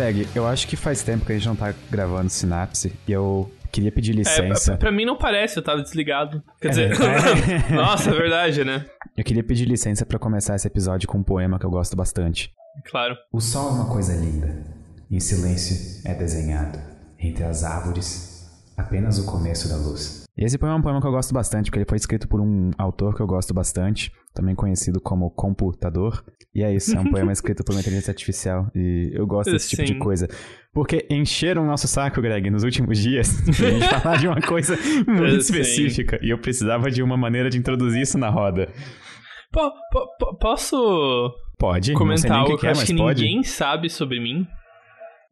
Greg, 0.00 0.26
eu 0.34 0.46
acho 0.46 0.66
que 0.66 0.76
faz 0.76 1.02
tempo 1.02 1.26
que 1.26 1.32
a 1.32 1.34
gente 1.34 1.46
não 1.46 1.54
tá 1.54 1.74
gravando 1.90 2.30
Sinapse 2.30 2.90
e 3.06 3.12
eu 3.12 3.52
queria 3.70 3.92
pedir 3.92 4.14
licença. 4.14 4.72
É, 4.72 4.76
pra, 4.76 4.88
pra 4.88 4.92
mim 4.92 5.04
não 5.04 5.14
parece, 5.14 5.58
eu 5.58 5.62
tava 5.62 5.82
desligado. 5.82 6.42
Quer 6.58 6.70
dizer, 6.70 6.92
é. 6.92 7.68
nossa, 7.76 8.08
é 8.08 8.14
verdade, 8.14 8.64
né? 8.64 8.86
Eu 9.14 9.22
queria 9.22 9.44
pedir 9.44 9.66
licença 9.66 10.06
para 10.06 10.18
começar 10.18 10.56
esse 10.56 10.66
episódio 10.66 11.06
com 11.06 11.18
um 11.18 11.22
poema 11.22 11.58
que 11.58 11.66
eu 11.66 11.70
gosto 11.70 11.94
bastante. 11.94 12.50
Claro. 12.86 13.14
O 13.30 13.42
sol 13.42 13.68
é 13.68 13.72
uma 13.72 13.90
coisa 13.90 14.16
linda. 14.16 14.64
Em 15.10 15.20
silêncio 15.20 16.00
é 16.10 16.14
desenhado. 16.14 16.78
Entre 17.18 17.44
as 17.44 17.62
árvores, 17.62 18.50
apenas 18.78 19.18
o 19.18 19.26
começo 19.26 19.68
da 19.68 19.76
luz. 19.76 20.19
Esse 20.40 20.56
poema 20.56 20.76
é 20.76 20.78
um 20.78 20.82
poema 20.82 21.00
que 21.02 21.06
eu 21.06 21.10
gosto 21.10 21.34
bastante, 21.34 21.66
porque 21.66 21.80
ele 21.80 21.88
foi 21.88 21.96
escrito 21.96 22.26
por 22.26 22.40
um 22.40 22.70
autor 22.78 23.14
que 23.14 23.20
eu 23.20 23.26
gosto 23.26 23.52
bastante, 23.52 24.10
também 24.34 24.54
conhecido 24.54 24.98
como 24.98 25.30
Computador. 25.30 26.24
E 26.54 26.62
é 26.62 26.74
isso, 26.74 26.96
é 26.96 27.00
um 27.00 27.04
poema 27.12 27.30
escrito 27.30 27.62
por 27.62 27.72
uma 27.72 27.80
inteligência 27.80 28.10
artificial. 28.10 28.70
E 28.74 29.10
eu 29.12 29.26
gosto 29.26 29.52
desse 29.52 29.68
Sim. 29.68 29.76
tipo 29.76 29.92
de 29.92 29.98
coisa. 29.98 30.28
Porque 30.72 31.06
encheram 31.10 31.62
o 31.62 31.66
nosso 31.66 31.86
saco, 31.86 32.22
Greg, 32.22 32.48
nos 32.48 32.64
últimos 32.64 32.98
dias, 32.98 33.38
pra 33.54 33.70
gente 33.70 33.88
falar 34.00 34.16
de 34.16 34.28
uma 34.28 34.40
coisa 34.40 34.78
muito 35.06 35.36
específica. 35.42 36.18
E 36.22 36.30
eu 36.30 36.38
precisava 36.38 36.90
de 36.90 37.02
uma 37.02 37.18
maneira 37.18 37.50
de 37.50 37.58
introduzir 37.58 38.00
isso 38.00 38.16
na 38.16 38.30
roda. 38.30 38.72
Po, 39.52 39.70
po, 40.18 40.38
posso 40.38 41.30
pode, 41.58 41.92
comentar 41.92 42.38
algo 42.38 42.54
que, 42.54 42.60
que, 42.60 42.66
é, 42.66 42.70
acho 42.70 42.86
que 42.86 42.96
pode. 42.96 43.22
ninguém 43.22 43.42
sabe 43.42 43.90
sobre 43.90 44.18
mim? 44.20 44.46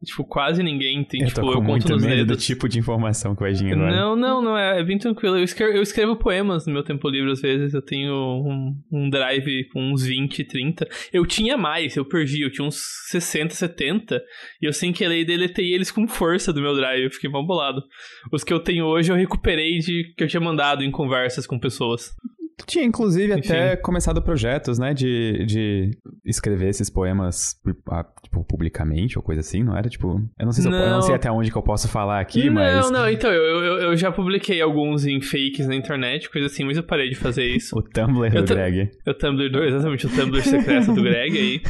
Tipo, 0.05 0.23
quase 0.23 0.63
ninguém 0.63 1.03
tem, 1.03 1.23
eu 1.23 1.27
tipo, 1.27 1.41
eu 1.41 1.61
muito 1.61 1.85
conto 1.85 2.01
medo 2.01 2.25
do 2.27 2.37
tipo 2.37 2.69
de 2.69 2.79
informação 2.79 3.35
que 3.35 3.41
vai 3.41 3.51
vir 3.51 3.73
agora. 3.73 3.93
Não, 3.93 4.15
não, 4.15 4.41
não, 4.41 4.57
é, 4.57 4.79
é 4.79 4.83
bem 4.83 4.97
tranquilo. 4.97 5.37
Eu 5.37 5.43
escrevo, 5.43 5.73
eu 5.73 5.81
escrevo, 5.81 6.15
poemas 6.15 6.65
no 6.65 6.71
meu 6.71 6.83
tempo 6.83 7.09
livre, 7.09 7.29
às 7.29 7.41
vezes. 7.41 7.73
Eu 7.73 7.81
tenho 7.81 8.13
um, 8.13 8.81
um 8.89 9.09
drive 9.09 9.67
com 9.73 9.91
uns 9.91 10.05
20, 10.05 10.45
30. 10.45 10.87
Eu 11.11 11.25
tinha 11.25 11.57
mais, 11.57 11.97
eu 11.97 12.05
perdi, 12.05 12.43
eu 12.43 12.49
tinha 12.51 12.65
uns 12.65 12.79
60, 13.09 13.53
70. 13.53 14.23
E 14.61 14.65
eu 14.65 14.71
sem 14.71 14.93
querer 14.93 15.25
deletei 15.25 15.73
eles 15.73 15.91
com 15.91 16.07
força 16.07 16.53
do 16.53 16.61
meu 16.61 16.73
drive. 16.73 17.03
Eu 17.03 17.11
fiquei 17.11 17.29
mal 17.29 17.45
bolado. 17.45 17.83
Os 18.31 18.41
que 18.41 18.53
eu 18.53 18.59
tenho 18.61 18.85
hoje 18.85 19.11
eu 19.11 19.17
recuperei 19.17 19.79
de 19.79 20.13
que 20.15 20.23
eu 20.23 20.29
tinha 20.29 20.39
mandado 20.39 20.81
em 20.81 20.91
conversas 20.91 21.45
com 21.45 21.59
pessoas. 21.59 22.15
Tinha, 22.65 22.83
inclusive, 22.83 23.33
Enfim. 23.33 23.51
até 23.51 23.75
começado 23.75 24.21
projetos, 24.21 24.77
né, 24.77 24.93
de, 24.93 25.45
de 25.45 25.91
escrever 26.25 26.69
esses 26.69 26.89
poemas, 26.89 27.55
ah, 27.89 28.05
tipo, 28.23 28.43
publicamente 28.43 29.17
ou 29.17 29.23
coisa 29.23 29.41
assim, 29.41 29.63
não 29.63 29.75
era? 29.75 29.89
Tipo, 29.89 30.21
eu 30.37 30.45
não 30.45 30.51
sei, 30.51 30.63
se 30.63 30.69
não. 30.69 30.77
Eu, 30.77 30.83
eu, 30.85 30.91
não 30.91 31.01
sei 31.01 31.15
até 31.15 31.31
onde 31.31 31.51
que 31.51 31.57
eu 31.57 31.63
posso 31.63 31.87
falar 31.87 32.19
aqui, 32.19 32.45
não, 32.45 32.53
mas... 32.53 32.91
Não, 32.91 32.99
não, 32.99 33.09
então, 33.09 33.31
eu, 33.31 33.63
eu, 33.63 33.77
eu, 33.79 33.95
já 33.97 34.11
publiquei 34.11 34.61
alguns 34.61 35.05
em 35.05 35.21
fakes 35.21 35.67
na 35.67 35.75
internet, 35.75 36.29
coisa 36.29 36.47
assim, 36.47 36.63
mas 36.63 36.77
eu 36.77 36.83
parei 36.83 37.09
de 37.09 37.15
fazer 37.15 37.45
isso. 37.45 37.77
o 37.77 37.81
Tumblr 37.81 38.31
do 38.31 38.43
Greg. 38.43 38.91
O 39.07 39.13
Tumblr 39.13 39.51
do, 39.51 39.63
exatamente, 39.63 40.07
o 40.07 40.09
Tumblr 40.09 40.41
secreto 40.41 40.93
do 40.93 41.01
Greg 41.01 41.37
aí. 41.37 41.61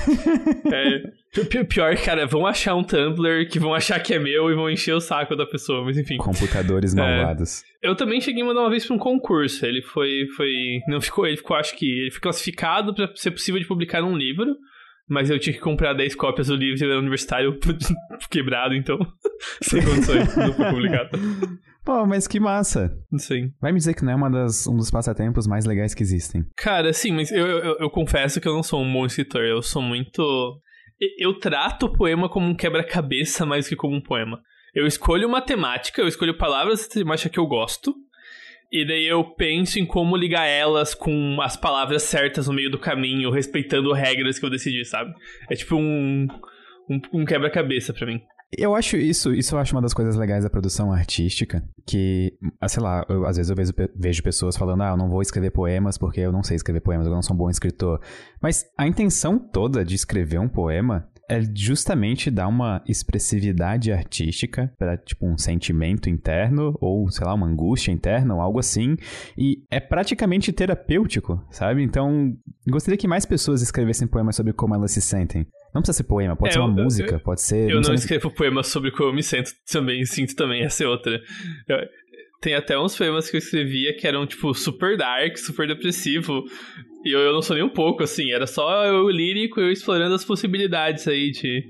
É... 0.72 1.02
Pior, 1.70 1.96
cara, 1.98 2.26
vão 2.26 2.48
achar 2.48 2.76
um 2.76 2.84
Tumblr 2.84 3.48
que 3.50 3.60
vão 3.60 3.74
achar 3.74 4.00
que 4.00 4.16
é 4.16 4.20
meu 4.20 4.50
e 4.50 4.56
vão 4.56 4.70
encher 4.70 4.94
o 4.94 5.00
saco 5.00 5.36
da 5.36 5.46
pessoa, 5.46 5.86
mas 5.86 5.98
enfim. 5.98 6.18
Computadores 6.18 6.94
malvados. 6.96 7.64
É, 7.84 7.88
eu 7.88 7.96
também 7.96 8.20
cheguei 8.20 8.42
a 8.42 8.46
mandar 8.46 8.62
uma 8.62 8.70
vez 8.70 8.86
pra 8.86 8.96
um 8.96 9.00
concurso. 9.00 9.66
Ele 9.66 9.82
foi. 9.82 10.26
foi 10.36 10.82
não 10.88 11.00
ficou, 11.00 11.28
ele 11.28 11.38
ficou, 11.38 11.56
acho 11.56 11.76
que. 11.78 11.86
Ele 11.86 12.12
foi 12.12 12.20
classificado 12.20 12.96
para 12.96 13.12
ser 13.16 13.32
possível 13.32 13.60
de 13.60 13.68
publicar 13.68 14.04
um 14.04 14.18
livro. 14.18 14.56
Mas 15.08 15.30
eu 15.30 15.40
tinha 15.40 15.54
que 15.54 15.60
comprar 15.60 15.94
10 15.94 16.14
cópias 16.14 16.48
do 16.48 16.56
livro 16.56 16.80
e 16.80 16.86
era 16.86 17.00
universitário 17.00 17.58
quebrado, 18.30 18.76
então. 18.76 19.00
sem 19.62 19.84
condições, 19.84 20.36
não 20.36 20.54
foi 20.54 20.66
publicado. 20.70 21.10
Pô, 21.84 22.06
mas 22.06 22.28
que 22.28 22.40
massa. 22.40 22.96
Sim. 23.18 23.52
Vai 23.60 23.72
me 23.72 23.80
dizer 23.80 23.96
que 23.96 24.06
não 24.06 24.12
é 24.12 24.16
uma 24.16 24.30
das, 24.30 24.68
um 24.68 24.78
dos 24.78 24.92
passatempos 24.92 25.48
mais 25.48 25.66
legais 25.66 25.96
que 25.96 26.04
existem. 26.04 26.46
Cara, 26.56 26.94
sim, 26.94 27.12
mas 27.12 27.32
eu, 27.32 27.48
eu, 27.48 27.78
eu 27.80 27.90
confesso 27.90 28.40
que 28.40 28.48
eu 28.48 28.54
não 28.54 28.62
sou 28.62 28.84
um 28.84 28.94
bom 28.94 29.06
escritor. 29.08 29.42
Eu 29.42 29.64
sou 29.64 29.82
muito 29.82 30.62
eu 31.18 31.34
trato 31.34 31.86
o 31.86 31.94
poema 31.94 32.30
como 32.30 32.48
um 32.48 32.56
quebra-cabeça 32.56 33.46
mais 33.46 33.68
que 33.68 33.76
como 33.76 33.96
um 33.96 34.02
poema. 34.02 34.42
Eu 34.74 34.86
escolho 34.86 35.28
uma 35.28 35.42
temática, 35.42 36.02
eu 36.02 36.08
escolho 36.08 36.38
palavras 36.38 36.88
da 36.88 36.94
temática 36.94 37.30
que 37.30 37.40
eu 37.40 37.48
gosto, 37.48 37.96
e 38.72 38.86
daí 38.86 39.08
eu 39.08 39.24
penso 39.24 39.80
em 39.80 39.86
como 39.86 40.16
ligar 40.16 40.46
elas 40.46 40.94
com 40.94 41.42
as 41.42 41.58
palavras 41.58 42.04
certas 42.04 42.48
no 42.48 42.54
meio 42.54 42.70
do 42.70 42.78
caminho, 42.78 43.32
respeitando 43.32 43.92
regras 43.94 44.38
que 44.38 44.46
eu 44.46 44.50
decidi, 44.50 44.86
sabe? 44.86 45.12
É 45.50 45.56
tipo 45.56 45.76
um, 45.76 46.28
um, 46.88 47.02
um 47.14 47.26
quebra-cabeça 47.26 47.94
para 47.94 48.06
mim. 48.06 48.22
Eu 48.58 48.76
acho 48.76 48.98
isso, 48.98 49.32
isso 49.32 49.54
eu 49.54 49.60
acho 49.60 49.76
uma 49.76 49.82
das 49.82 49.94
coisas 49.94 50.16
legais 50.16 50.44
da 50.44 50.50
produção 50.50 50.92
artística, 50.92 51.64
que, 51.86 52.34
ah, 52.60 52.68
sei 52.68 52.82
lá, 52.82 53.06
eu, 53.08 53.26
às 53.28 53.38
vezes 53.38 53.50
eu 53.52 53.56
vejo, 53.56 53.72
vejo, 53.96 54.24
pessoas 54.24 54.58
falando, 54.58 54.82
ah, 54.82 54.90
eu 54.90 54.98
não 54.98 55.08
vou 55.08 55.22
escrever 55.22 55.52
poemas 55.52 56.00
porque 56.00 56.20
eu 56.20 56.32
não 56.32 56.42
sei 56.42 56.56
escrever 56.56 56.82
poemas, 56.82 57.06
eu 57.06 57.14
não 57.14 57.22
sou 57.22 57.36
um 57.36 57.38
bom 57.38 57.50
escritor. 57.50 58.02
Mas 58.42 58.66
a 58.76 58.88
intenção 58.88 59.38
toda 59.38 59.86
de 59.86 59.94
escrever 59.94 60.40
um 60.40 60.50
poema 60.50 61.08
é 61.30 61.42
justamente 61.56 62.32
dar 62.32 62.48
uma 62.48 62.82
expressividade 62.88 63.92
artística 63.92 64.74
para 64.80 64.98
tipo 64.98 65.28
um 65.28 65.38
sentimento 65.38 66.10
interno 66.10 66.76
ou 66.82 67.08
sei 67.12 67.26
lá 67.26 67.36
uma 67.36 67.46
angústia 67.46 67.92
interna 67.92 68.34
ou 68.34 68.42
algo 68.42 68.58
assim 68.58 68.98
e 69.38 69.64
é 69.70 69.80
praticamente 69.80 70.52
terapêutico 70.52 71.40
sabe 71.52 71.84
então 71.84 72.36
gostaria 72.68 72.98
que 72.98 73.08
mais 73.08 73.28
pessoas 73.28 73.62
escrevessem 73.62 74.08
poemas 74.08 74.36
sobre 74.36 74.54
como 74.54 74.74
elas 74.74 74.92
se 74.92 75.02
sentem 75.02 75.46
não 75.74 75.82
precisa 75.82 75.98
ser 75.98 76.04
poema, 76.04 76.36
pode 76.36 76.50
é, 76.50 76.54
ser 76.54 76.60
uma 76.60 76.70
eu, 76.70 76.84
música, 76.84 77.16
eu, 77.16 77.20
pode 77.20 77.42
ser. 77.42 77.70
Eu 77.70 77.82
não, 77.82 77.90
não 77.90 77.94
escrevo 77.94 78.32
poemas 78.32 78.68
sobre 78.68 78.92
como 78.92 79.10
eu 79.10 79.14
me 79.14 79.24
sinto 79.24 79.52
também, 79.72 80.06
sinto 80.06 80.36
também, 80.36 80.64
essa 80.64 80.84
é 80.84 80.88
outra. 80.88 81.22
Eu, 81.68 81.78
tem 82.42 82.56
até 82.56 82.80
uns 82.80 82.98
poemas 82.98 83.30
que 83.30 83.36
eu 83.36 83.40
escrevia 83.40 83.96
que 83.96 84.08
eram, 84.08 84.26
tipo, 84.26 84.54
super 84.54 84.98
dark, 84.98 85.38
super 85.38 85.68
depressivo. 85.68 86.44
E 87.04 87.12
eu, 87.12 87.20
eu 87.20 87.34
não 87.34 87.42
sou 87.42 87.56
nem 87.56 87.66
um 87.66 87.70
pouco, 87.70 88.04
assim. 88.04 88.32
Era 88.32 88.48
só 88.48 88.86
eu 88.86 89.10
lírico, 89.10 89.60
eu 89.60 89.72
explorando 89.72 90.16
as 90.16 90.24
possibilidades 90.24 91.08
aí 91.08 91.32
de 91.32 91.64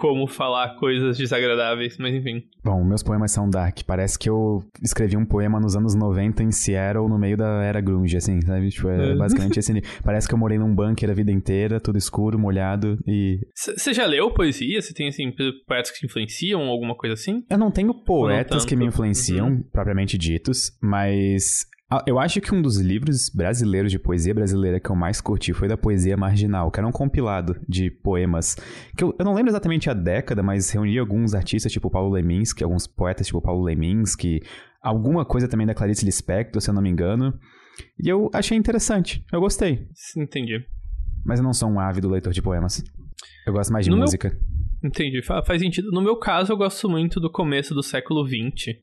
como 0.00 0.26
falar 0.26 0.76
coisas 0.76 1.18
desagradáveis, 1.18 1.98
mas 1.98 2.14
enfim. 2.14 2.42
Bom, 2.64 2.82
meus 2.82 3.02
poemas 3.02 3.30
são 3.30 3.48
dark. 3.48 3.80
Parece 3.86 4.18
que 4.18 4.28
eu 4.30 4.64
escrevi 4.82 5.16
um 5.16 5.26
poema 5.26 5.60
nos 5.60 5.76
anos 5.76 5.94
90 5.94 6.42
em 6.42 6.50
Seattle, 6.50 7.06
no 7.06 7.18
meio 7.18 7.36
da 7.36 7.62
era 7.62 7.80
grunge, 7.80 8.16
assim, 8.16 8.40
sabe? 8.40 8.70
Tipo, 8.70 8.88
é, 8.88 9.10
é. 9.10 9.14
basicamente 9.14 9.58
assim. 9.58 9.74
Parece 10.02 10.26
que 10.26 10.34
eu 10.34 10.38
morei 10.38 10.58
num 10.58 10.74
bunker 10.74 11.10
a 11.10 11.12
vida 11.12 11.30
inteira, 11.30 11.78
tudo 11.78 11.98
escuro, 11.98 12.38
molhado 12.38 12.98
e... 13.06 13.40
Você 13.54 13.92
já 13.92 14.06
leu 14.06 14.32
poesia? 14.32 14.80
Você 14.80 14.94
tem, 14.94 15.08
assim, 15.08 15.30
poetas 15.66 15.90
que 15.90 15.98
te 15.98 16.06
influenciam, 16.06 16.62
alguma 16.62 16.94
coisa 16.94 17.12
assim? 17.12 17.44
Eu 17.50 17.58
não 17.58 17.70
tenho 17.70 17.92
poetas 17.92 18.62
não 18.62 18.66
que 18.66 18.76
me 18.76 18.86
influenciam, 18.86 19.48
uhum. 19.48 19.62
propriamente 19.70 20.16
ditos, 20.16 20.72
mas 20.82 21.66
eu 22.06 22.20
acho 22.20 22.40
que 22.40 22.54
um 22.54 22.62
dos 22.62 22.78
livros 22.78 23.28
brasileiros 23.28 23.90
de 23.90 23.98
poesia 23.98 24.32
brasileira 24.32 24.78
que 24.78 24.88
eu 24.88 24.94
mais 24.94 25.20
curti 25.20 25.52
foi 25.52 25.66
da 25.66 25.76
Poesia 25.76 26.16
Marginal, 26.16 26.70
que 26.70 26.78
era 26.78 26.86
um 26.86 26.92
compilado 26.92 27.60
de 27.68 27.90
poemas. 27.90 28.56
Que 28.96 29.02
eu, 29.02 29.14
eu 29.18 29.24
não 29.24 29.34
lembro 29.34 29.50
exatamente 29.50 29.90
a 29.90 29.94
década, 29.94 30.40
mas 30.40 30.70
reunia 30.70 31.00
alguns 31.00 31.34
artistas 31.34 31.72
tipo 31.72 31.90
Paulo 31.90 32.12
Leminski, 32.12 32.62
alguns 32.62 32.86
poetas 32.86 33.26
tipo 33.26 33.42
Paulo 33.42 33.64
Leminski, 33.64 34.40
alguma 34.80 35.24
coisa 35.24 35.48
também 35.48 35.66
da 35.66 35.74
Clarice 35.74 36.04
Lispector, 36.04 36.62
se 36.62 36.70
eu 36.70 36.74
não 36.74 36.82
me 36.82 36.90
engano. 36.90 37.36
E 37.98 38.08
eu 38.08 38.30
achei 38.32 38.56
interessante, 38.56 39.24
eu 39.32 39.40
gostei. 39.40 39.88
Entendi. 40.16 40.64
Mas 41.24 41.40
eu 41.40 41.44
não 41.44 41.52
sou 41.52 41.68
um 41.68 41.80
ávido 41.80 42.08
leitor 42.08 42.32
de 42.32 42.40
poemas. 42.40 42.84
Eu 43.44 43.52
gosto 43.52 43.72
mais 43.72 43.84
de 43.84 43.90
no 43.90 43.96
música. 43.96 44.28
Meu... 44.28 44.90
Entendi, 44.90 45.22
faz 45.22 45.60
sentido. 45.60 45.90
No 45.90 46.00
meu 46.00 46.16
caso, 46.16 46.52
eu 46.52 46.56
gosto 46.56 46.88
muito 46.88 47.18
do 47.18 47.30
começo 47.30 47.74
do 47.74 47.82
século 47.82 48.26
XX 48.26 48.78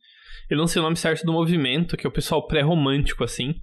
eu 0.50 0.58
não 0.58 0.68
sei 0.68 0.80
o 0.80 0.84
nome 0.84 0.96
certo 0.96 1.26
do 1.26 1.34
movimento, 1.34 1.98
que 1.98 2.06
é 2.06 2.10
o 2.10 2.14
pessoal 2.14 2.46
pré-romântico, 2.48 3.24
assim. 3.24 3.56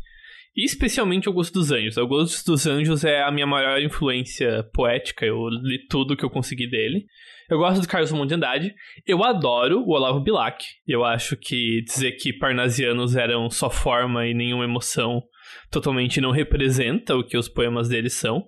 E 0.56 0.64
especialmente 0.64 1.26
Augusto 1.26 1.54
dos 1.54 1.72
Anjos. 1.72 1.98
Augusto 1.98 2.52
dos 2.52 2.66
Anjos 2.66 3.04
é 3.04 3.22
a 3.22 3.30
minha 3.30 3.46
maior 3.46 3.80
influência 3.80 4.62
poética, 4.72 5.26
eu 5.26 5.48
li 5.48 5.86
tudo 5.88 6.16
que 6.16 6.24
eu 6.24 6.30
consegui 6.30 6.68
dele. 6.68 7.06
Eu 7.50 7.58
gosto 7.58 7.82
do 7.82 7.88
Carlos 7.88 8.08
Drummond 8.08 8.28
de 8.28 8.34
Andrade. 8.34 8.74
Eu 9.06 9.22
adoro 9.22 9.81
o 9.81 9.90
Olavo 9.90 10.20
Bilac. 10.20 10.64
Eu 10.87 11.04
acho 11.04 11.37
que 11.37 11.82
dizer 11.82 12.12
que 12.12 12.32
parnasianos 12.32 13.16
eram 13.16 13.50
só 13.50 13.69
forma 13.69 14.26
e 14.26 14.32
nenhuma 14.32 14.64
emoção 14.64 15.22
totalmente 15.70 16.20
não 16.20 16.31
representa 16.31 17.14
o 17.14 17.25
que 17.25 17.37
os 17.37 17.49
poemas 17.49 17.88
dele 17.88 18.08
são. 18.08 18.46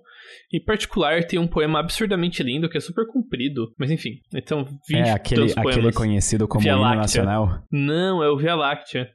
Em 0.53 0.63
particular, 0.63 1.23
tem 1.23 1.39
um 1.39 1.47
poema 1.47 1.79
absurdamente 1.79 2.41
lindo 2.43 2.69
que 2.69 2.77
é 2.77 2.81
super 2.81 3.05
comprido. 3.07 3.73
Mas 3.77 3.91
enfim, 3.91 4.19
então 4.33 4.65
20 4.87 4.97
É 4.97 5.11
aquele, 5.11 5.53
aquele 5.55 5.91
conhecido 5.91 6.47
como 6.47 6.65
hino 6.65 6.95
nacional? 6.95 7.63
Não, 7.71 8.23
é 8.23 8.29
o 8.29 8.37
Via 8.37 8.55
Láctea. 8.55 9.09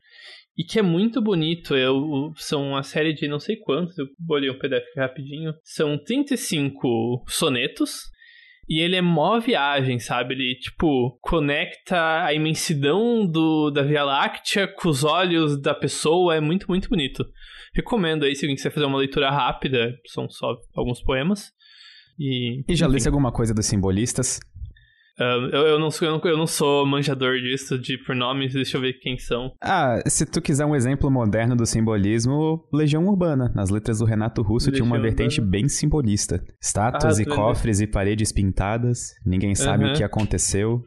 E 0.57 0.65
que 0.65 0.79
é 0.79 0.83
muito 0.83 1.21
bonito. 1.23 1.75
Eu, 1.75 2.33
são 2.37 2.69
uma 2.71 2.83
série 2.83 3.15
de 3.15 3.27
não 3.27 3.41
sei 3.41 3.57
quantos, 3.57 3.97
eu 3.97 4.07
olhei 4.29 4.51
um 4.51 4.59
PDF 4.59 4.85
rapidinho. 4.97 5.55
São 5.65 5.97
35 5.99 7.25
sonetos. 7.29 8.11
E 8.69 8.81
ele 8.81 8.95
é 8.95 9.03
mó 9.03 9.41
viagem, 9.41 9.99
sabe? 9.99 10.35
Ele, 10.35 10.55
tipo, 10.55 11.19
conecta 11.21 12.25
a 12.25 12.33
imensidão 12.33 13.27
do, 13.27 13.71
da 13.71 13.83
Via 13.83 14.05
Láctea 14.05 14.69
com 14.69 14.89
os 14.89 15.03
olhos 15.03 15.61
da 15.61 15.75
pessoa. 15.75 16.37
É 16.37 16.41
muito, 16.41 16.67
muito 16.69 16.89
bonito 16.89 17.25
recomendo 17.75 18.25
aí, 18.25 18.35
se 18.35 18.45
alguém 18.45 18.57
quiser 18.57 18.71
fazer 18.71 18.87
uma 18.87 18.99
leitura 18.99 19.31
rápida, 19.31 19.95
são 20.07 20.29
só 20.29 20.57
alguns 20.75 21.03
poemas. 21.03 21.51
E, 22.19 22.63
e 22.69 22.77
já 22.77 22.87
lesse 22.87 23.09
alguma 23.09 23.33
coisa 23.33 23.55
dos 23.55 23.67
simbolistas? 23.67 24.39
Um, 25.21 25.49
eu, 25.53 25.67
eu, 25.67 25.79
não 25.79 25.91
sou, 25.91 26.09
eu, 26.09 26.15
não, 26.15 26.31
eu 26.31 26.39
não 26.39 26.47
sou 26.47 26.87
manjador 26.87 27.39
disso, 27.39 27.79
de 27.79 27.99
pronomes, 27.99 28.55
deixa 28.55 28.77
eu 28.77 28.81
ver 28.81 28.95
quem 28.95 29.19
são. 29.19 29.53
Ah, 29.63 30.01
se 30.07 30.25
tu 30.25 30.41
quiser 30.41 30.65
um 30.65 30.75
exemplo 30.75 31.11
moderno 31.11 31.55
do 31.55 31.67
simbolismo, 31.67 32.67
Legião 32.73 33.07
Urbana. 33.07 33.53
Nas 33.55 33.71
letras 33.71 33.99
do 33.99 34.05
Renato 34.05 34.43
Russo 34.43 34.71
Legião 34.71 34.87
tinha 34.87 34.97
uma 34.97 35.01
vertente 35.01 35.41
Urbana. 35.41 35.51
bem 35.51 35.69
simbolista. 35.69 36.43
Estátuas 36.61 37.19
ah, 37.19 37.23
e 37.23 37.27
cofres 37.27 37.81
e 37.81 37.87
paredes 37.87 38.33
pintadas, 38.33 39.13
ninguém 39.25 39.55
sabe 39.55 39.85
uhum. 39.85 39.93
o 39.93 39.95
que 39.95 40.03
aconteceu. 40.03 40.83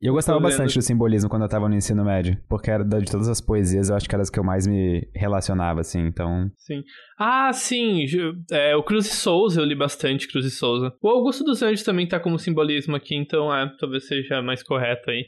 E 0.00 0.06
eu 0.06 0.12
gostava 0.12 0.38
bastante 0.38 0.74
do 0.74 0.82
simbolismo 0.82 1.30
quando 1.30 1.42
eu 1.42 1.48
tava 1.48 1.68
no 1.68 1.74
ensino 1.74 2.04
médio, 2.04 2.36
porque 2.48 2.70
era 2.70 2.84
de 2.84 3.10
todas 3.10 3.28
as 3.28 3.40
poesias, 3.40 3.88
eu 3.88 3.96
acho 3.96 4.08
que 4.08 4.14
eram 4.14 4.22
as 4.22 4.28
que 4.28 4.38
eu 4.38 4.44
mais 4.44 4.66
me 4.66 5.08
relacionava, 5.14 5.80
assim, 5.80 6.00
então... 6.00 6.50
Sim. 6.58 6.82
Ah, 7.18 7.50
sim, 7.52 8.04
é, 8.50 8.76
o 8.76 8.82
Cruz 8.82 9.06
e 9.06 9.16
Souza, 9.16 9.60
eu 9.60 9.64
li 9.64 9.74
bastante 9.74 10.28
Cruz 10.28 10.44
e 10.44 10.50
Souza. 10.50 10.92
O 11.02 11.08
Augusto 11.08 11.42
dos 11.42 11.62
Anjos 11.62 11.82
também 11.82 12.06
tá 12.06 12.20
como 12.20 12.38
simbolismo 12.38 12.94
aqui, 12.94 13.14
então 13.14 13.54
é, 13.54 13.70
talvez 13.78 14.06
seja 14.06 14.42
mais 14.42 14.62
correto 14.62 15.10
aí. 15.10 15.24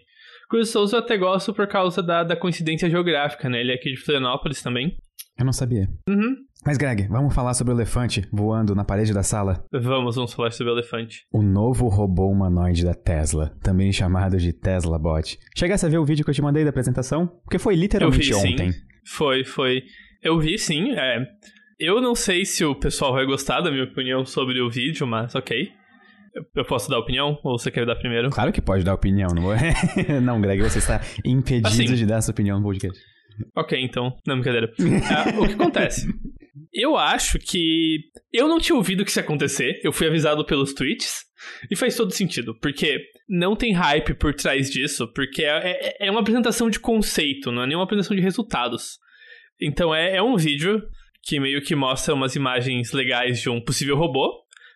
Cruz 0.49 0.69
e 0.69 0.73
Souza 0.73 0.97
eu 0.97 1.01
até 1.01 1.17
gosto 1.17 1.55
por 1.55 1.67
causa 1.67 2.03
da, 2.03 2.23
da 2.23 2.37
coincidência 2.37 2.89
geográfica, 2.89 3.49
né? 3.49 3.61
Ele 3.61 3.73
é 3.73 3.75
aqui 3.75 3.91
de 3.91 3.97
Florianópolis 3.97 4.63
também. 4.63 4.97
Eu 5.39 5.45
não 5.45 5.53
sabia. 5.53 5.89
Uhum. 6.09 6.37
Mas, 6.67 6.79
Greg, 6.79 7.07
vamos 7.07 7.33
falar 7.33 7.55
sobre 7.55 7.73
o 7.73 7.77
elefante 7.77 8.27
voando 8.33 8.75
na 8.75 8.85
parede 8.85 9.15
da 9.15 9.23
sala? 9.23 9.65
Vamos, 9.73 10.17
vamos 10.17 10.33
falar 10.33 10.51
sobre 10.51 10.73
o 10.73 10.75
elefante. 10.75 11.25
O 11.33 11.41
novo 11.41 11.87
robô 11.87 12.29
humanoide 12.29 12.85
da 12.85 12.93
Tesla, 12.93 13.57
também 13.63 13.93
chamado 13.93 14.37
de 14.37 14.53
Tesla 14.53 14.99
Bot. 14.99 15.39
Chegasse 15.57 15.87
a 15.87 15.89
ver 15.89 15.99
o 15.99 16.05
vídeo 16.05 16.25
que 16.25 16.31
eu 16.33 16.35
te 16.35 16.43
mandei 16.43 16.65
da 16.65 16.71
apresentação? 16.71 17.29
Porque 17.45 17.61
foi 17.61 17.77
literalmente 17.77 18.27
vi, 18.27 18.35
ontem. 18.35 18.73
Sim. 18.73 18.79
Foi, 19.07 19.45
foi. 19.45 19.85
Eu 20.21 20.41
vi 20.41 20.59
sim, 20.59 20.91
é. 20.91 21.25
Eu 21.79 22.01
não 22.01 22.17
sei 22.17 22.45
se 22.45 22.65
o 22.65 22.75
pessoal 22.75 23.13
vai 23.13 23.25
gostar 23.25 23.61
da 23.61 23.71
minha 23.71 23.85
opinião 23.85 24.25
sobre 24.27 24.61
o 24.61 24.69
vídeo, 24.69 25.07
mas 25.07 25.37
ok. 25.37 25.69
Eu 26.53 26.65
posso 26.65 26.91
dar 26.91 26.99
opinião? 26.99 27.39
Ou 27.45 27.57
você 27.57 27.71
quer 27.71 27.87
dar 27.87 27.95
primeiro? 27.95 28.29
Claro 28.31 28.53
que 28.53 28.61
pode 28.61 28.83
dar 28.83 28.95
opinião, 28.95 29.29
não 29.33 29.53
é? 29.53 29.73
não, 30.21 30.41
Greg, 30.41 30.61
você 30.61 30.81
está 30.81 31.01
impedido 31.25 31.69
assim, 31.69 31.95
de 31.95 32.05
dar 32.05 32.21
sua 32.23 32.33
opinião 32.33 32.59
no 32.59 32.65
podcast. 32.65 33.01
Ok, 33.55 33.79
então. 33.81 34.17
Não, 34.27 34.35
brincadeira. 34.35 34.73
uh, 34.81 35.41
o 35.43 35.47
que 35.47 35.55
acontece? 35.55 36.09
Eu 36.77 36.97
acho 36.97 37.39
que. 37.39 38.01
Eu 38.31 38.47
não 38.47 38.59
tinha 38.59 38.77
ouvido 38.77 39.03
que 39.03 39.11
isso 39.11 39.19
ia 39.19 39.25
acontecer. 39.25 39.81
Eu 39.83 39.93
fui 39.93 40.07
avisado 40.07 40.45
pelos 40.45 40.75
tweets. 40.75 41.25
E 41.71 41.77
faz 41.77 41.97
todo 41.97 42.13
sentido, 42.13 42.59
porque 42.61 43.01
não 43.29 43.55
tem 43.55 43.73
hype 43.73 44.15
por 44.15 44.35
trás 44.35 44.71
disso, 44.71 45.07
porque 45.13 45.45
é, 45.45 45.97
é, 46.01 46.07
é 46.07 46.11
uma 46.11 46.21
apresentação 46.21 46.69
de 46.69 46.81
conceito, 46.81 47.53
não 47.53 47.63
é 47.63 47.67
nem 47.67 47.77
uma 47.77 47.85
apresentação 47.85 48.17
de 48.17 48.23
resultados. 48.23 48.99
Então 49.61 49.95
é, 49.95 50.17
é 50.17 50.23
um 50.23 50.37
vídeo 50.37 50.83
que 51.23 51.39
meio 51.39 51.63
que 51.63 51.75
mostra 51.75 52.15
umas 52.15 52.35
imagens 52.35 52.93
legais 52.93 53.41
de 53.41 53.49
um 53.49 53.61
possível 53.61 53.97
robô, 53.97 54.33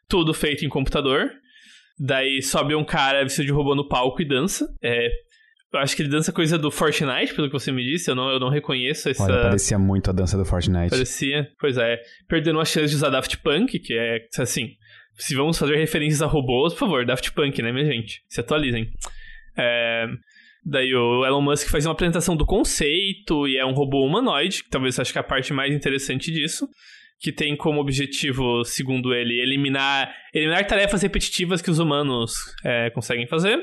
tudo 0.08 0.32
feito 0.32 0.64
em 0.64 0.69
computador. 0.69 1.31
Daí 1.99 2.41
sobe 2.43 2.75
um 2.75 2.85
cara 2.85 3.23
vestido 3.23 3.47
de 3.47 3.52
robô 3.52 3.75
no 3.75 3.88
palco 3.88 4.23
e 4.23 4.25
dança. 4.25 4.67
É, 4.82 5.11
eu 5.72 5.78
acho 5.78 5.94
que 5.94 6.02
ele 6.02 6.08
dança 6.08 6.32
coisa 6.32 6.58
do 6.58 6.70
Fortnite, 6.70 7.32
pelo 7.34 7.46
que 7.46 7.52
você 7.52 7.70
me 7.70 7.84
disse. 7.84 8.11
Eu 8.11 8.14
não, 8.17 8.28
eu 8.28 8.40
não 8.40 8.49
reconheço 8.49 9.08
essa. 9.08 9.22
Olha, 9.22 9.43
parecia 9.43 9.78
muito 9.78 10.11
a 10.11 10.12
dança 10.12 10.37
do 10.37 10.44
Fortnite. 10.44 10.90
Parecia. 10.90 11.49
Pois 11.61 11.76
é. 11.76 12.00
Perdendo 12.28 12.61
a 12.61 12.64
chance 12.64 12.88
de 12.88 12.96
usar 12.96 13.11
Daft 13.11 13.38
Punk, 13.38 13.78
que 13.78 13.94
é 13.94 14.26
assim. 14.38 14.75
Se 15.14 15.34
vamos 15.34 15.58
fazer 15.58 15.76
referências 15.76 16.22
a 16.22 16.26
robôs, 16.26 16.72
por 16.72 16.81
favor, 16.81 17.06
Daft 17.06 17.32
Punk, 17.32 17.62
né, 17.62 17.72
minha 17.72 17.84
gente? 17.84 18.22
Se 18.28 18.40
atualizem. 18.40 18.90
É... 19.56 20.06
Daí 20.64 20.94
o 20.94 21.25
Elon 21.25 21.40
Musk 21.40 21.69
faz 21.69 21.87
uma 21.87 21.93
apresentação 21.93 22.37
do 22.37 22.44
conceito 22.44 23.49
e 23.49 23.56
é 23.56 23.64
um 23.64 23.73
robô 23.73 24.05
humanoide, 24.05 24.62
que 24.64 24.70
talvez 24.70 24.99
eu 24.99 25.02
acho 25.02 25.12
que 25.12 25.19
é 25.19 25.20
a 25.20 25.25
parte 25.25 25.52
mais 25.52 25.75
interessante 25.75 26.31
disso. 26.32 26.69
Que 27.20 27.31
tem 27.31 27.56
como 27.56 27.81
objetivo, 27.81 28.64
segundo 28.64 29.14
ele, 29.14 29.40
eliminar, 29.40 30.12
eliminar 30.34 30.66
tarefas 30.66 31.02
repetitivas 31.02 31.62
que 31.62 31.70
os 31.70 31.78
humanos 31.78 32.32
é, 32.64 32.90
conseguem 32.90 33.26
fazer. 33.26 33.58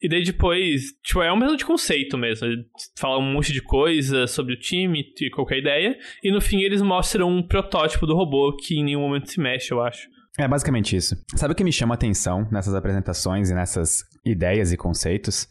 E 0.00 0.08
daí 0.08 0.22
depois, 0.22 0.92
tipo, 1.02 1.22
é 1.22 1.32
um 1.32 1.36
mesmo 1.36 1.56
de 1.56 1.64
conceito 1.64 2.18
mesmo. 2.18 2.46
Fala 2.98 3.18
um 3.18 3.32
monte 3.32 3.52
de 3.52 3.62
coisa 3.62 4.26
sobre 4.26 4.54
o 4.54 4.58
time 4.58 5.04
e 5.20 5.30
qualquer 5.30 5.58
ideia. 5.58 5.96
E 6.22 6.30
no 6.30 6.40
fim 6.40 6.60
eles 6.60 6.82
mostram 6.82 7.28
um 7.30 7.42
protótipo 7.42 8.06
do 8.06 8.14
robô 8.14 8.54
que 8.56 8.78
em 8.78 8.84
nenhum 8.84 9.00
momento 9.00 9.30
se 9.30 9.40
mexe, 9.40 9.72
eu 9.72 9.80
acho. 9.82 10.08
É 10.38 10.46
basicamente 10.46 10.94
isso. 10.94 11.16
Sabe 11.34 11.52
o 11.52 11.56
que 11.56 11.64
me 11.64 11.72
chama 11.72 11.94
atenção 11.94 12.46
nessas 12.52 12.74
apresentações 12.74 13.50
e 13.50 13.54
nessas 13.54 14.04
ideias 14.24 14.70
e 14.70 14.76
conceitos? 14.76 15.48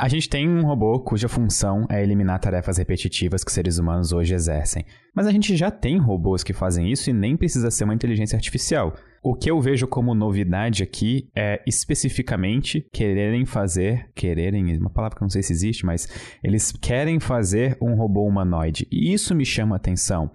A 0.00 0.06
gente 0.06 0.28
tem 0.28 0.48
um 0.48 0.62
robô 0.62 1.00
cuja 1.00 1.28
função 1.28 1.84
é 1.90 2.00
eliminar 2.00 2.38
tarefas 2.38 2.78
repetitivas 2.78 3.42
que 3.42 3.50
seres 3.50 3.78
humanos 3.78 4.12
hoje 4.12 4.32
exercem. 4.32 4.84
Mas 5.12 5.26
a 5.26 5.32
gente 5.32 5.56
já 5.56 5.72
tem 5.72 5.98
robôs 5.98 6.44
que 6.44 6.52
fazem 6.52 6.88
isso 6.88 7.10
e 7.10 7.12
nem 7.12 7.36
precisa 7.36 7.68
ser 7.68 7.82
uma 7.82 7.94
inteligência 7.94 8.36
artificial. 8.36 8.94
O 9.20 9.34
que 9.34 9.50
eu 9.50 9.60
vejo 9.60 9.88
como 9.88 10.14
novidade 10.14 10.84
aqui 10.84 11.28
é 11.34 11.60
especificamente 11.66 12.86
quererem 12.92 13.44
fazer, 13.44 14.08
quererem, 14.14 14.78
uma 14.78 14.88
palavra 14.88 15.16
que 15.16 15.22
eu 15.24 15.26
não 15.26 15.30
sei 15.30 15.42
se 15.42 15.52
existe, 15.52 15.84
mas 15.84 16.08
eles 16.44 16.70
querem 16.70 17.18
fazer 17.18 17.76
um 17.82 17.96
robô 17.96 18.24
humanoide. 18.24 18.86
E 18.92 19.12
isso 19.12 19.34
me 19.34 19.44
chama 19.44 19.74
atenção. 19.74 20.30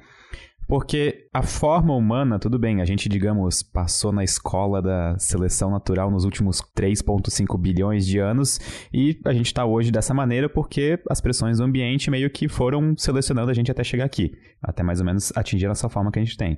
Porque 0.67 1.27
a 1.33 1.41
forma 1.41 1.95
humana, 1.95 2.39
tudo 2.39 2.57
bem, 2.57 2.81
a 2.81 2.85
gente, 2.85 3.09
digamos, 3.09 3.61
passou 3.61 4.11
na 4.11 4.23
escola 4.23 4.81
da 4.81 5.17
seleção 5.17 5.69
natural 5.69 6.09
nos 6.09 6.25
últimos 6.25 6.61
3,5 6.75 7.59
bilhões 7.59 8.05
de 8.05 8.19
anos 8.19 8.59
e 8.93 9.19
a 9.25 9.33
gente 9.33 9.47
está 9.47 9.65
hoje 9.65 9.91
dessa 9.91 10.13
maneira 10.13 10.47
porque 10.47 10.99
as 11.09 11.19
pressões 11.19 11.57
do 11.57 11.63
ambiente 11.63 12.09
meio 12.09 12.29
que 12.29 12.47
foram 12.47 12.95
selecionando 12.97 13.51
a 13.51 13.53
gente 13.53 13.71
até 13.71 13.83
chegar 13.83 14.05
aqui, 14.05 14.33
até 14.61 14.83
mais 14.83 14.99
ou 14.99 15.05
menos 15.05 15.31
atingir 15.35 15.67
essa 15.67 15.89
forma 15.89 16.11
que 16.11 16.19
a 16.19 16.23
gente 16.23 16.37
tem. 16.37 16.57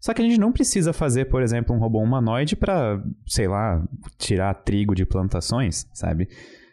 Só 0.00 0.12
que 0.12 0.20
a 0.20 0.24
gente 0.24 0.38
não 0.38 0.52
precisa 0.52 0.92
fazer, 0.92 1.26
por 1.26 1.42
exemplo, 1.42 1.74
um 1.74 1.78
robô 1.78 2.00
humanoide 2.00 2.54
para, 2.54 3.02
sei 3.26 3.48
lá, 3.48 3.82
tirar 4.18 4.52
trigo 4.54 4.94
de 4.94 5.06
plantações, 5.06 5.88
sabe? 5.94 6.28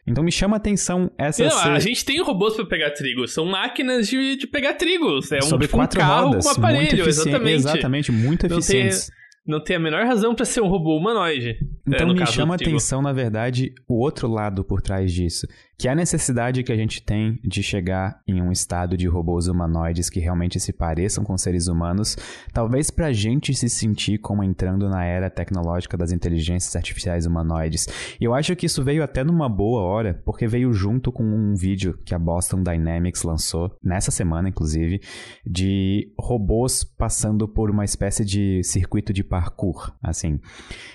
Então 0.06 0.24
me 0.24 0.32
chama 0.32 0.56
a 0.56 0.58
atenção 0.58 1.10
essa. 1.18 1.44
Não, 1.44 1.52
ser... 1.52 1.70
a 1.70 1.80
gente 1.80 2.04
tem 2.04 2.22
robôs 2.22 2.56
para 2.56 2.66
pegar 2.66 2.92
trigo. 2.92 3.28
São 3.28 3.46
máquinas 3.46 4.08
de, 4.08 4.36
de 4.36 4.48
pegar 4.48 4.74
trigo. 4.74 5.20
É 5.32 5.38
um, 5.38 5.42
Sobre 5.44 5.68
tipo, 5.68 5.78
quatro 5.78 6.00
um 6.00 6.04
carro 6.04 6.28
rodas, 6.28 6.46
com 6.46 6.52
aparelho, 6.52 7.08
exatamente. 7.08 7.54
Exatamente, 7.54 8.12
muito 8.12 8.46
eficientes. 8.46 9.08
Tem 9.08 9.24
não 9.46 9.62
tem 9.62 9.76
a 9.76 9.80
menor 9.80 10.06
razão 10.06 10.34
para 10.34 10.46
ser 10.46 10.62
um 10.62 10.68
robô 10.68 10.98
humanoide. 10.98 11.58
Então 11.86 12.10
é, 12.12 12.14
me 12.14 12.26
chama 12.26 12.54
a 12.54 12.56
atenção, 12.56 13.02
na 13.02 13.12
verdade, 13.12 13.74
o 13.88 14.02
outro 14.02 14.28
lado 14.28 14.64
por 14.64 14.82
trás 14.82 15.12
disso, 15.12 15.46
que 15.78 15.88
é 15.88 15.92
a 15.92 15.96
necessidade 15.96 16.64
que 16.64 16.72
a 16.72 16.76
gente 16.76 17.02
tem 17.02 17.40
de 17.44 17.64
chegar 17.64 18.22
em 18.28 18.42
um 18.42 18.52
estado 18.52 18.96
de 18.96 19.08
robôs 19.08 19.48
humanoides 19.48 20.10
que 20.10 20.20
realmente 20.20 20.60
se 20.60 20.72
pareçam 20.72 21.24
com 21.24 21.38
seres 21.38 21.68
humanos, 21.68 22.16
talvez 22.54 22.90
para 22.90 23.08
a 23.08 23.14
gente 23.14 23.54
se 23.54 23.68
sentir 23.70 24.18
como 24.20 24.44
entrando 24.44 24.88
na 24.88 25.04
era 25.04 25.30
tecnológica 25.30 25.98
das 25.98 26.12
inteligências 26.12 26.76
artificiais 26.76 27.26
humanoides. 27.26 27.88
E 28.20 28.24
eu 28.24 28.34
acho 28.34 28.56
que 28.56 28.66
isso 28.66 28.84
veio 28.84 29.04
até 29.04 29.24
numa 29.24 29.50
boa 29.50 29.82
hora, 29.82 30.22
porque 30.26 30.48
veio 30.48 30.72
junto 30.74 31.12
com 31.12 31.24
um 31.24 31.56
vídeo 31.56 31.98
que 32.06 32.14
a 32.16 32.20
Boston 32.20 32.64
Dynamics 32.64 33.24
lançou 33.24 33.76
nessa 33.84 34.12
semana, 34.12 34.50
inclusive, 34.50 35.02
de 35.46 36.14
robôs 36.18 36.84
passando 36.84 37.48
por 37.48 37.70
uma 37.70 37.84
espécie 37.84 38.24
de 38.24 38.64
circuito 38.64 39.12
de 39.12 39.24
parkour, 39.24 39.92
assim. 40.02 40.40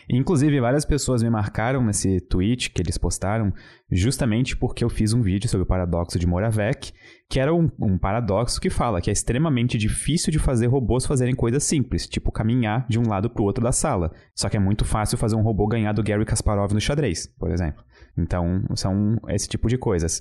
Inclusive, 0.09 0.61
várias 0.61 0.85
pessoas 0.85 1.23
me 1.23 1.31
marcaram 1.31 1.85
nesse 1.85 2.21
tweet 2.21 2.71
que 2.71 2.81
eles 2.81 2.97
postaram 2.97 3.53
justamente 3.91 4.57
porque 4.57 4.85
eu 4.85 4.89
fiz 4.89 5.13
um 5.13 5.23
vídeo 5.23 5.49
sobre 5.49 5.65
o 5.65 5.67
paradoxo 5.67 6.19
de 6.19 6.27
Moravec, 6.27 6.93
que 7.29 7.41
era 7.41 7.55
um, 7.55 7.71
um, 7.81 7.99
paradoxo 7.99 8.61
que 8.61 8.71
fala 8.71 9.01
que 9.01 9.11
é 9.11 9.13
extremamente 9.13 9.79
difícil 9.79 10.31
de 10.31 10.39
fazer 10.39 10.67
robôs 10.67 11.07
fazerem 11.07 11.35
coisas 11.35 11.65
simples, 11.65 12.07
tipo 12.07 12.31
caminhar 12.31 12.87
de 12.89 12.99
um 12.99 13.09
lado 13.09 13.31
para 13.31 13.43
o 13.43 13.45
outro 13.45 13.63
da 13.63 13.73
sala. 13.73 14.13
Só 14.35 14.49
que 14.49 14.57
é 14.57 14.61
muito 14.61 14.85
fácil 14.85 15.17
fazer 15.17 15.37
um 15.37 15.43
robô 15.43 15.67
ganhar 15.67 15.93
do 15.93 16.03
Gary 16.03 16.25
Kasparov 16.25 16.73
no 16.73 16.81
xadrez, 16.81 17.27
por 17.39 17.51
exemplo. 17.51 17.83
Então, 18.17 18.63
são 18.75 19.17
esse 19.29 19.49
tipo 19.49 19.69
de 19.69 19.79
coisas. 19.79 20.21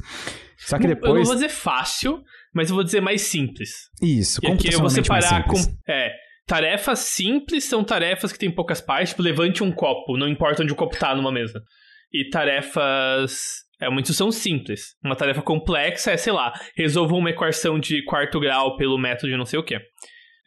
Só 0.58 0.78
que 0.78 0.88
depois... 0.88 1.12
Eu 1.12 1.18
não 1.18 1.24
vou 1.24 1.36
dizer 1.36 1.50
fácil, 1.50 2.22
mas 2.54 2.70
eu 2.70 2.76
vou 2.76 2.84
dizer 2.84 3.02
mais 3.02 3.22
simples. 3.24 3.70
Isso, 4.02 4.42
computacionalmente 4.42 5.10
mais 5.10 5.26
simples. 5.26 5.66
Com, 5.66 5.92
é, 5.92 6.12
Tarefas 6.48 7.00
simples 7.00 7.66
são 7.66 7.84
tarefas 7.84 8.32
que 8.32 8.40
têm 8.40 8.50
poucas 8.50 8.80
partes, 8.80 9.10
tipo, 9.10 9.22
levante 9.22 9.62
um 9.62 9.72
copo, 9.72 10.16
não 10.18 10.30
importa 10.30 10.64
onde 10.64 10.72
o 10.72 10.76
copo 10.78 10.98
tá 10.98 11.14
numa 11.14 11.30
mesa. 11.32 11.62
E 12.12 12.30
tarefas. 12.30 13.66
É 13.80 13.88
uma 13.88 14.00
instrução 14.00 14.32
simples. 14.32 14.96
Uma 15.04 15.16
tarefa 15.16 15.42
complexa 15.42 16.12
é, 16.12 16.18
sei 16.18 16.34
lá, 16.34 16.52
resolva 16.76 17.16
uma 17.16 17.30
equação 17.30 17.80
de 17.80 18.04
quarto 18.06 18.40
grau 18.40 18.76
pelo 18.76 18.98
método 18.98 19.32
de 19.32 19.38
não 19.38 19.46
sei 19.46 19.60
o 19.60 19.64
quê. 19.64 19.80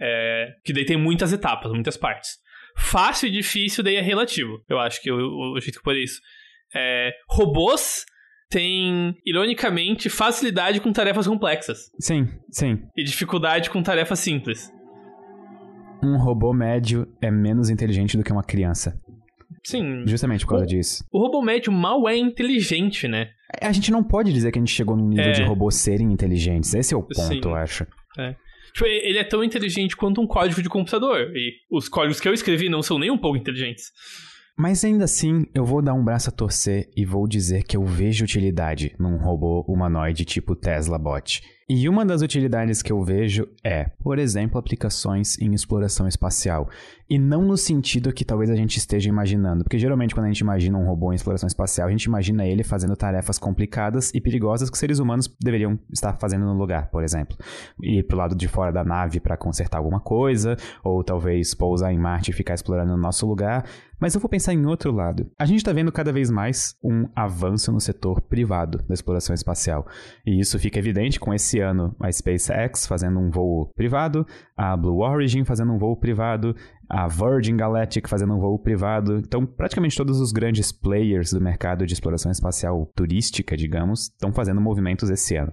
É, 0.01 0.49
que 0.65 0.73
daí 0.73 0.85
tem 0.85 0.97
muitas 0.97 1.33
etapas, 1.33 1.71
muitas 1.73 1.97
partes. 1.97 2.31
Fácil 2.77 3.29
e 3.29 3.33
difícil 3.33 3.85
daí 3.85 3.97
é 3.97 4.01
relativo. 4.01 4.65
Eu 4.69 4.79
acho 4.79 5.01
que 5.01 5.13
o, 5.13 5.61
jeito 5.61 5.79
que 5.79 5.85
por 5.85 5.97
isso. 5.97 6.21
É, 6.75 7.13
robôs 7.29 8.05
têm, 8.49 9.15
ironicamente, 9.25 10.09
facilidade 10.09 10.81
com 10.81 10.93
tarefas 10.93 11.27
complexas. 11.27 11.91
Sim, 12.01 12.27
sim. 12.51 12.83
E 12.97 13.05
dificuldade 13.05 13.71
com 13.71 13.81
tarefas 13.81 14.19
simples 14.19 14.73
um 16.03 16.17
robô 16.17 16.53
médio 16.53 17.07
é 17.21 17.31
menos 17.31 17.69
inteligente 17.69 18.17
do 18.17 18.25
que 18.25 18.33
uma 18.33 18.43
criança. 18.43 18.99
Sim. 19.65 20.05
Justamente 20.07 20.45
por 20.45 20.53
causa 20.53 20.65
o, 20.65 20.69
disso. 20.69 21.05
O 21.13 21.19
robô 21.19 21.43
médio 21.43 21.73
mal 21.73 22.09
é 22.09 22.17
inteligente, 22.17 23.07
né? 23.07 23.31
A 23.61 23.73
gente 23.73 23.91
não 23.91 24.03
pode 24.03 24.33
dizer 24.33 24.53
que 24.53 24.59
a 24.59 24.63
gente 24.63 24.73
chegou 24.73 24.97
num 24.97 25.09
nível 25.09 25.25
é. 25.27 25.33
de 25.33 25.43
robôs 25.43 25.75
serem 25.75 26.13
inteligentes. 26.13 26.73
Esse 26.75 26.95
é 26.95 26.97
o 26.97 27.03
ponto, 27.03 27.21
Sim. 27.21 27.41
eu 27.43 27.55
acho. 27.55 27.87
É. 28.19 28.35
Tipo, 28.73 28.87
ele 28.87 29.19
é 29.19 29.25
tão 29.25 29.43
inteligente 29.43 29.97
quanto 29.97 30.21
um 30.21 30.27
código 30.27 30.63
de 30.63 30.69
computador. 30.69 31.33
E 31.35 31.53
os 31.71 31.89
códigos 31.89 32.21
que 32.21 32.29
eu 32.29 32.35
escrevi 32.35 32.69
não 32.69 32.83
são 32.83 32.99
nem 32.99 33.11
um 33.11 33.19
pouco 33.19 33.37
inteligentes. 33.37 33.93
Mas 34.57 34.85
ainda 34.85 35.05
assim, 35.05 35.47
eu 35.55 35.65
vou 35.65 35.81
dar 35.81 35.95
um 35.95 36.05
braço 36.05 36.29
a 36.29 36.33
torcer 36.33 36.91
e 36.97 37.05
vou 37.05 37.27
dizer 37.27 37.63
que 37.65 37.77
eu 37.77 37.85
vejo 37.85 38.25
utilidade 38.25 38.95
num 38.99 39.17
robô 39.17 39.63
humanoide 39.67 40.25
tipo 40.25 40.55
Tesla 40.55 40.99
Bot. 40.99 41.43
E 41.73 41.89
uma 41.89 42.05
das 42.05 42.21
utilidades 42.21 42.83
que 42.83 42.91
eu 42.91 43.01
vejo 43.01 43.47
é, 43.63 43.85
por 44.03 44.19
exemplo, 44.19 44.59
aplicações 44.59 45.39
em 45.39 45.55
exploração 45.55 46.09
espacial. 46.09 46.69
E 47.09 47.17
não 47.17 47.43
no 47.43 47.57
sentido 47.57 48.13
que 48.13 48.25
talvez 48.25 48.51
a 48.51 48.57
gente 48.57 48.77
esteja 48.77 49.09
imaginando, 49.09 49.63
porque 49.63 49.79
geralmente 49.79 50.13
quando 50.13 50.27
a 50.27 50.29
gente 50.31 50.41
imagina 50.41 50.77
um 50.77 50.85
robô 50.85 51.13
em 51.13 51.15
exploração 51.15 51.47
espacial, 51.47 51.87
a 51.87 51.91
gente 51.93 52.05
imagina 52.05 52.45
ele 52.45 52.65
fazendo 52.65 52.97
tarefas 52.97 53.39
complicadas 53.39 54.13
e 54.13 54.21
perigosas 54.21 54.69
que 54.69 54.77
seres 54.77 54.99
humanos 54.99 55.33
deveriam 55.41 55.79
estar 55.93 56.17
fazendo 56.17 56.45
no 56.45 56.55
lugar, 56.55 56.91
por 56.91 57.05
exemplo. 57.05 57.37
Ir 57.81 58.03
pro 58.03 58.17
lado 58.17 58.35
de 58.35 58.49
fora 58.49 58.73
da 58.73 58.83
nave 58.83 59.21
para 59.21 59.37
consertar 59.37 59.79
alguma 59.79 60.01
coisa, 60.01 60.57
ou 60.83 61.05
talvez 61.05 61.55
pousar 61.55 61.93
em 61.93 61.99
Marte 61.99 62.33
e 62.33 62.35
ficar 62.35 62.55
explorando 62.55 62.97
no 62.97 62.99
nosso 62.99 63.25
lugar. 63.27 63.65
Mas 64.01 64.15
eu 64.15 64.21
vou 64.21 64.31
pensar 64.31 64.55
em 64.55 64.65
outro 64.65 64.91
lado. 64.91 65.31
A 65.39 65.45
gente 65.45 65.59
está 65.59 65.73
vendo 65.73 65.93
cada 65.93 66.11
vez 66.11 66.31
mais 66.31 66.75
um 66.83 67.07
avanço 67.15 67.71
no 67.71 67.81
setor 67.81 68.21
privado 68.23 68.83
da 68.89 68.95
exploração 68.95 69.35
espacial. 69.35 69.87
E 70.25 70.41
isso 70.41 70.59
fica 70.59 70.79
evidente 70.79 71.21
com 71.21 71.35
esse 71.35 71.60
ano 71.61 71.95
a 72.01 72.11
SpaceX 72.11 72.87
fazendo 72.87 73.19
um 73.19 73.31
voo 73.31 73.73
privado, 73.75 74.27
a 74.57 74.77
Blue 74.77 75.01
Origin 75.01 75.45
fazendo 75.45 75.73
um 75.73 75.79
voo 75.79 75.97
privado, 75.97 76.55
a 76.89 77.07
Virgin 77.07 77.57
Galactic 77.57 78.09
fazendo 78.09 78.35
um 78.35 78.41
voo 78.41 78.59
privado. 78.59 79.19
Então, 79.19 79.47
praticamente 79.47 79.97
todos 79.97 80.21
os 80.21 80.33
grandes 80.33 80.73
players 80.73 81.33
do 81.33 81.41
mercado 81.41 81.87
de 81.87 81.95
exploração 81.95 82.33
espacial 82.33 82.91
turística, 82.95 83.57
digamos, 83.57 84.05
estão 84.05 84.33
fazendo 84.33 84.61
movimentos 84.61 85.09
esse 85.11 85.37
ano. 85.37 85.53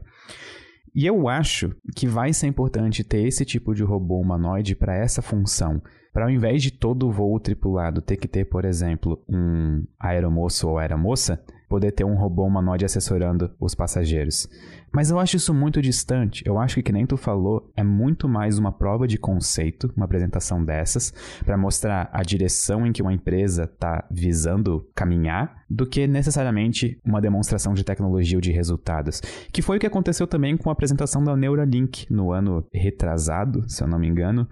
E 0.95 1.05
eu 1.05 1.29
acho 1.29 1.75
que 1.95 2.07
vai 2.07 2.33
ser 2.33 2.47
importante 2.47 3.03
ter 3.03 3.27
esse 3.27 3.45
tipo 3.45 3.75
de 3.75 3.83
robô 3.83 4.19
humanoide 4.19 4.75
para 4.75 4.97
essa 4.97 5.21
função. 5.21 5.79
Para 6.11 6.25
ao 6.25 6.31
invés 6.31 6.63
de 6.63 6.71
todo 6.71 7.11
voo 7.11 7.39
tripulado 7.39 8.01
ter 8.01 8.17
que 8.17 8.27
ter, 8.27 8.45
por 8.45 8.65
exemplo, 8.65 9.23
um 9.29 9.85
aeromoço 9.99 10.67
ou 10.67 10.79
aeromoça, 10.79 11.39
poder 11.67 11.91
ter 11.91 12.03
um 12.03 12.15
robô 12.15 12.45
humanoide 12.45 12.85
assessorando 12.85 13.51
os 13.59 13.75
passageiros. 13.75 14.47
Mas 14.91 15.11
eu 15.11 15.19
acho 15.19 15.35
isso 15.35 15.53
muito 15.53 15.81
distante. 15.81 16.43
Eu 16.45 16.57
acho 16.57 16.75
que, 16.75 16.83
que 16.83 16.91
nem 16.91 17.05
tu 17.05 17.17
falou, 17.17 17.69
é 17.75 17.83
muito 17.83 18.27
mais 18.27 18.57
uma 18.57 18.71
prova 18.71 19.07
de 19.07 19.17
conceito, 19.17 19.91
uma 19.95 20.05
apresentação 20.05 20.63
dessas, 20.63 21.13
para 21.43 21.57
mostrar 21.57 22.09
a 22.13 22.23
direção 22.23 22.85
em 22.85 22.91
que 22.91 23.01
uma 23.01 23.13
empresa 23.13 23.63
está 23.63 24.05
visando 24.09 24.87
caminhar, 24.95 25.63
do 25.69 25.85
que 25.85 26.07
necessariamente 26.07 26.99
uma 27.03 27.21
demonstração 27.21 27.73
de 27.73 27.83
tecnologia 27.83 28.37
ou 28.37 28.41
de 28.41 28.51
resultados. 28.51 29.21
Que 29.51 29.61
foi 29.61 29.77
o 29.77 29.79
que 29.79 29.87
aconteceu 29.87 30.25
também 30.25 30.55
com 30.55 30.69
a 30.69 30.73
apresentação 30.73 31.23
da 31.23 31.35
Neuralink 31.35 32.11
no 32.11 32.31
ano 32.31 32.65
retrasado, 32.73 33.69
se 33.69 33.83
eu 33.83 33.87
não 33.87 33.99
me 33.99 34.07
engano 34.07 34.47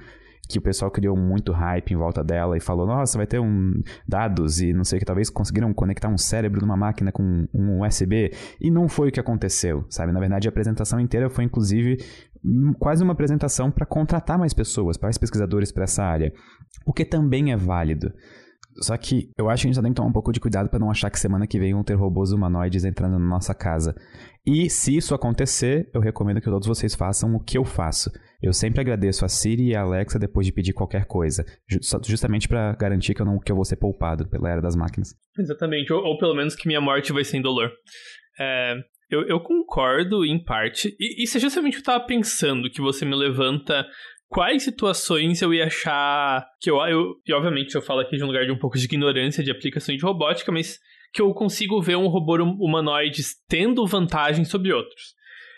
que 0.47 0.59
o 0.59 0.61
pessoal 0.61 0.91
criou 0.91 1.15
muito 1.15 1.51
hype 1.51 1.91
em 1.91 1.97
volta 1.97 2.23
dela 2.23 2.57
e 2.57 2.59
falou, 2.59 2.85
nossa, 2.85 3.17
vai 3.17 3.27
ter 3.27 3.39
um 3.39 3.73
dados 4.07 4.61
e 4.61 4.73
não 4.73 4.83
sei 4.83 4.97
o 4.97 4.99
que, 4.99 5.05
talvez 5.05 5.29
conseguiram 5.29 5.73
conectar 5.73 6.07
um 6.07 6.17
cérebro 6.17 6.61
numa 6.61 6.77
máquina 6.77 7.11
com 7.11 7.47
um 7.53 7.81
USB. 7.81 8.31
E 8.59 8.69
não 8.69 8.87
foi 8.87 9.09
o 9.09 9.11
que 9.11 9.19
aconteceu, 9.19 9.85
sabe? 9.89 10.11
Na 10.11 10.19
verdade, 10.19 10.47
a 10.47 10.49
apresentação 10.49 10.99
inteira 10.99 11.29
foi, 11.29 11.43
inclusive, 11.43 11.97
quase 12.79 13.03
uma 13.03 13.13
apresentação 13.13 13.71
para 13.71 13.85
contratar 13.85 14.37
mais 14.37 14.53
pessoas, 14.53 14.97
mais 14.97 15.17
pesquisadores 15.17 15.71
para 15.71 15.83
essa 15.83 16.03
área. 16.03 16.31
O 16.85 16.93
que 16.93 17.05
também 17.05 17.51
é 17.51 17.57
válido. 17.57 18.13
Só 18.81 18.95
que 18.97 19.31
eu 19.37 19.49
acho 19.49 19.63
que 19.63 19.69
a 19.69 19.71
gente 19.71 19.81
tem 19.81 19.91
que 19.91 19.95
tomar 19.95 20.09
um 20.09 20.13
pouco 20.13 20.33
de 20.33 20.39
cuidado 20.39 20.69
para 20.69 20.79
não 20.79 20.91
achar 20.91 21.09
que 21.09 21.19
semana 21.19 21.47
que 21.47 21.57
vem 21.57 21.73
vão 21.73 21.83
ter 21.83 21.93
robôs 21.93 22.31
humanoides 22.31 22.83
entrando 22.83 23.17
na 23.17 23.25
nossa 23.25 23.53
casa. 23.53 23.95
E 24.45 24.69
se 24.69 24.95
isso 24.95 25.15
acontecer, 25.15 25.89
eu 25.93 25.99
recomendo 25.99 26.39
que 26.39 26.49
todos 26.49 26.67
vocês 26.67 26.93
façam 26.93 27.33
o 27.33 27.43
que 27.43 27.57
eu 27.57 27.65
faço. 27.65 28.11
Eu 28.41 28.53
sempre 28.53 28.79
agradeço 28.79 29.25
a 29.25 29.27
Siri 29.27 29.69
e 29.69 29.75
a 29.75 29.81
Alexa 29.81 30.19
depois 30.19 30.45
de 30.45 30.53
pedir 30.53 30.71
qualquer 30.71 31.05
coisa, 31.05 31.43
justamente 32.05 32.47
para 32.47 32.75
garantir 32.75 33.15
que 33.15 33.21
eu 33.21 33.25
não 33.25 33.39
que 33.39 33.51
eu 33.51 33.55
vou 33.55 33.65
ser 33.65 33.77
poupado 33.77 34.29
pela 34.29 34.51
era 34.51 34.61
das 34.61 34.75
máquinas. 34.75 35.15
Exatamente, 35.39 35.91
ou, 35.91 36.03
ou 36.03 36.17
pelo 36.19 36.35
menos 36.35 36.55
que 36.55 36.67
minha 36.67 36.79
morte 36.79 37.11
vai 37.11 37.23
ser 37.23 37.37
indolor. 37.37 37.71
É, 38.39 38.75
eu, 39.09 39.27
eu, 39.27 39.39
concordo 39.39 40.23
em 40.23 40.43
parte, 40.43 40.95
e 40.99 41.23
isso 41.23 41.37
é 41.37 41.39
justamente 41.39 41.75
eu 41.75 41.79
estava 41.79 42.05
pensando, 42.05 42.69
que 42.69 42.81
você 42.81 43.03
me 43.03 43.15
levanta 43.15 43.83
quais 44.27 44.63
situações 44.63 45.41
eu 45.41 45.53
ia 45.53 45.65
achar 45.65 46.45
que 46.61 46.69
eu, 46.69 46.77
eu 46.87 47.15
e 47.25 47.33
obviamente 47.33 47.73
eu 47.73 47.81
falo 47.81 48.01
aqui 48.01 48.17
de 48.17 48.23
um 48.23 48.27
lugar 48.27 48.45
de 48.45 48.51
um 48.51 48.59
pouco 48.59 48.77
de 48.77 48.85
ignorância 48.85 49.43
de 49.43 49.49
aplicações 49.49 49.97
de 49.97 50.03
robótica, 50.03 50.51
mas 50.51 50.77
que 51.15 51.21
eu 51.21 51.33
consigo 51.33 51.81
ver 51.81 51.95
um 51.95 52.07
robô 52.07 52.35
hum, 52.43 52.57
humanoide 52.59 53.21
tendo 53.47 53.87
vantagem 53.87 54.43
sobre 54.43 54.73
outros. 54.73 55.15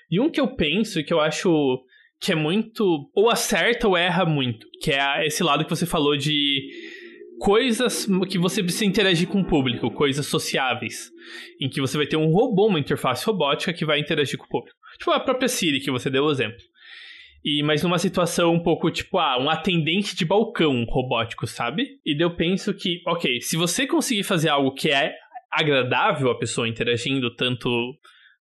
E 0.09 0.19
um 0.19 0.29
que 0.29 0.39
eu 0.39 0.55
penso 0.55 0.99
e 0.99 1.03
que 1.03 1.11
eu 1.11 1.19
acho 1.19 1.83
que 2.21 2.31
é 2.31 2.35
muito 2.35 3.09
ou 3.15 3.27
acerta 3.27 3.87
ou 3.87 3.97
erra 3.97 4.23
muito, 4.23 4.67
que 4.79 4.91
é 4.91 5.25
esse 5.25 5.41
lado 5.43 5.63
que 5.63 5.69
você 5.69 5.87
falou 5.87 6.15
de 6.15 6.61
coisas 7.39 8.07
que 8.29 8.37
você 8.37 8.61
precisa 8.61 8.85
interagir 8.85 9.27
com 9.27 9.41
o 9.41 9.45
público, 9.45 9.89
coisas 9.89 10.27
sociáveis, 10.27 11.09
em 11.59 11.67
que 11.67 11.81
você 11.81 11.97
vai 11.97 12.05
ter 12.05 12.17
um 12.17 12.31
robô, 12.31 12.67
uma 12.67 12.79
interface 12.79 13.25
robótica 13.25 13.73
que 13.73 13.85
vai 13.85 13.99
interagir 13.99 14.37
com 14.37 14.45
o 14.45 14.49
público. 14.49 14.77
Tipo 14.99 15.09
a 15.09 15.19
própria 15.19 15.47
Siri 15.47 15.79
que 15.79 15.89
você 15.89 16.07
deu 16.07 16.25
o 16.25 16.31
exemplo. 16.31 16.61
E, 17.43 17.63
mas 17.63 17.81
numa 17.81 17.97
situação 17.97 18.53
um 18.53 18.61
pouco 18.61 18.91
tipo, 18.91 19.17
ah, 19.17 19.39
um 19.39 19.49
atendente 19.49 20.15
de 20.15 20.25
balcão 20.25 20.83
robótico, 20.85 21.47
sabe? 21.47 21.99
E 22.05 22.21
eu 22.21 22.35
penso 22.35 22.73
que, 22.75 23.01
ok, 23.07 23.41
se 23.41 23.57
você 23.57 23.87
conseguir 23.87 24.23
fazer 24.23 24.49
algo 24.49 24.73
que 24.73 24.89
é 24.89 25.15
agradável 25.51 26.29
a 26.29 26.37
pessoa 26.37 26.67
interagindo, 26.67 27.33
tanto 27.35 27.69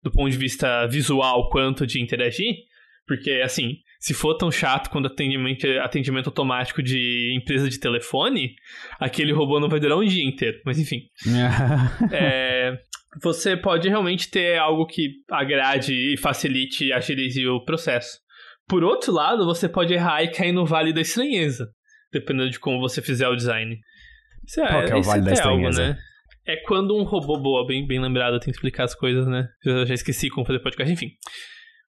do 0.03 0.11
ponto 0.11 0.31
de 0.31 0.37
vista 0.37 0.87
visual 0.87 1.49
quanto 1.51 1.87
de 1.87 2.01
interagir, 2.01 2.55
porque 3.07 3.41
assim, 3.45 3.79
se 3.99 4.15
for 4.15 4.35
tão 4.35 4.51
chato 4.51 4.91
quando 4.91 5.07
atendimento, 5.07 5.67
atendimento 5.81 6.27
automático 6.27 6.83
de 6.83 7.37
empresa 7.37 7.69
de 7.69 7.79
telefone, 7.79 8.55
aquele 9.01 9.33
robô 9.33 9.59
não 9.59 9.69
vai 9.69 9.81
durar 9.81 9.99
um 9.99 10.05
dia 10.05 10.25
inteiro. 10.25 10.61
Mas 10.65 10.79
enfim. 10.79 11.03
é, 12.13 12.79
você 13.23 13.57
pode 13.57 13.89
realmente 13.89 14.31
ter 14.31 14.59
algo 14.59 14.87
que 14.87 15.11
agrade 15.31 15.93
e 15.93 16.17
facilite 16.17 16.87
e 16.87 16.93
agilize 16.93 17.47
o 17.47 17.65
processo. 17.65 18.19
Por 18.69 18.83
outro 18.83 19.13
lado, 19.13 19.45
você 19.45 19.69
pode 19.69 19.95
errar 19.95 20.23
e 20.23 20.29
cair 20.29 20.53
no 20.53 20.67
vale 20.67 20.93
da 20.93 21.01
estranheza, 21.01 21.69
dependendo 22.13 22.51
de 22.51 22.59
como 22.59 22.81
você 22.81 23.01
fizer 23.01 23.29
o 23.29 23.37
design. 23.37 23.79
Isso 24.45 24.61
é, 24.61 24.69
Qual 24.69 24.85
que 24.85 24.93
é 24.93 24.97
o 24.97 25.03
vale 25.03 25.23
da 25.23 25.33
estranheza? 25.33 25.83
Algo, 25.83 25.95
né? 25.95 25.99
É 26.47 26.57
quando 26.57 26.97
um 26.97 27.03
robô 27.03 27.39
boa, 27.39 27.67
bem, 27.67 27.87
bem 27.87 28.01
lembrado, 28.01 28.39
tem 28.39 28.47
que 28.47 28.51
explicar 28.51 28.85
as 28.85 28.95
coisas, 28.95 29.27
né? 29.27 29.49
Eu 29.65 29.85
já 29.85 29.95
esqueci 29.95 30.31
como 30.31 30.47
fazer 30.47 30.61
podcast, 30.61 30.93
enfim. 30.93 31.11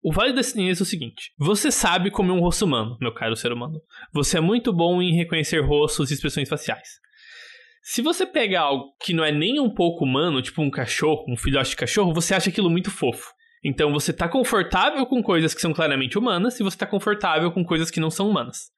O 0.02 0.12
vale 0.12 0.32
da 0.32 0.40
estranheza 0.40 0.82
é 0.82 0.84
o 0.84 0.86
seguinte: 0.86 1.32
você 1.38 1.70
sabe 1.70 2.10
como 2.10 2.32
é 2.32 2.34
um 2.34 2.40
rosto 2.40 2.64
humano, 2.64 2.96
meu 3.00 3.12
caro 3.12 3.36
ser 3.36 3.52
humano. 3.52 3.80
Você 4.12 4.38
é 4.38 4.40
muito 4.40 4.72
bom 4.72 5.00
em 5.00 5.14
reconhecer 5.14 5.60
rostos 5.60 6.10
e 6.10 6.14
expressões 6.14 6.48
faciais. 6.48 6.88
Se 7.82 8.02
você 8.02 8.26
pega 8.26 8.60
algo 8.60 8.92
que 9.00 9.14
não 9.14 9.24
é 9.24 9.30
nem 9.30 9.60
um 9.60 9.72
pouco 9.72 10.04
humano, 10.04 10.42
tipo 10.42 10.60
um 10.60 10.70
cachorro, 10.70 11.24
um 11.28 11.36
filhote 11.36 11.70
de 11.70 11.76
cachorro, 11.76 12.12
você 12.12 12.34
acha 12.34 12.50
aquilo 12.50 12.68
muito 12.68 12.90
fofo. 12.90 13.32
Então 13.64 13.92
você 13.92 14.12
tá 14.12 14.28
confortável 14.28 15.06
com 15.06 15.22
coisas 15.22 15.54
que 15.54 15.60
são 15.60 15.72
claramente 15.72 16.18
humanas 16.18 16.58
e 16.58 16.62
você 16.62 16.76
tá 16.76 16.86
confortável 16.86 17.50
com 17.50 17.64
coisas 17.64 17.90
que 17.90 18.00
não 18.00 18.10
são 18.10 18.28
humanas. 18.28 18.70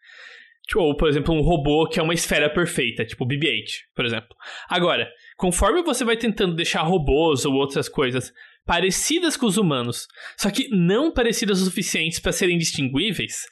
Tipo, 0.67 0.81
ou, 0.81 0.97
por 0.97 1.09
exemplo, 1.09 1.35
um 1.35 1.41
robô 1.41 1.89
que 1.89 1.99
é 1.99 2.03
uma 2.03 2.15
esfera 2.15 2.49
perfeita, 2.49 3.05
tipo 3.05 3.27
BB-8, 3.27 3.65
por 3.95 4.05
exemplo. 4.05 4.29
Agora, 4.69 5.11
conforme 5.41 5.83
você 5.83 6.05
vai 6.05 6.19
tentando 6.19 6.55
deixar 6.55 6.83
robôs 6.83 7.47
ou 7.47 7.55
outras 7.55 7.89
coisas 7.89 8.31
parecidas 8.67 9.39
com 9.39 9.47
os 9.47 9.57
humanos, 9.57 10.07
só 10.37 10.51
que 10.51 10.69
não 10.69 11.11
parecidas 11.11 11.63
o 11.63 11.65
suficientes 11.65 12.21
para 12.21 12.31
serem 12.31 12.59
distinguíveis, 12.59 13.47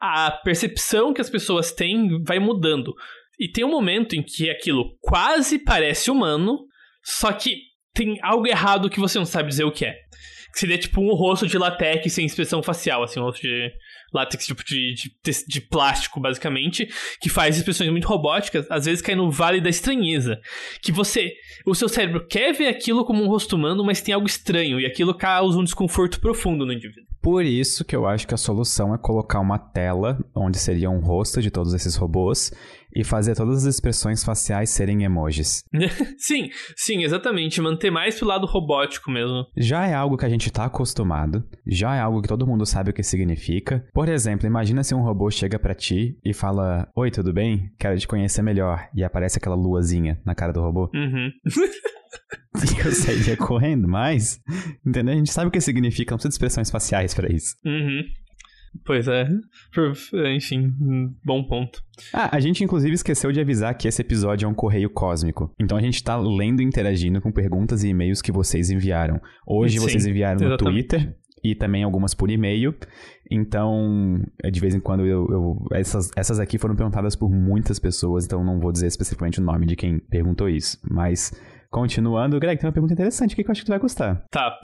a 0.00 0.30
percepção 0.30 1.12
que 1.12 1.20
as 1.20 1.28
pessoas 1.28 1.72
têm 1.72 2.22
vai 2.24 2.38
mudando. 2.38 2.94
E 3.38 3.52
tem 3.52 3.66
um 3.66 3.70
momento 3.70 4.16
em 4.16 4.22
que 4.22 4.48
aquilo 4.48 4.96
quase 5.02 5.58
parece 5.58 6.10
humano, 6.10 6.58
só 7.04 7.30
que 7.32 7.58
tem 7.92 8.18
algo 8.22 8.46
errado 8.46 8.88
que 8.88 8.98
você 8.98 9.18
não 9.18 9.26
sabe 9.26 9.50
dizer 9.50 9.64
o 9.64 9.72
que 9.72 9.84
é. 9.84 9.92
Que 10.54 10.60
seria 10.60 10.78
tipo 10.78 11.02
um 11.02 11.14
rosto 11.14 11.46
de 11.46 11.58
latex 11.58 12.14
sem 12.14 12.24
expressão 12.24 12.62
facial, 12.62 13.02
assim, 13.02 13.20
um 13.20 13.24
rosto 13.24 13.42
de 13.42 13.70
látex 14.12 14.46
tipo 14.46 14.64
de, 14.64 14.94
de, 14.94 15.44
de, 15.46 15.60
plástico, 15.60 16.20
basicamente, 16.20 16.88
que 17.20 17.28
faz 17.28 17.56
expressões 17.56 17.90
muito 17.90 18.06
robóticas, 18.06 18.66
às 18.70 18.84
vezes 18.86 19.02
cai 19.02 19.14
no 19.14 19.30
vale 19.30 19.60
da 19.60 19.68
estranheza. 19.68 20.38
Que 20.82 20.92
você. 20.92 21.32
O 21.66 21.74
seu 21.74 21.88
cérebro 21.88 22.26
quer 22.26 22.52
ver 22.52 22.68
aquilo 22.68 23.04
como 23.04 23.22
um 23.22 23.28
rosto 23.28 23.56
humano, 23.56 23.84
mas 23.84 24.00
tem 24.00 24.14
algo 24.14 24.26
estranho, 24.26 24.80
e 24.80 24.86
aquilo 24.86 25.14
causa 25.14 25.58
um 25.58 25.64
desconforto 25.64 26.20
profundo 26.20 26.64
no 26.64 26.72
indivíduo. 26.72 27.04
Por 27.22 27.44
isso 27.44 27.84
que 27.84 27.96
eu 27.96 28.06
acho 28.06 28.26
que 28.26 28.34
a 28.34 28.38
solução 28.38 28.94
é 28.94 28.98
colocar 28.98 29.40
uma 29.40 29.58
tela 29.58 30.16
onde 30.34 30.58
seria 30.58 30.88
um 30.88 31.00
rosto 31.00 31.42
de 31.42 31.50
todos 31.50 31.74
esses 31.74 31.96
robôs 31.96 32.52
e 32.96 33.04
fazer 33.04 33.34
todas 33.36 33.58
as 33.58 33.74
expressões 33.74 34.24
faciais 34.24 34.70
serem 34.70 35.04
emojis. 35.04 35.62
sim, 36.16 36.48
sim, 36.74 37.04
exatamente. 37.04 37.60
Manter 37.60 37.90
mais 37.90 38.18
pro 38.18 38.26
lado 38.26 38.46
robótico 38.46 39.10
mesmo. 39.10 39.44
Já 39.54 39.86
é 39.86 39.94
algo 39.94 40.16
que 40.16 40.24
a 40.24 40.28
gente 40.30 40.50
tá 40.50 40.64
acostumado, 40.64 41.44
já 41.66 41.94
é 41.94 42.00
algo 42.00 42.22
que 42.22 42.28
todo 42.28 42.46
mundo 42.46 42.64
sabe 42.64 42.90
o 42.90 42.94
que 42.94 43.02
significa. 43.02 43.86
Por 43.92 44.08
exemplo, 44.08 44.46
imagina 44.46 44.82
se 44.82 44.94
um 44.94 45.02
robô 45.02 45.30
chega 45.30 45.58
para 45.58 45.74
ti 45.74 46.18
e 46.24 46.32
fala: 46.32 46.88
Oi, 46.96 47.10
tudo 47.10 47.34
bem? 47.34 47.70
Quero 47.78 47.98
te 47.98 48.08
conhecer 48.08 48.40
melhor. 48.40 48.88
E 48.94 49.04
aparece 49.04 49.38
aquela 49.38 49.54
luazinha 49.54 50.18
na 50.24 50.34
cara 50.34 50.52
do 50.52 50.62
robô. 50.62 50.90
Uhum. 50.94 51.30
eu 52.82 52.92
sairia 52.92 53.36
correndo, 53.36 53.86
mas. 53.86 54.40
Entendeu? 54.86 55.12
A 55.12 55.16
gente 55.18 55.32
sabe 55.32 55.48
o 55.48 55.50
que 55.50 55.60
significa, 55.60 56.12
não 56.12 56.16
precisa 56.16 56.30
de 56.30 56.34
expressões 56.34 56.70
faciais 56.70 57.12
para 57.12 57.30
isso. 57.30 57.56
Uhum. 57.64 58.02
Pois 58.84 59.08
é. 59.08 59.28
Enfim, 60.34 60.72
bom 61.24 61.44
ponto. 61.44 61.82
Ah, 62.12 62.34
a 62.36 62.40
gente 62.40 62.62
inclusive 62.62 62.94
esqueceu 62.94 63.32
de 63.32 63.40
avisar 63.40 63.76
que 63.76 63.88
esse 63.88 64.02
episódio 64.02 64.46
é 64.46 64.48
um 64.48 64.54
correio 64.54 64.90
cósmico. 64.90 65.52
Então 65.60 65.76
a 65.76 65.80
gente 65.80 66.02
tá 66.02 66.16
lendo 66.16 66.60
e 66.60 66.64
interagindo 66.64 67.20
com 67.20 67.32
perguntas 67.32 67.84
e 67.84 67.88
e-mails 67.88 68.20
que 68.20 68.32
vocês 68.32 68.70
enviaram. 68.70 69.20
Hoje 69.46 69.78
Sim, 69.78 69.84
vocês 69.84 70.06
enviaram 70.06 70.38
no 70.40 70.46
exatamente. 70.46 70.88
Twitter 70.88 71.16
e 71.42 71.54
também 71.54 71.82
algumas 71.84 72.14
por 72.14 72.30
e-mail. 72.30 72.74
Então, 73.30 74.20
é, 74.42 74.50
de 74.50 74.60
vez 74.60 74.74
em 74.74 74.80
quando 74.80 75.04
eu, 75.04 75.26
eu, 75.30 75.66
essas, 75.72 76.10
essas 76.16 76.40
aqui 76.40 76.58
foram 76.58 76.74
perguntadas 76.74 77.16
por 77.16 77.30
muitas 77.30 77.78
pessoas, 77.78 78.24
então 78.24 78.44
não 78.44 78.58
vou 78.60 78.72
dizer 78.72 78.86
especificamente 78.86 79.40
o 79.40 79.44
nome 79.44 79.66
de 79.66 79.76
quem 79.76 79.98
perguntou 79.98 80.48
isso. 80.48 80.78
Mas 80.88 81.32
Continuando, 81.70 82.38
Greg, 82.38 82.58
tem 82.58 82.66
uma 82.66 82.72
pergunta 82.72 82.94
interessante 82.94 83.34
que 83.34 83.42
eu 83.42 83.50
acho 83.50 83.60
que 83.60 83.66
tu 83.66 83.70
vai 83.70 83.78
gostar. 83.78 84.24
Tá, 84.30 84.58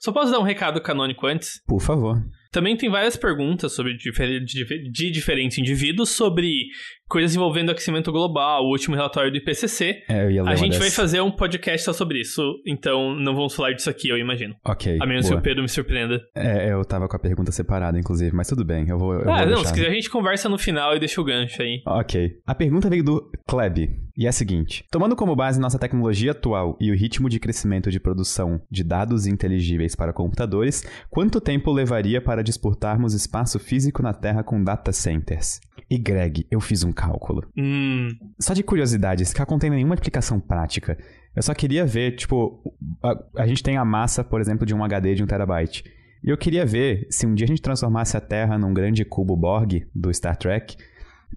só 0.00 0.10
posso 0.10 0.32
dar 0.32 0.40
um 0.40 0.42
recado 0.42 0.80
canônico 0.80 1.26
antes? 1.26 1.62
Por 1.64 1.80
favor. 1.80 2.20
Também 2.50 2.76
tem 2.76 2.90
várias 2.90 3.16
perguntas 3.16 3.74
sobre 3.74 3.96
de 3.96 5.10
diferentes 5.10 5.58
indivíduos 5.58 6.10
sobre 6.10 6.66
coisas 7.10 7.34
envolvendo 7.34 7.70
aquecimento 7.70 8.12
global, 8.12 8.62
o 8.62 8.70
último 8.70 8.94
relatório 8.94 9.30
do 9.30 9.36
IPCC. 9.36 10.04
É, 10.08 10.24
eu 10.24 10.30
ia 10.30 10.42
A 10.44 10.54
gente 10.54 10.70
dessa. 10.70 10.80
vai 10.80 10.90
fazer 10.90 11.20
um 11.20 11.30
podcast 11.30 11.84
só 11.84 11.92
sobre 11.92 12.20
isso, 12.20 12.40
então 12.64 13.14
não 13.16 13.34
vamos 13.34 13.54
falar 13.54 13.72
disso 13.72 13.90
aqui, 13.90 14.08
eu 14.08 14.16
imagino. 14.16 14.54
Ok. 14.64 14.96
A 15.00 15.06
menos 15.06 15.26
boa. 15.26 15.34
que 15.34 15.40
o 15.40 15.42
Pedro 15.42 15.62
me 15.62 15.68
surpreenda. 15.68 16.20
É, 16.34 16.72
eu 16.72 16.84
tava 16.84 17.08
com 17.08 17.16
a 17.16 17.18
pergunta 17.18 17.50
separada, 17.50 17.98
inclusive, 17.98 18.34
mas 18.34 18.48
tudo 18.48 18.64
bem, 18.64 18.88
eu 18.88 18.96
vou. 18.96 19.14
Eu 19.14 19.30
ah, 19.30 19.38
vou 19.38 19.46
não, 19.46 19.54
deixar. 19.56 19.64
se 19.64 19.74
quiser 19.74 19.88
a 19.88 19.94
gente 19.94 20.08
conversa 20.08 20.48
no 20.48 20.56
final 20.56 20.94
e 20.94 21.00
deixa 21.00 21.20
o 21.20 21.24
gancho 21.24 21.60
aí. 21.60 21.82
Ok. 21.84 22.38
A 22.46 22.54
pergunta 22.54 22.88
veio 22.88 23.02
do 23.02 23.30
Kleb, 23.46 23.90
e 24.20 24.26
é 24.26 24.28
a 24.28 24.32
seguinte: 24.32 24.84
Tomando 24.90 25.16
como 25.16 25.34
base 25.34 25.58
nossa 25.58 25.78
tecnologia 25.78 26.32
atual 26.32 26.76
e 26.78 26.90
o 26.90 26.94
ritmo 26.94 27.26
de 27.26 27.40
crescimento 27.40 27.90
de 27.90 27.98
produção 27.98 28.60
de 28.70 28.84
dados 28.84 29.26
inteligíveis 29.26 29.96
para 29.96 30.12
computadores, 30.12 30.84
quanto 31.08 31.40
tempo 31.40 31.72
levaria 31.72 32.20
para 32.20 32.42
disputarmos 32.42 33.14
espaço 33.14 33.58
físico 33.58 34.02
na 34.02 34.12
Terra 34.12 34.42
com 34.42 34.62
data 34.62 34.92
centers? 34.92 35.60
E 35.88 35.96
Greg, 35.96 36.46
eu 36.50 36.60
fiz 36.60 36.84
um 36.84 36.92
cálculo. 37.00 37.42
Hum. 37.56 38.08
Só 38.38 38.52
de 38.52 38.62
curiosidade, 38.62 39.22
esse 39.22 39.34
carro 39.34 39.52
não 39.52 39.58
tem 39.58 39.70
nenhuma 39.70 39.94
aplicação 39.94 40.38
prática. 40.38 40.98
Eu 41.34 41.42
só 41.42 41.54
queria 41.54 41.86
ver, 41.86 42.16
tipo, 42.16 42.60
a, 43.02 43.42
a 43.42 43.46
gente 43.46 43.62
tem 43.62 43.78
a 43.78 43.84
massa, 43.84 44.22
por 44.22 44.40
exemplo, 44.40 44.66
de 44.66 44.74
um 44.74 44.84
HD 44.84 45.14
de 45.14 45.22
um 45.22 45.26
terabyte. 45.26 45.84
E 46.22 46.28
eu 46.28 46.36
queria 46.36 46.66
ver 46.66 47.06
se 47.08 47.26
um 47.26 47.34
dia 47.34 47.46
a 47.46 47.48
gente 47.48 47.62
transformasse 47.62 48.16
a 48.16 48.20
Terra 48.20 48.58
num 48.58 48.74
grande 48.74 49.04
cubo 49.04 49.34
Borg 49.34 49.86
do 49.94 50.12
Star 50.12 50.36
Trek, 50.36 50.76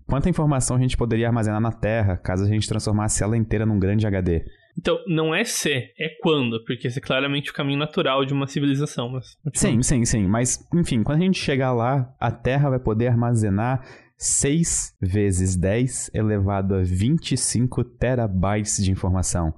quanta 0.06 0.30
informação 0.30 0.76
a 0.76 0.80
gente 0.80 0.98
poderia 0.98 1.28
armazenar 1.28 1.62
na 1.62 1.72
Terra 1.72 2.18
caso 2.18 2.44
a 2.44 2.48
gente 2.48 2.68
transformasse 2.68 3.24
ela 3.24 3.38
inteira 3.38 3.66
num 3.66 3.80
grande 3.80 4.06
HD. 4.06 4.44
Então, 4.78 4.98
não 5.08 5.34
é 5.34 5.44
se, 5.44 5.72
é 6.00 6.10
quando, 6.22 6.64
porque 6.66 6.88
esse 6.88 6.98
é 6.98 7.02
claramente 7.02 7.52
o 7.52 7.54
caminho 7.54 7.78
natural 7.78 8.26
de 8.26 8.34
uma 8.34 8.48
civilização. 8.48 9.10
Mas... 9.10 9.38
Sim, 9.54 9.82
sim, 9.84 10.04
sim. 10.04 10.28
Mas, 10.28 10.68
enfim, 10.74 11.04
quando 11.04 11.22
a 11.22 11.26
gente 11.26 11.40
chegar 11.40 11.72
lá, 11.72 12.12
a 12.20 12.32
Terra 12.32 12.72
vai 12.72 12.80
poder 12.80 13.08
armazenar 13.08 13.86
6 14.24 14.94
vezes 15.02 15.56
10 15.58 16.12
elevado 16.14 16.76
a 16.76 16.82
25 16.84 17.84
terabytes 17.84 18.84
de 18.84 18.92
informação. 18.92 19.54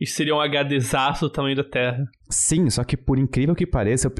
Isso 0.00 0.14
seria 0.14 0.34
um 0.34 0.40
HDzaço 0.40 1.26
do 1.26 1.30
tamanho 1.30 1.56
da 1.56 1.64
Terra. 1.64 2.04
Sim, 2.28 2.68
só 2.70 2.82
que 2.82 2.96
por 2.96 3.18
incrível 3.18 3.54
que 3.54 3.66
pareça, 3.66 4.08
eu, 4.08 4.12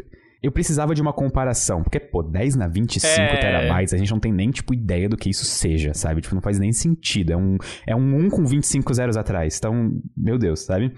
eu 0.42 0.52
precisava 0.52 0.94
de 0.94 1.00
uma 1.02 1.12
comparação. 1.12 1.82
Porque, 1.82 1.98
pô, 1.98 2.22
10 2.22 2.54
na 2.56 2.68
25 2.68 3.06
É. 3.20 3.36
terabytes, 3.40 3.94
a 3.94 3.96
gente 3.96 4.10
não 4.10 4.20
tem 4.20 4.32
nem, 4.32 4.50
tipo, 4.50 4.74
ideia 4.74 5.08
do 5.08 5.16
que 5.16 5.30
isso 5.30 5.44
seja, 5.44 5.92
sabe? 5.94 6.20
Tipo, 6.20 6.34
não 6.34 6.42
faz 6.42 6.58
nem 6.58 6.70
sentido. 6.72 7.32
É 7.32 7.36
um, 7.36 7.56
é 7.86 7.96
um 7.96 8.16
1 8.26 8.30
com 8.30 8.44
25 8.44 8.92
zeros 8.94 9.16
atrás. 9.16 9.56
Então, 9.58 9.90
meu 10.16 10.38
Deus, 10.38 10.60
sabe? 10.66 10.94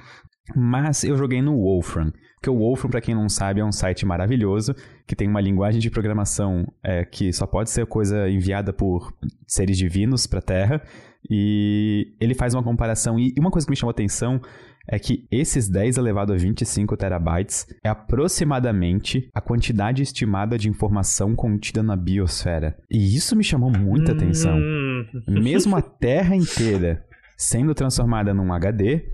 Mas 0.54 1.04
eu 1.04 1.16
joguei 1.16 1.40
no 1.40 1.56
Wolfram. 1.56 2.12
Porque 2.34 2.50
o 2.50 2.58
Wolfram, 2.58 2.90
pra 2.90 3.00
quem 3.00 3.14
não 3.14 3.28
sabe, 3.28 3.61
é 3.61 3.64
um 3.64 3.70
site 3.70 4.04
maravilhoso 4.04 4.75
que 5.06 5.14
tem 5.14 5.28
uma 5.28 5.40
linguagem 5.40 5.80
de 5.80 5.90
programação 5.90 6.66
é, 6.82 7.04
que 7.04 7.32
só 7.32 7.46
pode 7.46 7.70
ser 7.70 7.87
coisa 7.87 8.28
enviada 8.28 8.72
por 8.72 9.12
seres 9.46 9.78
divinos 9.78 10.26
pra 10.26 10.42
Terra. 10.42 10.82
E 11.30 12.14
ele 12.20 12.34
faz 12.34 12.54
uma 12.54 12.62
comparação. 12.62 13.18
E 13.18 13.32
uma 13.38 13.50
coisa 13.50 13.64
que 13.64 13.70
me 13.70 13.76
chamou 13.76 13.90
a 13.90 13.92
atenção 13.92 14.40
é 14.88 14.99
que 14.99 15.26
esses 15.30 15.68
10 15.68 15.96
elevado 15.96 16.32
a 16.32 16.37
25 16.37 16.96
terabytes 16.96 17.66
é 17.84 17.88
aproximadamente 17.88 19.28
a 19.32 19.40
quantidade 19.40 20.02
estimada 20.02 20.58
de 20.58 20.68
informação 20.68 21.37
contida 21.37 21.83
na 21.83 21.94
biosfera. 21.94 22.76
E 22.90 23.14
isso 23.16 23.37
me 23.37 23.44
chamou 23.44 23.70
muita 23.70 24.12
atenção. 24.12 24.57
Hum. 24.59 25.07
Mesmo 25.28 25.76
a 25.76 25.83
Terra 25.83 26.35
inteira 26.35 27.05
sendo 27.37 27.74
transformada 27.74 28.33
num 28.33 28.52
HD, 28.52 29.05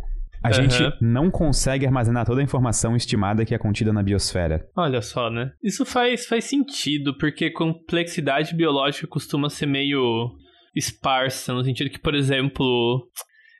a 0.42 0.48
Aham. 0.48 0.54
gente 0.54 0.94
não 1.00 1.30
consegue 1.30 1.84
armazenar 1.86 2.24
toda 2.24 2.40
a 2.40 2.44
informação 2.44 2.94
estimada 2.96 3.44
que 3.44 3.54
é 3.54 3.58
contida 3.58 3.92
na 3.92 4.02
biosfera. 4.02 4.66
Olha 4.76 5.02
só, 5.02 5.30
né? 5.30 5.52
Isso 5.62 5.84
faz, 5.84 6.26
faz 6.26 6.44
sentido, 6.44 7.16
porque 7.18 7.50
complexidade 7.50 8.54
biológica 8.54 9.06
costuma 9.06 9.50
ser 9.50 9.66
meio 9.66 10.30
esparsa, 10.74 11.52
no 11.52 11.64
sentido 11.64 11.90
que, 11.90 11.98
por 11.98 12.14
exemplo. 12.14 13.08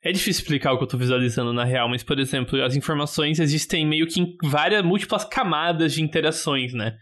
É 0.05 0.13
difícil 0.13 0.43
explicar 0.43 0.73
o 0.73 0.79
que 0.79 0.85
eu 0.85 0.89
tô 0.89 0.97
visualizando 0.97 1.53
na 1.53 1.65
real, 1.65 1.89
mas, 1.89 2.05
por 2.05 2.21
exemplo, 2.21 2.63
as 2.63 2.77
informações 2.77 3.41
existem 3.41 3.85
meio 3.85 4.07
que 4.07 4.21
em 4.21 4.37
várias 4.45 4.85
múltiplas 4.85 5.25
camadas 5.25 5.93
de 5.93 6.03
interações, 6.03 6.73
né? 6.73 6.97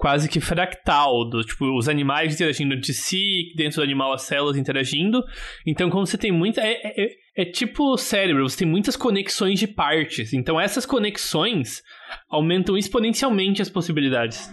Quase 0.00 0.30
que 0.30 0.40
fractal, 0.40 1.28
do, 1.28 1.44
tipo, 1.44 1.76
os 1.76 1.86
animais 1.86 2.32
interagindo 2.32 2.74
entre 2.74 2.94
si, 2.94 3.52
dentro 3.54 3.76
do 3.76 3.82
animal 3.82 4.14
as 4.14 4.22
células 4.22 4.56
interagindo. 4.56 5.22
Então, 5.66 5.90
como 5.90 6.06
você 6.06 6.16
tem 6.16 6.32
muita. 6.32 6.62
É, 6.62 6.72
é, 6.72 7.04
é- 7.04 7.20
é 7.36 7.44
tipo 7.44 7.96
cérebro, 7.96 8.48
você 8.48 8.58
tem 8.58 8.66
muitas 8.66 8.96
conexões 8.96 9.58
de 9.60 9.66
partes. 9.66 10.32
Então, 10.32 10.58
essas 10.58 10.84
conexões 10.86 11.82
aumentam 12.30 12.76
exponencialmente 12.78 13.60
as 13.62 13.68
possibilidades. 13.68 14.50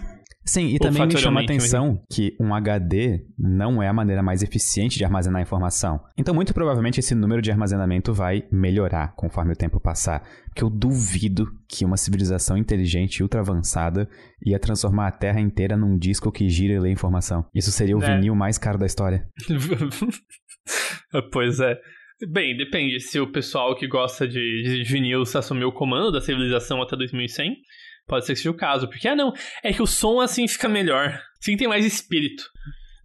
Sim, 0.48 0.68
e 0.68 0.78
também 0.78 1.06
me 1.06 1.18
chama 1.18 1.40
a 1.40 1.42
atenção 1.44 2.02
que 2.10 2.34
um 2.40 2.54
HD 2.54 3.22
não 3.38 3.82
é 3.82 3.88
a 3.88 3.92
maneira 3.92 4.22
mais 4.22 4.42
eficiente 4.42 4.96
de 4.96 5.04
armazenar 5.04 5.42
informação. 5.42 6.00
Então, 6.16 6.34
muito 6.34 6.54
provavelmente, 6.54 7.00
esse 7.00 7.14
número 7.14 7.42
de 7.42 7.50
armazenamento 7.50 8.14
vai 8.14 8.44
melhorar 8.50 9.14
conforme 9.14 9.52
o 9.52 9.56
tempo 9.56 9.78
passar. 9.78 10.26
Porque 10.46 10.64
eu 10.64 10.70
duvido 10.70 11.46
que 11.68 11.84
uma 11.84 11.98
civilização 11.98 12.56
inteligente 12.56 13.18
e 13.18 13.22
ultra 13.22 13.40
avançada 13.40 14.08
ia 14.42 14.58
transformar 14.58 15.08
a 15.08 15.12
Terra 15.12 15.38
inteira 15.38 15.76
num 15.76 15.98
disco 15.98 16.32
que 16.32 16.48
gira 16.48 16.72
e 16.72 16.80
lê 16.80 16.90
informação. 16.90 17.44
Isso 17.54 17.70
seria 17.70 17.98
o 17.98 18.02
É. 18.02 18.16
vinil 18.16 18.34
mais 18.34 18.56
caro 18.56 18.78
da 18.78 18.86
história. 18.86 19.28
pois 21.30 21.60
é. 21.60 21.78
Bem, 22.26 22.56
depende. 22.56 22.98
Se 23.00 23.20
o 23.20 23.30
pessoal 23.30 23.76
que 23.76 23.86
gosta 23.86 24.26
de, 24.26 24.62
de 24.64 24.82
vinil 24.84 25.22
assumir 25.22 25.64
o 25.64 25.72
comando 25.72 26.10
da 26.10 26.20
civilização 26.22 26.80
até 26.82 26.96
2100, 26.96 27.54
pode 28.08 28.26
ser 28.26 28.32
que 28.32 28.38
seja 28.38 28.50
o 28.50 28.54
caso. 28.54 28.88
Porque, 28.88 29.06
ah, 29.06 29.14
não, 29.14 29.32
é 29.62 29.72
que 29.72 29.82
o 29.82 29.86
som 29.86 30.20
assim 30.20 30.48
fica 30.48 30.68
melhor. 30.68 31.20
Assim 31.40 31.56
tem 31.56 31.68
mais 31.68 31.84
espírito. 31.84 32.44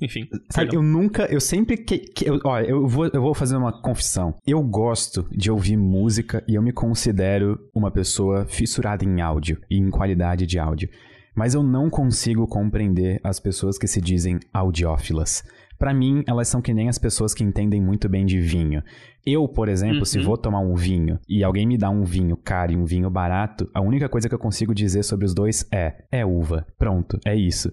Enfim. 0.01 0.27
Sabe, 0.49 0.69
perdão. 0.69 0.79
eu 0.79 0.83
nunca, 0.83 1.25
eu 1.25 1.39
sempre 1.39 1.77
que, 1.77 1.99
que 1.99 2.27
eu, 2.27 2.39
olha, 2.43 2.65
eu 2.65 2.87
vou, 2.87 3.07
eu 3.07 3.21
vou 3.21 3.33
fazer 3.33 3.55
uma 3.55 3.81
confissão. 3.81 4.35
Eu 4.45 4.61
gosto 4.61 5.27
de 5.31 5.49
ouvir 5.49 5.77
música 5.77 6.43
e 6.47 6.55
eu 6.55 6.61
me 6.61 6.73
considero 6.73 7.57
uma 7.73 7.91
pessoa 7.91 8.45
fissurada 8.45 9.05
em 9.05 9.21
áudio 9.21 9.61
e 9.69 9.77
em 9.77 9.89
qualidade 9.89 10.45
de 10.45 10.59
áudio. 10.59 10.89
Mas 11.35 11.53
eu 11.53 11.63
não 11.63 11.89
consigo 11.89 12.45
compreender 12.47 13.19
as 13.23 13.39
pessoas 13.39 13.77
que 13.77 13.87
se 13.87 14.01
dizem 14.01 14.39
audiófilas. 14.53 15.43
Pra 15.83 15.93
mim, 15.93 16.23
elas 16.25 16.47
são 16.47 16.61
que 16.61 16.73
nem 16.73 16.87
as 16.87 16.97
pessoas 16.97 17.33
que 17.33 17.43
entendem 17.43 17.81
muito 17.81 18.07
bem 18.07 18.25
de 18.25 18.39
vinho. 18.39 18.81
Eu, 19.25 19.45
por 19.49 19.67
exemplo, 19.67 20.05
se 20.05 20.17
Uhum. 20.17 20.23
vou 20.23 20.37
tomar 20.37 20.61
um 20.61 20.75
vinho 20.75 21.19
e 21.27 21.43
alguém 21.43 21.67
me 21.67 21.77
dá 21.77 21.89
um 21.89 22.05
vinho 22.05 22.37
caro 22.37 22.71
e 22.71 22.77
um 22.77 22.85
vinho 22.85 23.09
barato, 23.09 23.69
a 23.73 23.81
única 23.81 24.07
coisa 24.07 24.29
que 24.29 24.33
eu 24.33 24.39
consigo 24.39 24.73
dizer 24.73 25.03
sobre 25.03 25.25
os 25.25 25.33
dois 25.33 25.67
é: 25.73 26.05
é 26.09 26.25
uva. 26.25 26.65
Pronto, 26.79 27.19
é 27.25 27.35
isso. 27.35 27.69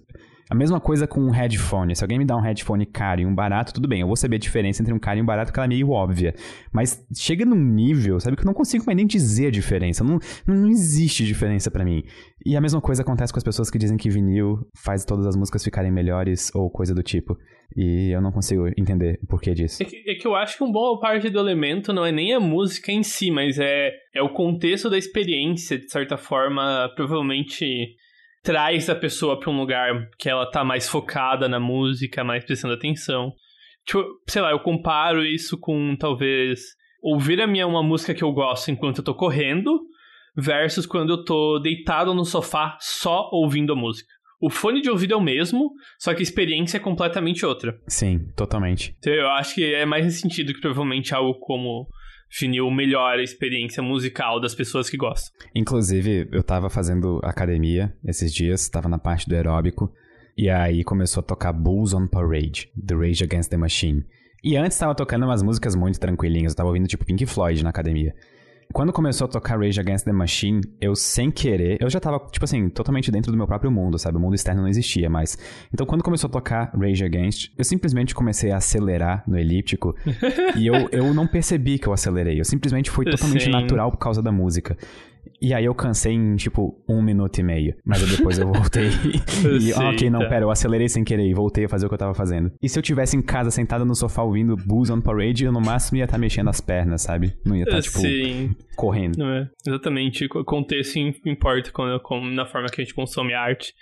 A 0.51 0.55
mesma 0.55 0.81
coisa 0.81 1.07
com 1.07 1.21
um 1.21 1.31
headphone. 1.31 1.95
Se 1.95 2.03
alguém 2.03 2.19
me 2.19 2.25
dá 2.25 2.37
um 2.37 2.41
headphone 2.41 2.85
caro 2.85 3.21
e 3.21 3.25
um 3.25 3.33
barato, 3.33 3.73
tudo 3.73 3.87
bem, 3.87 4.01
eu 4.01 4.07
vou 4.09 4.17
saber 4.17 4.35
a 4.35 4.39
diferença 4.41 4.83
entre 4.83 4.93
um 4.93 4.99
caro 4.99 5.21
e 5.21 5.23
um 5.23 5.25
barato, 5.25 5.53
que 5.53 5.59
ela 5.61 5.67
é 5.67 5.69
meio 5.69 5.91
óbvia. 5.91 6.35
Mas 6.73 7.07
chega 7.15 7.45
num 7.45 7.55
nível, 7.55 8.19
sabe, 8.19 8.37
que 8.37 8.43
eu 8.43 8.47
não 8.47 8.53
consigo 8.53 8.85
mais 8.85 8.97
nem 8.97 9.07
dizer 9.07 9.47
a 9.47 9.51
diferença. 9.53 10.03
Não, 10.03 10.19
não 10.45 10.69
existe 10.69 11.25
diferença 11.25 11.71
pra 11.71 11.85
mim. 11.85 12.03
E 12.45 12.57
a 12.57 12.61
mesma 12.61 12.81
coisa 12.81 13.03
acontece 13.03 13.33
com 13.33 13.39
as 13.39 13.45
pessoas 13.45 13.71
que 13.71 13.79
dizem 13.79 13.97
que 13.97 14.11
vinil 14.11 14.67
faz 14.75 15.05
todas 15.05 15.25
as 15.25 15.37
músicas 15.37 15.63
ficarem 15.63 15.93
melhores 15.93 16.53
ou 16.53 16.69
coisa 16.69 16.93
do 16.93 17.03
tipo. 17.05 17.39
E 17.77 18.11
eu 18.11 18.21
não 18.21 18.33
consigo 18.33 18.67
entender 18.77 19.21
o 19.23 19.29
porquê 19.29 19.55
disso. 19.55 19.81
É 19.81 19.87
que, 19.87 20.03
é 20.05 20.15
que 20.17 20.27
eu 20.27 20.35
acho 20.35 20.57
que 20.57 20.65
uma 20.65 20.73
boa 20.73 20.99
parte 20.99 21.31
do 21.31 21.39
elemento 21.39 21.93
não 21.93 22.05
é 22.05 22.11
nem 22.11 22.35
a 22.35 22.41
música 22.41 22.91
em 22.91 23.05
si, 23.05 23.31
mas 23.31 23.57
é, 23.57 23.93
é 24.13 24.21
o 24.21 24.31
contexto 24.31 24.91
da 24.91 24.99
experiência, 24.99 25.79
de 25.79 25.89
certa 25.89 26.17
forma, 26.17 26.91
provavelmente 26.97 27.95
traz 28.43 28.89
a 28.89 28.95
pessoa 28.95 29.39
pra 29.39 29.51
um 29.51 29.59
lugar 29.59 30.09
que 30.19 30.29
ela 30.29 30.51
tá 30.51 30.65
mais 30.65 30.89
focada 30.89 31.49
na 31.49 31.61
música, 31.61 32.25
mais 32.25 32.45
prestando 32.45 32.75
atenção. 32.75 33.33
Tipo, 33.85 34.05
sei 34.29 34.43
lá, 34.43 34.51
eu 34.51 34.61
comparo 34.61 35.25
isso 35.25 35.59
com 35.59 35.97
talvez 35.97 36.61
ouvir 37.03 37.41
a 37.41 37.47
minha 37.47 37.67
uma 37.67 37.83
música 37.83 38.15
que 38.15 38.25
eu 38.25 38.33
gosto 38.33 38.71
enquanto 38.71 38.99
eu 38.99 39.05
tô 39.05 39.15
correndo 39.15 39.81
versus 40.37 40.87
quando 40.87 41.11
eu 41.11 41.25
tô 41.25 41.59
deitado 41.59 42.15
no 42.15 42.25
sofá 42.25 42.77
só 42.81 43.29
ouvindo 43.33 43.73
a 43.73 43.77
música. 43.77 44.09
O 44.41 44.49
fone 44.49 44.81
de 44.81 44.89
ouvido 44.89 45.13
é 45.13 45.17
o 45.17 45.21
mesmo, 45.21 45.73
só 45.99 46.15
que 46.15 46.21
a 46.21 46.23
experiência 46.23 46.79
é 46.79 46.81
completamente 46.81 47.45
outra. 47.45 47.79
Sim, 47.87 48.21
totalmente. 48.35 48.95
Então, 48.99 49.13
eu 49.13 49.29
acho 49.29 49.55
que 49.55 49.75
é 49.75 49.85
mais 49.85 50.05
nesse 50.05 50.21
sentido 50.21 50.55
que 50.55 50.61
provavelmente 50.61 51.15
algo 51.15 51.39
como 51.41 51.87
vinil 52.31 52.71
melhora 52.71 53.21
a 53.21 53.25
experiência 53.25 53.83
musical 53.83 54.41
das 54.41 54.55
pessoas 54.55 54.89
que 54.89 54.97
gostam. 54.97 55.33
Inclusive, 55.55 56.29
eu 56.31 56.43
tava 56.43 56.71
fazendo 56.71 57.21
academia 57.23 57.93
esses 58.05 58.33
dias, 58.33 58.69
tava 58.69 58.89
na 58.89 58.99
parte 58.99 59.29
do 59.29 59.35
aeróbico. 59.35 59.93
E 60.37 60.49
aí 60.49 60.85
começou 60.85 61.21
a 61.21 61.25
tocar 61.25 61.53
Bulls 61.53 61.93
on 61.93 62.07
Parade, 62.07 62.71
The 62.87 62.95
Rage 62.95 63.25
Against 63.25 63.51
the 63.51 63.57
Machine. 63.57 64.05
E 64.43 64.57
antes 64.57 64.79
tava 64.79 64.95
tocando 64.95 65.25
umas 65.25 65.43
músicas 65.43 65.75
muito 65.75 66.01
tranquilinhas, 66.01 66.53
eu 66.53 66.57
tava 66.57 66.69
ouvindo 66.69 66.89
tipo 66.89 67.05
Pink 67.05 67.27
Floyd 67.27 67.63
na 67.63 67.71
academia. 67.71 68.15
Quando 68.73 68.93
começou 68.93 69.25
a 69.25 69.29
tocar 69.29 69.59
Rage 69.59 69.81
Against 69.81 70.05
the 70.05 70.13
Machine, 70.13 70.61
eu 70.81 70.95
sem 70.95 71.31
querer, 71.31 71.79
eu 71.81 71.91
já 71.91 71.99
tava, 71.99 72.21
tipo 72.31 72.45
assim, 72.45 72.69
totalmente 72.69 73.11
dentro 73.11 73.33
do 73.33 73.37
meu 73.37 73.47
próprio 73.47 73.71
mundo, 73.71 73.99
sabe? 73.99 74.17
O 74.17 74.21
mundo 74.21 74.35
externo 74.35 74.63
não 74.63 74.69
existia 74.69 75.11
mais. 75.11 75.37
Então, 75.75 75.85
quando 75.85 76.05
começou 76.05 76.29
a 76.29 76.31
tocar 76.31 76.71
Rage 76.73 77.05
Against, 77.05 77.51
eu 77.59 77.65
simplesmente 77.65 78.15
comecei 78.15 78.53
a 78.53 78.59
acelerar 78.59 79.25
no 79.27 79.37
elíptico 79.37 79.97
e 80.57 80.67
eu, 80.67 80.89
eu 80.93 81.13
não 81.13 81.27
percebi 81.27 81.79
que 81.79 81.89
eu 81.89 81.93
acelerei. 81.93 82.39
Eu 82.39 82.45
simplesmente 82.45 82.91
fui 82.91 83.05
totalmente 83.05 83.45
Sim. 83.45 83.51
natural 83.51 83.91
por 83.91 83.99
causa 83.99 84.23
da 84.23 84.31
música. 84.31 84.77
E 85.41 85.55
aí 85.55 85.65
eu 85.65 85.75
cansei 85.75 86.13
em, 86.13 86.37
tipo, 86.37 86.83
um 86.89 87.01
minuto 87.01 87.39
e 87.39 87.43
meio. 87.43 87.75
Mas 87.85 88.07
depois 88.17 88.39
eu 88.39 88.53
voltei 88.53 88.89
e, 89.61 89.73
ok, 89.73 90.11
não, 90.11 90.21
pera, 90.29 90.45
eu 90.45 90.51
acelerei 90.51 90.89
sem 90.89 91.03
querer 91.03 91.27
e 91.27 91.33
voltei 91.33 91.65
a 91.65 91.69
fazer 91.69 91.87
o 91.87 91.89
que 91.89 91.95
eu 91.95 91.99
tava 91.99 92.15
fazendo. 92.15 92.53
E 92.63 92.69
se 92.69 92.79
eu 92.79 92.83
tivesse 92.83 93.17
em 93.17 93.23
casa, 93.23 93.51
sentado 93.51 93.85
no 93.85 93.95
sofá 93.95 94.23
ouvindo 94.23 94.57
Bulls 94.57 94.91
on 94.91 95.01
Parade, 95.01 95.45
eu 95.45 95.53
no 95.53 95.61
máximo 95.61 95.99
ia 95.99 96.05
estar 96.05 96.17
tá 96.17 96.19
mexendo 96.19 96.49
as 96.49 96.61
pernas, 96.61 97.03
sabe? 97.03 97.33
Não 97.45 97.57
ia 97.57 97.65
estar, 97.65 97.77
tá, 97.77 97.83
tipo, 97.83 97.99
Sim. 97.99 98.55
correndo. 98.77 99.23
É, 99.23 99.49
exatamente. 99.67 100.27
O 100.27 100.45
contexto 100.45 100.99
importa 100.99 101.73
na 102.35 102.47
forma 102.47 102.69
que 102.69 102.81
a 102.81 102.85
gente 102.85 102.95
consome 102.95 103.33
arte 103.33 103.73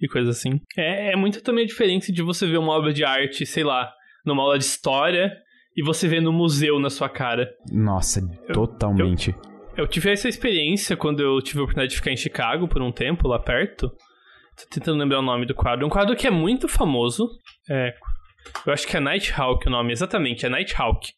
e 0.00 0.06
coisas 0.06 0.36
assim. 0.36 0.60
É, 0.76 1.12
é 1.12 1.16
muito 1.16 1.42
também 1.42 1.64
a 1.64 1.66
diferença 1.66 2.12
de 2.12 2.22
você 2.22 2.46
ver 2.46 2.58
uma 2.58 2.72
obra 2.72 2.92
de 2.92 3.04
arte, 3.04 3.44
sei 3.44 3.64
lá, 3.64 3.90
numa 4.24 4.42
aula 4.42 4.58
de 4.58 4.64
história 4.64 5.32
e 5.76 5.82
você 5.82 6.08
vê 6.08 6.20
no 6.20 6.32
museu 6.32 6.78
na 6.78 6.90
sua 6.90 7.08
cara. 7.08 7.50
Nossa, 7.70 8.20
eu, 8.20 8.52
totalmente. 8.52 9.30
Eu, 9.30 9.57
eu 9.78 9.86
tive 9.86 10.10
essa 10.10 10.28
experiência 10.28 10.96
quando 10.96 11.20
eu 11.20 11.40
tive 11.40 11.60
a 11.60 11.62
oportunidade 11.62 11.92
de 11.92 11.96
ficar 11.98 12.10
em 12.10 12.16
Chicago 12.16 12.66
por 12.66 12.82
um 12.82 12.90
tempo, 12.90 13.28
lá 13.28 13.38
perto. 13.38 13.88
Tô 13.88 14.68
tentando 14.68 14.98
lembrar 14.98 15.20
o 15.20 15.22
nome 15.22 15.46
do 15.46 15.54
quadro. 15.54 15.86
Um 15.86 15.88
quadro 15.88 16.16
que 16.16 16.26
é 16.26 16.30
muito 16.30 16.66
famoso. 16.66 17.28
É, 17.70 17.94
eu 18.66 18.72
acho 18.72 18.88
que 18.88 18.96
é 18.96 19.00
Nighthawk 19.00 19.68
o 19.68 19.70
nome, 19.70 19.92
exatamente, 19.92 20.44
é 20.44 20.48
Nighthawk. 20.48 21.12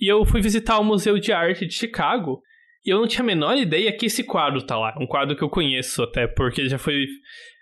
E 0.00 0.10
eu 0.10 0.24
fui 0.24 0.40
visitar 0.40 0.80
o 0.80 0.84
Museu 0.84 1.16
de 1.16 1.32
Arte 1.32 1.64
de 1.64 1.74
Chicago. 1.74 2.42
E 2.84 2.90
eu 2.90 2.98
não 2.98 3.06
tinha 3.06 3.22
a 3.22 3.26
menor 3.26 3.56
ideia 3.56 3.96
que 3.96 4.06
esse 4.06 4.24
quadro 4.24 4.60
tá 4.66 4.76
lá. 4.76 4.92
Um 5.00 5.06
quadro 5.06 5.36
que 5.36 5.44
eu 5.44 5.48
conheço 5.48 6.02
até, 6.02 6.26
porque 6.26 6.68
já 6.68 6.78
foi. 6.78 7.06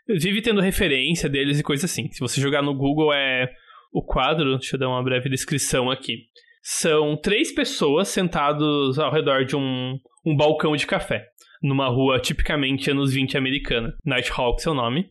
Vive 0.08 0.40
tendo 0.40 0.60
referência 0.62 1.28
deles 1.28 1.60
e 1.60 1.62
coisa 1.62 1.84
assim. 1.84 2.10
Se 2.10 2.20
você 2.20 2.40
jogar 2.40 2.62
no 2.62 2.74
Google 2.74 3.12
é 3.12 3.50
o 3.92 4.02
quadro, 4.02 4.56
deixa 4.56 4.76
eu 4.76 4.80
dar 4.80 4.88
uma 4.88 5.02
breve 5.02 5.28
descrição 5.28 5.90
aqui. 5.90 6.16
São 6.62 7.14
três 7.14 7.52
pessoas 7.52 8.08
sentadas 8.08 8.98
ao 8.98 9.12
redor 9.12 9.44
de 9.44 9.54
um, 9.54 9.98
um 10.24 10.37
balcão 10.37 10.74
de 10.76 10.87
café, 10.87 11.26
numa 11.62 11.88
rua 11.88 12.20
tipicamente 12.20 12.90
anos 12.90 13.12
20 13.12 13.37
americana. 13.37 13.94
Nighthawk, 14.04 14.60
seu 14.60 14.74
nome. 14.74 15.10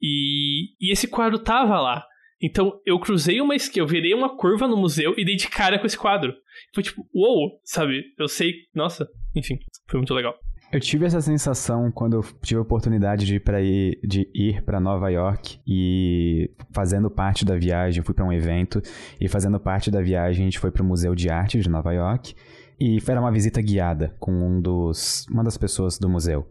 E, 0.00 0.74
e 0.80 0.92
esse 0.92 1.08
quadro 1.08 1.38
tava 1.38 1.80
lá. 1.80 2.04
Então 2.42 2.72
eu 2.84 2.98
cruzei 2.98 3.40
uma 3.40 3.54
esquerda, 3.54 3.80
eu 3.82 3.86
virei 3.86 4.14
uma 4.14 4.36
curva 4.36 4.66
no 4.66 4.76
museu 4.76 5.14
e 5.16 5.24
dei 5.24 5.36
de 5.36 5.48
cara 5.48 5.78
com 5.78 5.86
esse 5.86 5.96
quadro. 5.96 6.34
Foi 6.74 6.82
tipo, 6.82 7.06
uou, 7.14 7.38
wow, 7.38 7.60
sabe? 7.64 8.02
Eu 8.18 8.26
sei, 8.26 8.52
nossa, 8.74 9.08
enfim, 9.34 9.58
foi 9.88 9.98
muito 10.00 10.12
legal. 10.12 10.34
Eu 10.72 10.80
tive 10.80 11.04
essa 11.04 11.20
sensação 11.20 11.92
quando 11.92 12.14
eu 12.14 12.22
tive 12.42 12.58
a 12.58 12.62
oportunidade 12.62 13.26
de 13.26 13.36
ir 13.36 13.40
para 13.40 13.60
ir, 13.60 14.00
de 14.02 14.26
ir 14.34 14.62
para 14.62 14.80
Nova 14.80 15.10
York 15.10 15.60
e 15.66 16.50
fazendo 16.72 17.10
parte 17.10 17.44
da 17.44 17.54
viagem, 17.56 18.02
fui 18.02 18.14
para 18.14 18.24
um 18.24 18.32
evento 18.32 18.80
e 19.20 19.28
fazendo 19.28 19.60
parte 19.60 19.90
da 19.90 20.00
viagem 20.00 20.42
a 20.42 20.44
gente 20.46 20.58
foi 20.58 20.70
para 20.70 20.82
o 20.82 20.86
Museu 20.86 21.14
de 21.14 21.28
Arte 21.28 21.60
de 21.60 21.68
Nova 21.68 21.92
York 21.92 22.34
e 22.82 23.00
foi 23.00 23.14
uma 23.14 23.30
visita 23.30 23.62
guiada 23.62 24.12
com 24.18 24.32
um 24.32 24.60
dos, 24.60 25.24
uma 25.30 25.44
das 25.44 25.56
pessoas 25.56 26.00
do 26.00 26.08
museu. 26.08 26.44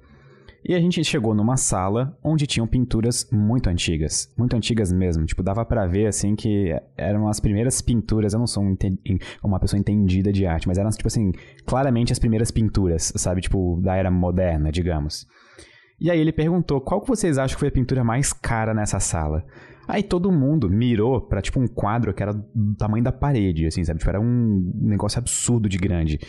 E 0.63 0.73
a 0.73 0.79
gente 0.79 1.03
chegou 1.03 1.35
numa 1.35 1.57
sala 1.57 2.17
onde 2.23 2.47
tinham 2.47 2.65
pinturas 2.65 3.27
muito 3.29 3.67
antigas. 3.67 4.31
Muito 4.37 4.55
antigas 4.55 4.93
mesmo. 4.93 5.25
Tipo, 5.25 5.43
dava 5.43 5.65
para 5.65 5.85
ver, 5.87 6.05
assim, 6.05 6.33
que 6.33 6.73
eram 6.95 7.27
as 7.27 7.41
primeiras 7.41 7.81
pinturas. 7.81 8.31
Eu 8.31 8.39
não 8.39 8.47
sou 8.47 8.63
um 8.63 8.77
uma 9.43 9.59
pessoa 9.59 9.77
entendida 9.77 10.31
de 10.31 10.45
arte, 10.45 10.69
mas 10.69 10.77
eram, 10.77 10.89
tipo 10.91 11.07
assim, 11.07 11.33
claramente 11.65 12.13
as 12.13 12.19
primeiras 12.19 12.49
pinturas, 12.49 13.11
sabe? 13.17 13.41
Tipo, 13.41 13.81
da 13.81 13.95
era 13.95 14.09
moderna, 14.09 14.71
digamos. 14.71 15.27
E 15.99 16.09
aí 16.09 16.19
ele 16.19 16.31
perguntou, 16.31 16.79
qual 16.79 17.01
que 17.01 17.09
vocês 17.09 17.37
acham 17.37 17.55
que 17.55 17.59
foi 17.59 17.67
a 17.67 17.73
pintura 17.73 18.05
mais 18.05 18.31
cara 18.31 18.73
nessa 18.73 19.01
sala? 19.01 19.43
Aí 19.87 20.03
todo 20.03 20.31
mundo 20.31 20.69
mirou 20.69 21.21
pra, 21.21 21.41
tipo, 21.41 21.59
um 21.59 21.67
quadro 21.67 22.13
que 22.13 22.21
era 22.21 22.33
do 22.33 22.75
tamanho 22.75 23.03
da 23.03 23.11
parede, 23.11 23.65
assim, 23.65 23.83
sabe? 23.83 23.99
Tipo, 23.99 24.09
era 24.09 24.21
um 24.21 24.71
negócio 24.75 25.19
absurdo 25.19 25.67
de 25.67 25.77
grande. 25.77 26.19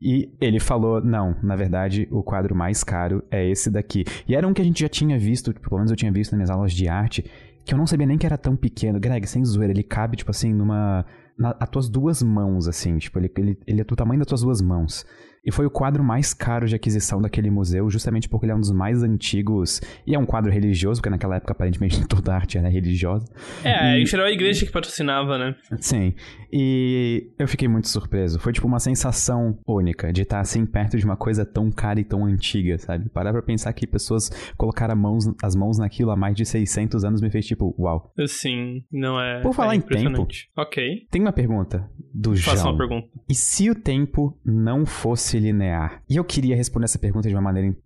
E 0.00 0.32
ele 0.40 0.60
falou: 0.60 1.02
não, 1.02 1.36
na 1.42 1.56
verdade, 1.56 2.08
o 2.10 2.22
quadro 2.22 2.54
mais 2.54 2.84
caro 2.84 3.22
é 3.30 3.48
esse 3.48 3.70
daqui. 3.70 4.04
E 4.28 4.34
era 4.34 4.46
um 4.46 4.52
que 4.52 4.62
a 4.62 4.64
gente 4.64 4.80
já 4.80 4.88
tinha 4.88 5.18
visto, 5.18 5.52
tipo, 5.52 5.68
pelo 5.68 5.78
menos 5.78 5.90
eu 5.90 5.96
tinha 5.96 6.12
visto 6.12 6.32
nas 6.32 6.38
minhas 6.38 6.50
aulas 6.50 6.72
de 6.72 6.88
arte, 6.88 7.24
que 7.64 7.74
eu 7.74 7.78
não 7.78 7.86
sabia 7.86 8.06
nem 8.06 8.16
que 8.16 8.26
era 8.26 8.38
tão 8.38 8.56
pequeno. 8.56 9.00
Greg, 9.00 9.26
sem 9.26 9.44
zoeira, 9.44 9.72
ele 9.72 9.82
cabe, 9.82 10.16
tipo 10.16 10.30
assim, 10.30 10.52
numa. 10.52 11.04
Na, 11.36 11.56
as 11.60 11.68
tuas 11.68 11.88
duas 11.88 12.22
mãos, 12.22 12.66
assim, 12.66 12.98
tipo, 12.98 13.18
ele, 13.18 13.30
ele, 13.36 13.58
ele 13.66 13.80
é 13.80 13.84
do 13.84 13.94
tamanho 13.94 14.18
das 14.18 14.26
tuas 14.26 14.42
duas 14.42 14.60
mãos. 14.60 15.04
E 15.44 15.52
foi 15.52 15.66
o 15.66 15.70
quadro 15.70 16.02
mais 16.02 16.34
caro 16.34 16.66
de 16.66 16.74
aquisição 16.74 17.20
daquele 17.20 17.50
museu, 17.50 17.88
justamente 17.90 18.28
porque 18.28 18.46
ele 18.46 18.52
é 18.52 18.54
um 18.54 18.60
dos 18.60 18.72
mais 18.72 19.02
antigos. 19.02 19.80
E 20.06 20.14
é 20.14 20.18
um 20.18 20.26
quadro 20.26 20.50
religioso, 20.50 21.00
porque 21.00 21.10
naquela 21.10 21.36
época 21.36 21.52
aparentemente 21.52 22.04
toda 22.08 22.34
arte 22.34 22.58
era 22.58 22.68
religiosa. 22.68 23.26
É, 23.64 23.98
e... 23.98 24.02
em 24.02 24.06
geral 24.06 24.26
a 24.26 24.30
igreja 24.30 24.64
que 24.64 24.72
patrocinava, 24.72 25.38
né? 25.38 25.54
Sim. 25.78 26.14
E 26.52 27.30
eu 27.38 27.46
fiquei 27.46 27.68
muito 27.68 27.88
surpreso. 27.88 28.38
Foi 28.38 28.52
tipo 28.52 28.66
uma 28.66 28.78
sensação 28.78 29.58
única 29.66 30.12
de 30.12 30.22
estar 30.22 30.40
assim 30.40 30.64
perto 30.64 30.96
de 30.96 31.04
uma 31.04 31.16
coisa 31.16 31.44
tão 31.44 31.70
cara 31.70 32.00
e 32.00 32.04
tão 32.04 32.24
antiga, 32.24 32.78
sabe? 32.78 33.08
Parar 33.10 33.32
pra 33.32 33.42
pensar 33.42 33.72
que 33.72 33.86
pessoas 33.86 34.30
colocaram 34.56 34.96
mãos, 34.96 35.24
as 35.42 35.54
mãos 35.54 35.78
naquilo 35.78 36.10
há 36.10 36.16
mais 36.16 36.34
de 36.34 36.44
600 36.44 37.04
anos 37.04 37.20
me 37.20 37.30
fez 37.30 37.46
tipo, 37.46 37.74
uau. 37.78 38.12
Sim, 38.26 38.82
não 38.90 39.20
é. 39.20 39.40
Por 39.40 39.54
falar 39.54 39.74
é 39.74 39.76
em 39.76 39.80
tempo. 39.80 40.26
Ok. 40.56 41.06
Tem 41.10 41.20
uma 41.20 41.32
pergunta 41.32 41.88
do 42.14 42.34
João. 42.34 42.56
Faça 42.56 42.68
uma 42.68 42.78
pergunta. 42.78 43.08
E 43.28 43.34
se 43.34 43.70
o 43.70 43.74
tempo 43.74 44.38
não 44.44 44.86
fosse 44.86 45.27
linear? 45.36 46.00
E 46.08 46.16
eu 46.16 46.24
queria 46.24 46.54
responder 46.54 46.84
essa 46.84 46.98
pergunta 46.98 47.28
de 47.28 47.34
uma 47.34 47.42
maneira 47.42 47.76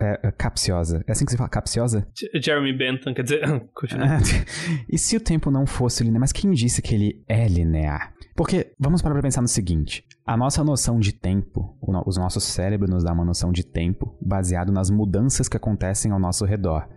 é, 0.00 0.20
é, 0.22 0.30
capciosa. 0.32 1.04
É 1.06 1.12
assim 1.12 1.26
que 1.26 1.30
você 1.30 1.36
fala, 1.36 1.50
capciosa? 1.50 2.08
Jeremy 2.34 2.72
Bentham, 2.72 3.12
quer 3.12 3.22
dizer, 3.22 3.40
continua. 3.74 4.18
e 4.88 4.96
se 4.96 5.16
o 5.16 5.20
tempo 5.20 5.50
não 5.50 5.66
fosse 5.66 6.02
linear? 6.02 6.20
Mas 6.20 6.32
quem 6.32 6.50
disse 6.52 6.80
que 6.80 6.94
ele 6.94 7.22
é 7.28 7.46
linear? 7.46 8.14
Porque 8.34 8.72
vamos 8.78 9.02
parar 9.02 9.14
pra 9.16 9.22
pensar 9.22 9.42
no 9.42 9.48
seguinte: 9.48 10.04
a 10.24 10.36
nossa 10.36 10.64
noção 10.64 10.98
de 10.98 11.12
tempo, 11.12 11.76
o 11.80 11.92
nosso 11.92 12.40
cérebro 12.40 12.88
nos 12.88 13.04
dá 13.04 13.12
uma 13.12 13.24
noção 13.24 13.52
de 13.52 13.64
tempo 13.64 14.16
baseado 14.20 14.72
nas 14.72 14.90
mudanças 14.90 15.48
que 15.48 15.56
acontecem 15.56 16.12
ao 16.12 16.18
nosso 16.18 16.44
redor. 16.44 16.88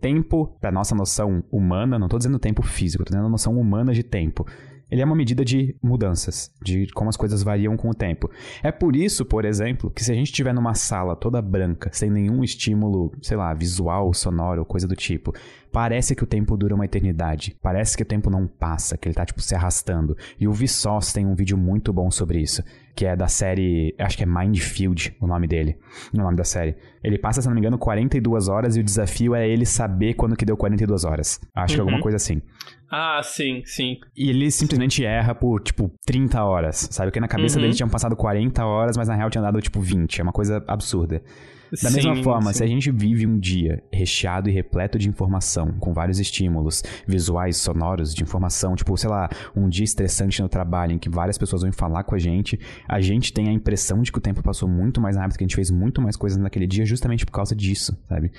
Tempo, 0.00 0.56
para 0.60 0.72
nossa 0.72 0.94
noção 0.94 1.44
humana, 1.50 1.98
não 1.98 2.06
estou 2.06 2.18
dizendo 2.18 2.38
tempo 2.38 2.62
físico, 2.62 3.02
estou 3.02 3.14
dizendo 3.14 3.26
a 3.26 3.30
noção 3.30 3.58
humana 3.58 3.92
de 3.92 4.02
tempo 4.02 4.46
ele 4.90 5.02
é 5.02 5.04
uma 5.04 5.16
medida 5.16 5.44
de 5.44 5.74
mudanças, 5.82 6.50
de 6.62 6.86
como 6.94 7.08
as 7.08 7.16
coisas 7.16 7.42
variam 7.42 7.76
com 7.76 7.90
o 7.90 7.94
tempo. 7.94 8.30
É 8.62 8.70
por 8.70 8.94
isso, 8.94 9.24
por 9.24 9.44
exemplo, 9.44 9.90
que 9.90 10.04
se 10.04 10.12
a 10.12 10.14
gente 10.14 10.28
estiver 10.28 10.54
numa 10.54 10.74
sala 10.74 11.16
toda 11.16 11.42
branca, 11.42 11.90
sem 11.92 12.10
nenhum 12.10 12.44
estímulo, 12.44 13.12
sei 13.20 13.36
lá, 13.36 13.52
visual, 13.52 14.14
sonoro, 14.14 14.64
coisa 14.64 14.86
do 14.86 14.94
tipo, 14.94 15.32
parece 15.76 16.16
que 16.16 16.24
o 16.24 16.26
tempo 16.26 16.56
dura 16.56 16.74
uma 16.74 16.86
eternidade. 16.86 17.54
Parece 17.60 17.98
que 17.98 18.02
o 18.02 18.06
tempo 18.06 18.30
não 18.30 18.46
passa, 18.46 18.96
que 18.96 19.06
ele 19.06 19.14
tá, 19.14 19.26
tipo, 19.26 19.42
se 19.42 19.54
arrastando. 19.54 20.16
E 20.40 20.48
o 20.48 20.52
Vsauce 20.54 21.12
tem 21.12 21.26
um 21.26 21.34
vídeo 21.34 21.58
muito 21.58 21.92
bom 21.92 22.10
sobre 22.10 22.40
isso, 22.40 22.62
que 22.94 23.04
é 23.04 23.14
da 23.14 23.28
série, 23.28 23.94
acho 23.98 24.16
que 24.16 24.22
é 24.22 24.26
Mindfield, 24.26 25.14
o 25.20 25.26
nome 25.26 25.46
dele, 25.46 25.76
o 26.14 26.16
nome 26.16 26.34
da 26.34 26.44
série. 26.44 26.76
Ele 27.04 27.18
passa, 27.18 27.42
se 27.42 27.46
não 27.46 27.52
me 27.52 27.60
engano, 27.60 27.76
42 27.76 28.48
horas 28.48 28.74
e 28.74 28.80
o 28.80 28.82
desafio 28.82 29.34
é 29.34 29.46
ele 29.46 29.66
saber 29.66 30.14
quando 30.14 30.34
que 30.34 30.46
deu 30.46 30.56
42 30.56 31.04
horas. 31.04 31.38
Acho 31.54 31.74
uhum. 31.74 31.76
que 31.76 31.80
é 31.80 31.82
alguma 31.82 32.00
coisa 32.00 32.16
assim. 32.16 32.40
Ah, 32.90 33.20
sim, 33.22 33.62
sim. 33.66 33.98
E 34.16 34.30
ele 34.30 34.50
simplesmente 34.50 35.04
erra 35.04 35.34
por, 35.34 35.60
tipo, 35.60 35.92
30 36.06 36.42
horas, 36.42 36.88
sabe? 36.90 37.10
Porque 37.10 37.20
na 37.20 37.28
cabeça 37.28 37.58
uhum. 37.58 37.64
dele 37.64 37.74
tinham 37.74 37.90
passado 37.90 38.16
40 38.16 38.64
horas, 38.64 38.96
mas 38.96 39.08
na 39.08 39.14
real 39.14 39.28
tinha 39.28 39.42
dado, 39.42 39.60
tipo, 39.60 39.78
20. 39.78 40.20
É 40.20 40.22
uma 40.22 40.32
coisa 40.32 40.64
absurda. 40.66 41.20
Da 41.70 41.90
sim, 41.90 41.96
mesma 41.96 42.22
forma, 42.22 42.52
sim. 42.52 42.58
se 42.58 42.64
a 42.64 42.66
gente 42.66 42.90
vive 42.90 43.26
um 43.26 43.38
dia 43.38 43.82
recheado 43.92 44.48
e 44.48 44.52
repleto 44.52 44.98
de 44.98 45.08
informação, 45.08 45.72
com 45.78 45.92
vários 45.92 46.18
estímulos 46.18 46.82
visuais, 47.06 47.56
sonoros, 47.56 48.14
de 48.14 48.22
informação, 48.22 48.74
tipo, 48.74 48.96
sei 48.96 49.10
lá, 49.10 49.28
um 49.54 49.68
dia 49.68 49.84
estressante 49.84 50.40
no 50.42 50.48
trabalho 50.48 50.92
em 50.92 50.98
que 50.98 51.08
várias 51.08 51.38
pessoas 51.38 51.62
vão 51.62 51.72
falar 51.72 52.04
com 52.04 52.14
a 52.14 52.18
gente, 52.18 52.58
a 52.88 53.00
gente 53.00 53.32
tem 53.32 53.48
a 53.48 53.52
impressão 53.52 54.02
de 54.02 54.12
que 54.12 54.18
o 54.18 54.20
tempo 54.20 54.42
passou 54.42 54.68
muito 54.68 55.00
mais 55.00 55.16
rápido, 55.16 55.38
que 55.38 55.44
a 55.44 55.46
gente 55.46 55.56
fez 55.56 55.70
muito 55.70 56.00
mais 56.00 56.16
coisas 56.16 56.38
naquele 56.38 56.66
dia 56.66 56.84
justamente 56.84 57.24
por 57.24 57.32
causa 57.32 57.54
disso, 57.54 57.96
sabe? 58.08 58.30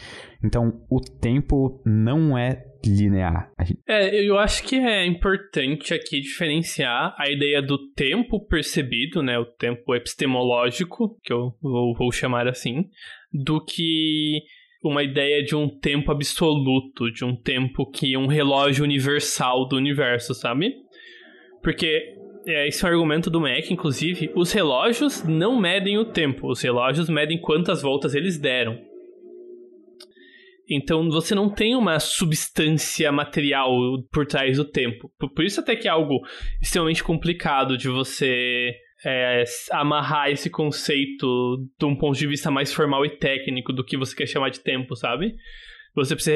Então, 0.44 0.82
o 0.90 1.00
tempo 1.00 1.82
não 1.86 2.38
é 2.38 2.66
linear. 2.86 3.52
É, 3.88 4.24
eu 4.24 4.38
acho 4.38 4.64
que 4.64 4.76
é 4.76 5.06
importante 5.06 5.94
aqui 5.94 6.20
diferenciar 6.20 7.16
a 7.18 7.30
ideia 7.30 7.62
do 7.62 7.78
tempo 7.94 8.46
percebido, 8.46 9.22
né, 9.22 9.38
o 9.38 9.46
tempo 9.46 9.96
epistemológico, 9.96 11.18
que 11.24 11.34
eu 11.34 11.54
vou, 11.62 11.96
vou 11.96 12.12
chamar 12.12 12.48
assim, 12.48 12.86
do 13.34 13.64
que 13.64 14.42
uma 14.84 15.04
ideia 15.04 15.44
de 15.44 15.56
um 15.56 15.68
tempo 15.68 16.12
absoluto, 16.12 17.12
de 17.12 17.26
um 17.26 17.36
tempo 17.36 17.90
que 17.90 18.16
um 18.16 18.28
relógio 18.28 18.84
universal 18.84 19.68
do 19.68 19.76
universo, 19.76 20.34
sabe? 20.34 20.74
Porque 21.62 22.16
é, 22.48 22.68
esse 22.68 22.86
é 22.86 22.88
um 22.88 22.92
argumento 22.92 23.30
do 23.30 23.42
Mac, 23.42 23.70
inclusive, 23.70 24.32
os 24.36 24.52
relógios 24.52 25.24
não 25.24 25.60
medem 25.60 25.98
o 25.98 26.06
tempo, 26.06 26.50
os 26.50 26.62
relógios 26.62 27.10
medem 27.10 27.40
quantas 27.40 27.82
voltas 27.82 28.16
eles 28.16 28.38
deram. 28.38 28.80
Então 30.70 31.10
você 31.10 31.34
não 31.34 31.50
tem 31.50 31.76
uma 31.76 32.00
substância 32.00 33.12
material 33.12 33.72
por 34.12 34.26
trás 34.26 34.58
do 34.58 34.66
tempo. 34.66 35.12
Por 35.18 35.46
isso 35.46 35.60
até 35.60 35.76
que 35.76 35.88
é 35.88 35.92
algo 35.92 36.20
extremamente 36.62 37.04
complicado 37.04 37.78
de 37.78 37.88
você 37.88 38.74
é, 39.06 39.44
amarrar 39.72 40.30
esse 40.30 40.50
conceito 40.50 41.68
de 41.80 41.86
um 41.86 41.96
ponto 41.96 42.18
de 42.18 42.28
vista 42.28 42.52
mais 42.52 42.74
formal 42.74 43.06
e 43.06 43.18
técnico 43.18 43.72
do 43.72 43.84
que 43.84 43.98
você 43.98 44.16
quer 44.16 44.28
chamar 44.28 44.50
de 44.50 44.60
tempo, 44.60 44.96
sabe? 44.96 45.36
Você 45.96 46.16
precisa 46.16 46.36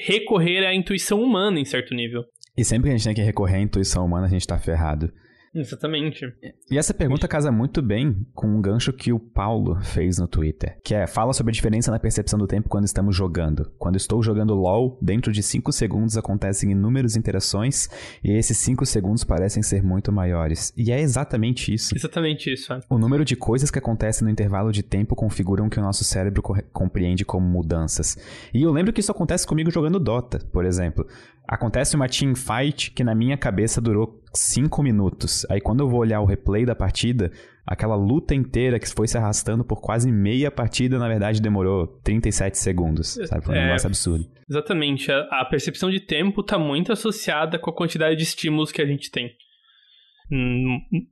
recorrer 0.00 0.66
à 0.66 0.74
intuição 0.74 1.22
humana 1.22 1.60
em 1.60 1.64
certo 1.64 1.94
nível. 1.94 2.24
E 2.56 2.64
sempre 2.64 2.88
que 2.88 2.94
a 2.94 2.96
gente 2.96 3.04
tem 3.04 3.14
que 3.14 3.22
recorrer 3.22 3.56
à 3.56 3.60
intuição 3.60 4.04
humana, 4.04 4.26
a 4.26 4.30
gente 4.30 4.46
tá 4.46 4.58
ferrado. 4.58 5.12
Exatamente. 5.60 6.32
E 6.70 6.78
essa 6.78 6.92
pergunta 6.92 7.26
casa 7.26 7.50
muito 7.50 7.80
bem 7.80 8.26
com 8.34 8.46
um 8.46 8.60
gancho 8.60 8.92
que 8.92 9.12
o 9.12 9.18
Paulo 9.18 9.80
fez 9.82 10.18
no 10.18 10.28
Twitter, 10.28 10.78
que 10.84 10.94
é: 10.94 11.06
fala 11.06 11.32
sobre 11.32 11.50
a 11.50 11.54
diferença 11.54 11.90
na 11.90 11.98
percepção 11.98 12.38
do 12.38 12.46
tempo 12.46 12.68
quando 12.68 12.84
estamos 12.84 13.16
jogando. 13.16 13.72
Quando 13.78 13.96
estou 13.96 14.22
jogando 14.22 14.54
LoL, 14.54 14.98
dentro 15.00 15.32
de 15.32 15.42
5 15.42 15.72
segundos 15.72 16.16
acontecem 16.16 16.70
inúmeras 16.70 17.16
interações 17.16 17.88
e 18.22 18.32
esses 18.32 18.58
5 18.58 18.84
segundos 18.84 19.24
parecem 19.24 19.62
ser 19.62 19.82
muito 19.82 20.12
maiores. 20.12 20.72
E 20.76 20.92
é 20.92 21.00
exatamente 21.00 21.72
isso. 21.72 21.96
Exatamente 21.96 22.52
isso. 22.52 22.72
É. 22.72 22.80
O 22.90 22.98
número 22.98 23.24
de 23.24 23.34
coisas 23.34 23.70
que 23.70 23.78
acontecem 23.78 24.24
no 24.24 24.30
intervalo 24.30 24.70
de 24.70 24.82
tempo 24.82 25.16
configuram 25.16 25.66
o 25.66 25.70
que 25.70 25.78
o 25.78 25.82
nosso 25.82 26.04
cérebro 26.04 26.42
compreende 26.72 27.24
como 27.24 27.46
mudanças. 27.46 28.16
E 28.52 28.62
eu 28.62 28.70
lembro 28.72 28.92
que 28.92 29.00
isso 29.00 29.12
acontece 29.12 29.46
comigo 29.46 29.70
jogando 29.70 29.98
Dota, 29.98 30.38
por 30.52 30.64
exemplo. 30.64 31.06
Acontece 31.48 31.94
uma 31.94 32.08
team 32.08 32.34
fight 32.34 32.90
que 32.90 33.04
na 33.04 33.14
minha 33.14 33.36
cabeça 33.36 33.80
durou 33.80 34.20
5 34.34 34.82
minutos. 34.82 35.46
Aí 35.48 35.60
quando 35.60 35.80
eu 35.80 35.88
vou 35.88 36.00
olhar 36.00 36.20
o 36.20 36.24
replay 36.24 36.66
da 36.66 36.74
partida, 36.74 37.30
aquela 37.66 37.94
luta 37.94 38.34
inteira 38.34 38.78
que 38.78 38.88
foi 38.88 39.06
se 39.06 39.16
arrastando 39.16 39.64
por 39.64 39.80
quase 39.80 40.10
meia 40.10 40.50
partida, 40.50 40.98
na 40.98 41.08
verdade 41.08 41.40
demorou 41.40 41.86
37 42.02 42.58
segundos. 42.58 43.18
Sabe? 43.26 43.44
Foi 43.44 43.54
um 43.54 43.58
é, 43.58 43.66
negócio 43.66 43.86
absurdo. 43.86 44.26
Exatamente. 44.48 45.10
A, 45.10 45.40
a 45.40 45.44
percepção 45.44 45.90
de 45.90 46.00
tempo 46.00 46.40
está 46.40 46.58
muito 46.58 46.92
associada 46.92 47.58
com 47.58 47.70
a 47.70 47.74
quantidade 47.74 48.16
de 48.16 48.22
estímulos 48.22 48.72
que 48.72 48.82
a 48.82 48.86
gente 48.86 49.10
tem. 49.10 49.30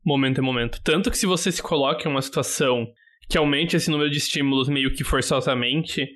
Momento 0.05 0.40
em 0.40 0.44
momento. 0.44 0.81
Tanto 0.83 1.11
que 1.11 1.18
se 1.18 1.27
você 1.27 1.53
se 1.53 1.62
coloca 1.62 2.09
em 2.09 2.11
uma 2.11 2.23
situação 2.23 2.87
que 3.29 3.38
aumente 3.38 3.77
esse 3.77 3.90
número 3.90 4.11
de 4.11 4.18
estímulos 4.18 4.68
meio 4.68 4.92
que 4.92 5.05
forçosamente, 5.05 6.07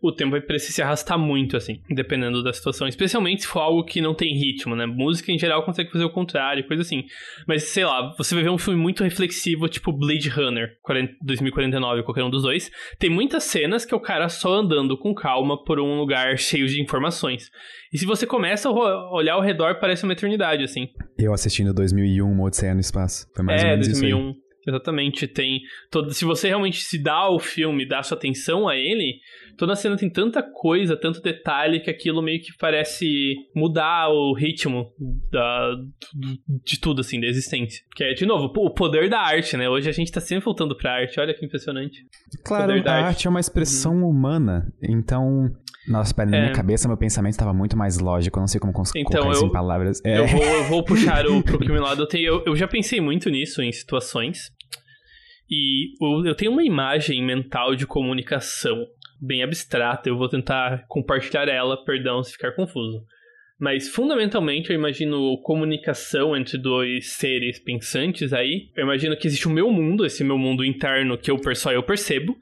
o 0.00 0.12
tempo 0.12 0.32
vai 0.32 0.40
precisar 0.40 0.66
se 0.76 0.82
arrastar 0.82 1.18
muito, 1.18 1.56
assim, 1.56 1.80
dependendo 1.88 2.42
da 2.42 2.52
situação. 2.52 2.86
Especialmente 2.86 3.42
se 3.42 3.48
for 3.48 3.60
algo 3.60 3.84
que 3.84 4.00
não 4.00 4.14
tem 4.14 4.34
ritmo, 4.34 4.74
né? 4.74 4.86
Música, 4.86 5.32
em 5.32 5.38
geral, 5.38 5.64
consegue 5.64 5.90
fazer 5.90 6.04
o 6.04 6.10
contrário, 6.10 6.66
coisa 6.66 6.82
assim. 6.82 7.04
Mas, 7.46 7.64
sei 7.64 7.84
lá, 7.84 8.14
você 8.16 8.34
vai 8.34 8.44
ver 8.44 8.50
um 8.50 8.58
filme 8.58 8.78
muito 8.78 9.02
reflexivo, 9.04 9.68
tipo 9.68 9.92
Blade 9.92 10.28
Runner, 10.28 10.76
2049, 11.22 12.02
qualquer 12.02 12.24
um 12.24 12.30
dos 12.30 12.42
dois. 12.42 12.70
Tem 12.98 13.08
muitas 13.08 13.44
cenas 13.44 13.84
que 13.84 13.94
é 13.94 13.96
o 13.96 14.00
cara 14.00 14.28
só 14.28 14.54
andando 14.54 14.98
com 14.98 15.14
calma 15.14 15.62
por 15.64 15.80
um 15.80 15.98
lugar 15.98 16.36
cheio 16.38 16.66
de 16.66 16.80
informações. 16.82 17.50
E 17.92 17.98
se 17.98 18.04
você 18.04 18.26
começa 18.26 18.68
a 18.68 19.12
olhar 19.12 19.34
ao 19.34 19.40
redor, 19.40 19.78
parece 19.80 20.04
uma 20.04 20.12
eternidade, 20.12 20.62
assim. 20.62 20.88
Eu 21.18 21.32
assistindo 21.32 21.72
2001, 21.72 22.30
Uma 22.30 22.44
Odisseia 22.44 22.74
no 22.74 22.80
Espaço. 22.80 23.26
Foi 23.34 23.44
mais 23.44 23.62
é, 23.62 23.64
ou 23.64 23.70
menos 23.72 23.88
2001. 23.88 24.18
isso 24.18 24.28
aí. 24.28 24.46
Exatamente, 24.68 25.28
tem 25.28 25.60
todo, 25.92 26.12
se 26.12 26.24
você 26.24 26.48
realmente 26.48 26.82
se 26.82 27.00
dá 27.00 27.14
ao 27.14 27.38
filme, 27.38 27.86
dá 27.86 28.02
sua 28.02 28.18
atenção 28.18 28.68
a 28.68 28.76
ele, 28.76 29.20
toda 29.56 29.72
a 29.72 29.76
cena 29.76 29.96
tem 29.96 30.10
tanta 30.10 30.42
coisa, 30.42 30.96
tanto 30.96 31.20
detalhe 31.20 31.80
que 31.80 31.90
aquilo 31.90 32.22
meio 32.22 32.40
que 32.40 32.56
parece 32.58 33.34
mudar 33.54 34.08
o 34.08 34.34
ritmo 34.34 34.92
da, 35.30 35.74
de 36.64 36.78
tudo, 36.80 37.00
assim, 37.00 37.20
da 37.20 37.26
existência. 37.26 37.82
Que 37.94 38.04
é, 38.04 38.14
de 38.14 38.26
novo, 38.26 38.52
o 38.54 38.70
poder 38.70 39.08
da 39.08 39.20
arte, 39.20 39.56
né? 39.56 39.68
Hoje 39.68 39.88
a 39.88 39.92
gente 39.92 40.12
tá 40.12 40.20
sempre 40.20 40.44
voltando 40.44 40.76
pra 40.76 40.94
arte, 40.94 41.18
olha 41.20 41.34
que 41.34 41.44
impressionante. 41.44 42.04
Claro, 42.44 42.72
a 42.72 42.76
arte. 42.76 42.88
arte 42.88 43.26
é 43.26 43.30
uma 43.30 43.40
expressão 43.40 43.96
uhum. 43.96 44.08
humana, 44.08 44.72
então 44.82 45.50
nossa, 45.88 46.12
pera, 46.12 46.30
na 46.30 46.36
é... 46.36 46.40
minha 46.42 46.52
cabeça 46.52 46.88
meu 46.88 46.96
pensamento 46.96 47.32
estava 47.32 47.52
muito 47.52 47.76
mais 47.76 47.98
lógico, 47.98 48.38
eu 48.38 48.40
não 48.40 48.48
sei 48.48 48.60
como 48.60 48.72
cons 48.72 48.90
então, 48.94 49.04
colocar 49.04 49.28
eu, 49.28 49.32
isso 49.32 49.46
em 49.46 49.52
palavras. 49.52 50.00
É. 50.04 50.18
Eu, 50.18 50.26
vou, 50.26 50.42
eu 50.42 50.64
vou 50.64 50.84
puxar 50.84 51.26
o, 51.26 51.42
pro 51.42 51.58
que 51.58 51.72
lado. 51.72 52.02
Eu, 52.02 52.08
tenho, 52.08 52.26
eu, 52.26 52.44
eu 52.46 52.56
já 52.56 52.66
pensei 52.66 53.00
muito 53.00 53.30
nisso 53.30 53.62
em 53.62 53.70
situações. 53.70 54.50
E 55.48 55.92
eu 56.28 56.34
tenho 56.34 56.50
uma 56.50 56.64
imagem 56.64 57.24
mental 57.24 57.76
de 57.76 57.86
comunicação 57.86 58.84
bem 59.20 59.42
abstrata, 59.42 60.08
eu 60.08 60.16
vou 60.16 60.28
tentar 60.28 60.84
compartilhar 60.88 61.48
ela, 61.48 61.84
perdão 61.84 62.22
se 62.22 62.32
ficar 62.32 62.52
confuso. 62.52 63.02
Mas 63.58 63.88
fundamentalmente 63.88 64.70
eu 64.70 64.76
imagino 64.76 65.40
comunicação 65.42 66.36
entre 66.36 66.58
dois 66.58 67.12
seres 67.12 67.58
pensantes 67.58 68.32
aí. 68.32 68.70
Eu 68.76 68.84
imagino 68.84 69.16
que 69.16 69.26
existe 69.26 69.48
o 69.48 69.50
meu 69.50 69.70
mundo, 69.70 70.04
esse 70.04 70.22
meu 70.22 70.36
mundo 70.36 70.64
interno 70.64 71.16
que 71.16 71.30
eu 71.30 71.40
só 71.54 71.72
eu 71.72 71.82
percebo. 71.82 72.36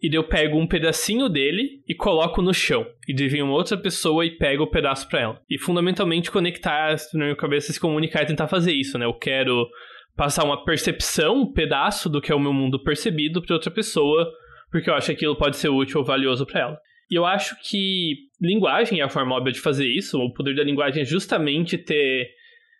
E 0.00 0.12
eu 0.12 0.24
pego 0.24 0.58
um 0.58 0.66
pedacinho 0.66 1.28
dele 1.28 1.80
e 1.88 1.94
coloco 1.94 2.42
no 2.42 2.52
chão. 2.52 2.84
E 3.08 3.14
vem 3.28 3.42
uma 3.42 3.52
outra 3.52 3.76
pessoa 3.76 4.26
e 4.26 4.32
pega 4.32 4.60
o 4.62 4.70
pedaço 4.70 5.08
pra 5.08 5.20
ela. 5.20 5.40
E 5.48 5.56
fundamentalmente 5.58 6.30
conectar 6.30 6.96
na 7.14 7.24
minha 7.24 7.36
cabeça, 7.36 7.72
se 7.72 7.78
comunicar 7.78 8.22
e 8.22 8.26
tentar 8.26 8.48
fazer 8.48 8.72
isso, 8.72 8.98
né? 8.98 9.06
Eu 9.06 9.14
quero 9.14 9.68
passar 10.16 10.44
uma 10.44 10.64
percepção, 10.64 11.42
um 11.42 11.52
pedaço 11.52 12.08
do 12.08 12.20
que 12.20 12.32
é 12.32 12.34
o 12.34 12.40
meu 12.40 12.52
mundo 12.52 12.82
percebido 12.82 13.40
para 13.40 13.54
outra 13.54 13.70
pessoa 13.70 14.28
porque 14.72 14.88
eu 14.88 14.94
acho 14.94 15.06
que 15.06 15.12
aquilo 15.12 15.36
pode 15.36 15.58
ser 15.58 15.68
útil 15.68 16.00
ou 16.00 16.04
valioso 16.04 16.46
para 16.46 16.60
ela. 16.62 16.78
E 17.10 17.14
eu 17.14 17.26
acho 17.26 17.54
que 17.62 18.14
linguagem 18.40 19.00
é 19.00 19.02
a 19.04 19.08
forma 19.08 19.36
óbvia 19.36 19.52
de 19.52 19.60
fazer 19.60 19.86
isso. 19.86 20.18
O 20.18 20.32
poder 20.32 20.56
da 20.56 20.64
linguagem 20.64 21.02
é 21.02 21.04
justamente 21.04 21.76
ter 21.76 22.30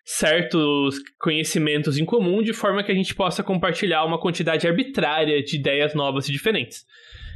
certos 0.03 0.97
conhecimentos 1.19 1.97
em 1.97 2.03
comum 2.03 2.41
de 2.41 2.51
forma 2.51 2.83
que 2.83 2.91
a 2.91 2.95
gente 2.95 3.13
possa 3.13 3.43
compartilhar 3.43 4.03
uma 4.03 4.19
quantidade 4.19 4.67
arbitrária 4.67 5.41
de 5.43 5.55
ideias 5.55 5.93
novas 5.93 6.27
e 6.27 6.31
diferentes. 6.31 6.83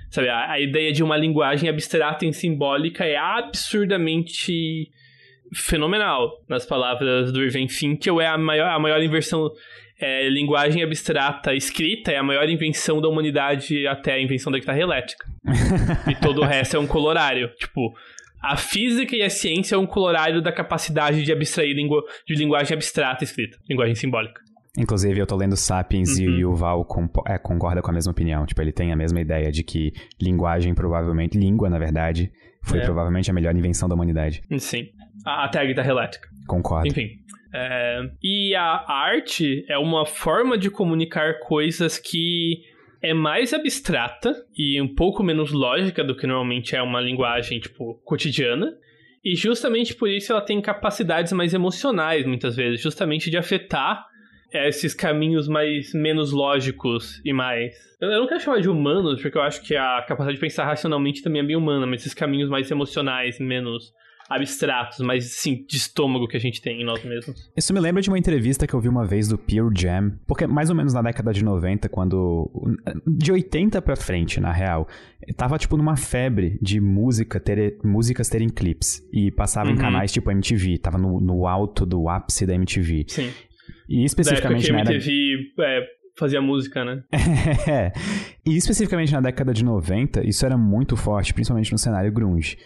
Sabe, 0.10 0.28
a, 0.28 0.54
a 0.54 0.60
ideia 0.60 0.92
de 0.92 1.04
uma 1.04 1.16
linguagem 1.16 1.70
abstrata 1.70 2.26
e 2.26 2.34
simbólica 2.34 3.06
é 3.06 3.16
absurdamente 3.16 4.90
fenomenal. 5.54 6.44
Nas 6.50 6.66
palavras 6.66 7.32
do 7.32 7.44
Irving 7.44 7.68
Finkel, 7.68 8.20
é 8.20 8.28
a 8.28 8.38
maior, 8.38 8.70
a 8.70 8.80
maior 8.80 9.02
inversão 9.02 9.52
é, 10.00 10.30
linguagem 10.30 10.84
abstrata 10.84 11.54
escrita 11.56 12.12
é 12.12 12.18
a 12.18 12.24
maior 12.24 12.48
invenção 12.48 13.02
da 13.02 13.08
humanidade 13.08 13.88
até 13.88 14.14
a 14.14 14.22
invenção 14.22 14.52
da 14.52 14.60
guitarra 14.60 14.80
elétrica. 14.80 15.26
e 16.08 16.16
todo 16.16 16.42
o 16.42 16.46
resto 16.46 16.78
é 16.78 16.80
um 16.80 16.88
colorário. 16.88 17.50
Tipo, 17.56 17.94
a 18.42 18.56
física 18.56 19.16
e 19.16 19.24
a 19.24 19.30
ciência 19.30 19.76
é 19.76 19.78
um 19.78 19.88
colorário 19.88 20.42
da 20.42 20.52
capacidade 20.52 21.24
de 21.24 21.32
abstrair 21.32 21.76
lingu 21.76 22.02
de 22.26 22.36
linguagem 22.36 22.76
abstrata 22.76 23.24
escrita, 23.24 23.58
linguagem 23.70 23.96
simbólica. 23.96 24.42
Inclusive, 24.78 25.20
eu 25.20 25.26
tô 25.26 25.36
lendo 25.36 25.58
Sapiens 25.58 26.20
uhum. 26.20 26.26
e 26.26 26.46
o 26.46 26.54
Val 26.54 26.86
é, 27.26 27.40
concorda 27.40 27.82
com 27.82 27.90
a 27.90 27.94
mesma 27.94 28.12
opinião. 28.12 28.46
Tipo, 28.46 28.62
ele 28.62 28.72
tem 28.72 28.92
a 28.92 28.96
mesma 28.96 29.20
ideia 29.20 29.52
de 29.52 29.64
que 29.64 29.92
linguagem, 30.22 30.76
provavelmente, 30.76 31.36
língua, 31.36 31.68
na 31.68 31.80
verdade, 31.80 32.32
foi 32.62 32.80
é. 32.80 32.84
provavelmente 32.84 33.32
a 33.32 33.34
melhor 33.34 33.56
invenção 33.56 33.90
da 33.90 33.96
humanidade. 33.96 34.44
Sim. 34.60 34.90
Até 35.26 35.62
a 35.62 35.66
guitarra 35.66 35.90
elétrica. 35.90 36.30
Concordo. 36.48 36.88
Enfim. 36.88 37.10
É, 37.54 38.02
e 38.22 38.56
a 38.56 38.86
arte 38.88 39.66
é 39.70 39.78
uma 39.78 40.06
forma 40.06 40.58
de 40.58 40.70
comunicar 40.70 41.40
coisas 41.40 41.98
que 41.98 42.62
é 43.02 43.14
mais 43.14 43.54
abstrata 43.54 44.36
e 44.58 44.82
um 44.82 44.94
pouco 44.94 45.24
menos 45.24 45.52
lógica 45.52 46.04
do 46.04 46.16
que 46.16 46.28
normalmente 46.28 46.76
é 46.76 46.82
uma 46.82 47.00
linguagem, 47.00 47.60
tipo, 47.60 47.96
cotidiana. 48.04 48.74
E 49.24 49.36
justamente 49.36 49.96
por 49.96 50.10
isso 50.10 50.32
ela 50.32 50.42
tem 50.42 50.62
capacidades 50.62 51.34
mais 51.34 51.54
emocionais, 51.54 52.26
muitas 52.26 52.56
vezes, 52.56 52.82
justamente 52.82 53.30
de 53.30 53.38
afetar 53.38 54.06
esses 54.54 54.94
caminhos 54.94 55.48
mais 55.48 55.94
menos 55.94 56.32
lógicos 56.32 57.22
e 57.26 57.34
mais. 57.34 57.76
Eu 58.00 58.10
não 58.22 58.28
quero 58.28 58.40
chamar 58.40 58.62
de 58.62 58.70
humanos, 58.70 59.22
porque 59.22 59.38
eu 59.38 59.42
acho 59.42 59.62
que 59.62 59.76
a 59.76 60.02
capacidade 60.08 60.36
de 60.36 60.42
pensar 60.42 60.66
racionalmente 60.66 61.22
também 61.22 61.42
é 61.42 61.46
bem 61.46 61.56
humana, 61.56 61.86
mas 61.86 62.02
esses 62.02 62.14
caminhos 62.14 62.50
mais 62.50 62.70
emocionais, 62.72 63.40
menos 63.40 63.94
abstratos, 64.30 65.00
mas 65.00 65.26
sim 65.34 65.66
de 65.68 65.78
estômago 65.78 66.28
que 66.28 66.36
a 66.36 66.40
gente 66.40 66.62
tem 66.62 66.82
em 66.82 66.86
nós 66.86 67.04
mesmos. 67.04 67.50
Isso 67.56 67.74
me 67.74 67.80
lembra 67.80 68.02
de 68.02 68.10
uma 68.10 68.18
entrevista 68.18 68.68
que 68.68 68.74
eu 68.74 68.80
vi 68.80 68.90
uma 68.90 69.06
vez 69.06 69.28
do 69.28 69.38
Pure 69.38 69.74
Jam, 69.76 70.14
porque 70.26 70.46
mais 70.46 70.70
ou 70.70 70.76
menos 70.76 70.94
na 70.94 71.02
década 71.02 71.34
de 71.34 71.44
90, 71.44 71.90
quando. 71.90 72.52
De 73.06 73.32
80 73.32 73.82
pra 73.82 73.96
frente, 73.96 74.40
na 74.40 74.52
real, 74.52 74.88
tava 75.36 75.58
tipo 75.58 75.78
numa 75.78 75.96
febre 75.96 76.58
de 76.62 76.80
música 76.80 77.40
ter, 77.40 77.78
músicas 77.84 78.30
terem 78.30 78.50
clipes. 78.50 79.02
E 79.12 79.32
passava 79.32 79.70
uhum. 79.70 79.76
em 79.76 79.78
canais 79.78 80.12
tipo 80.12 80.32
MTV, 80.32 80.78
tava 80.80 80.98
no, 80.98 81.20
no 81.20 81.48
alto 81.48 81.86
do 81.86 82.10
ápice 82.10 82.46
da 82.46 82.54
MTV. 82.54 83.06
Sim. 83.08 83.32
E 83.90 84.04
especificamente 84.04 84.72
na 84.72 84.82
MTV 84.82 85.54
é, 85.60 85.88
fazia 86.18 86.42
música, 86.42 86.84
né? 86.84 87.04
é. 87.68 87.94
E 88.46 88.58
especificamente 88.58 89.14
na 89.14 89.22
década 89.22 89.54
de 89.54 89.64
90, 89.64 90.28
isso 90.28 90.46
era 90.46 90.58
muito 90.58 90.98
forte, 90.98 91.34
principalmente 91.34 91.72
no 91.72 91.78
cenário 91.78 92.12
grunge. 92.12 92.58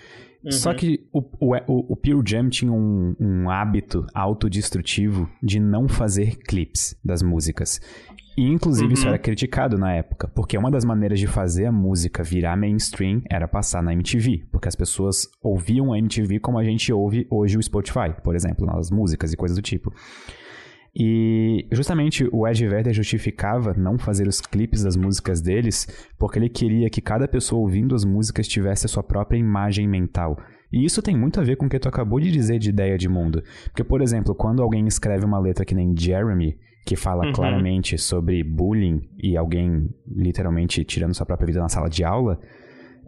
Uhum. 0.43 0.51
Só 0.51 0.73
que 0.73 1.07
o, 1.13 1.19
o, 1.39 1.93
o 1.93 1.95
Pure 1.95 2.23
Jam 2.25 2.49
tinha 2.49 2.71
um, 2.71 3.15
um 3.19 3.49
hábito 3.49 4.05
autodestrutivo 4.13 5.29
de 5.41 5.59
não 5.59 5.87
fazer 5.87 6.37
clipes 6.37 6.95
das 7.03 7.21
músicas. 7.21 7.79
E, 8.37 8.43
inclusive, 8.43 8.87
uhum. 8.87 8.93
isso 8.93 9.07
era 9.07 9.19
criticado 9.19 9.77
na 9.77 9.93
época, 9.93 10.27
porque 10.29 10.57
uma 10.57 10.71
das 10.71 10.85
maneiras 10.85 11.19
de 11.19 11.27
fazer 11.27 11.65
a 11.65 11.71
música 11.71 12.23
virar 12.23 12.55
mainstream 12.55 13.21
era 13.29 13.47
passar 13.47 13.83
na 13.83 13.93
MTV, 13.93 14.45
porque 14.51 14.67
as 14.67 14.75
pessoas 14.75 15.27
ouviam 15.43 15.93
a 15.93 15.99
MTV 15.99 16.39
como 16.39 16.57
a 16.57 16.63
gente 16.63 16.91
ouve 16.93 17.27
hoje 17.29 17.57
o 17.57 17.61
Spotify, 17.61 18.13
por 18.23 18.35
exemplo, 18.35 18.65
nas 18.65 18.89
músicas 18.89 19.33
e 19.33 19.37
coisas 19.37 19.57
do 19.57 19.61
tipo. 19.61 19.93
E 20.93 21.67
justamente 21.71 22.27
o 22.33 22.45
Ed 22.45 22.67
Vedder 22.67 22.93
justificava 22.93 23.73
não 23.73 23.97
fazer 23.97 24.27
os 24.27 24.41
clipes 24.41 24.83
das 24.83 24.97
músicas 24.97 25.41
deles 25.41 25.87
porque 26.19 26.37
ele 26.37 26.49
queria 26.49 26.89
que 26.89 26.99
cada 26.99 27.27
pessoa 27.27 27.61
ouvindo 27.61 27.95
as 27.95 28.03
músicas 28.03 28.47
tivesse 28.47 28.85
a 28.85 28.89
sua 28.89 29.01
própria 29.01 29.37
imagem 29.37 29.87
mental. 29.87 30.37
E 30.71 30.83
isso 30.83 31.01
tem 31.01 31.17
muito 31.17 31.39
a 31.39 31.43
ver 31.43 31.55
com 31.55 31.65
o 31.65 31.69
que 31.69 31.79
tu 31.79 31.87
acabou 31.87 32.19
de 32.19 32.29
dizer 32.29 32.59
de 32.59 32.69
ideia 32.69 32.97
de 32.97 33.07
mundo. 33.07 33.41
Porque, 33.65 33.83
por 33.83 34.01
exemplo, 34.01 34.35
quando 34.35 34.61
alguém 34.61 34.85
escreve 34.85 35.25
uma 35.25 35.39
letra 35.39 35.65
que 35.65 35.75
nem 35.75 35.95
Jeremy, 35.97 36.57
que 36.85 36.95
fala 36.95 37.25
uhum. 37.25 37.33
claramente 37.33 37.97
sobre 37.97 38.43
bullying 38.43 39.01
e 39.17 39.37
alguém 39.37 39.89
literalmente 40.07 40.83
tirando 40.83 41.13
sua 41.13 41.25
própria 41.25 41.47
vida 41.47 41.59
na 41.59 41.69
sala 41.69 41.89
de 41.89 42.03
aula, 42.03 42.39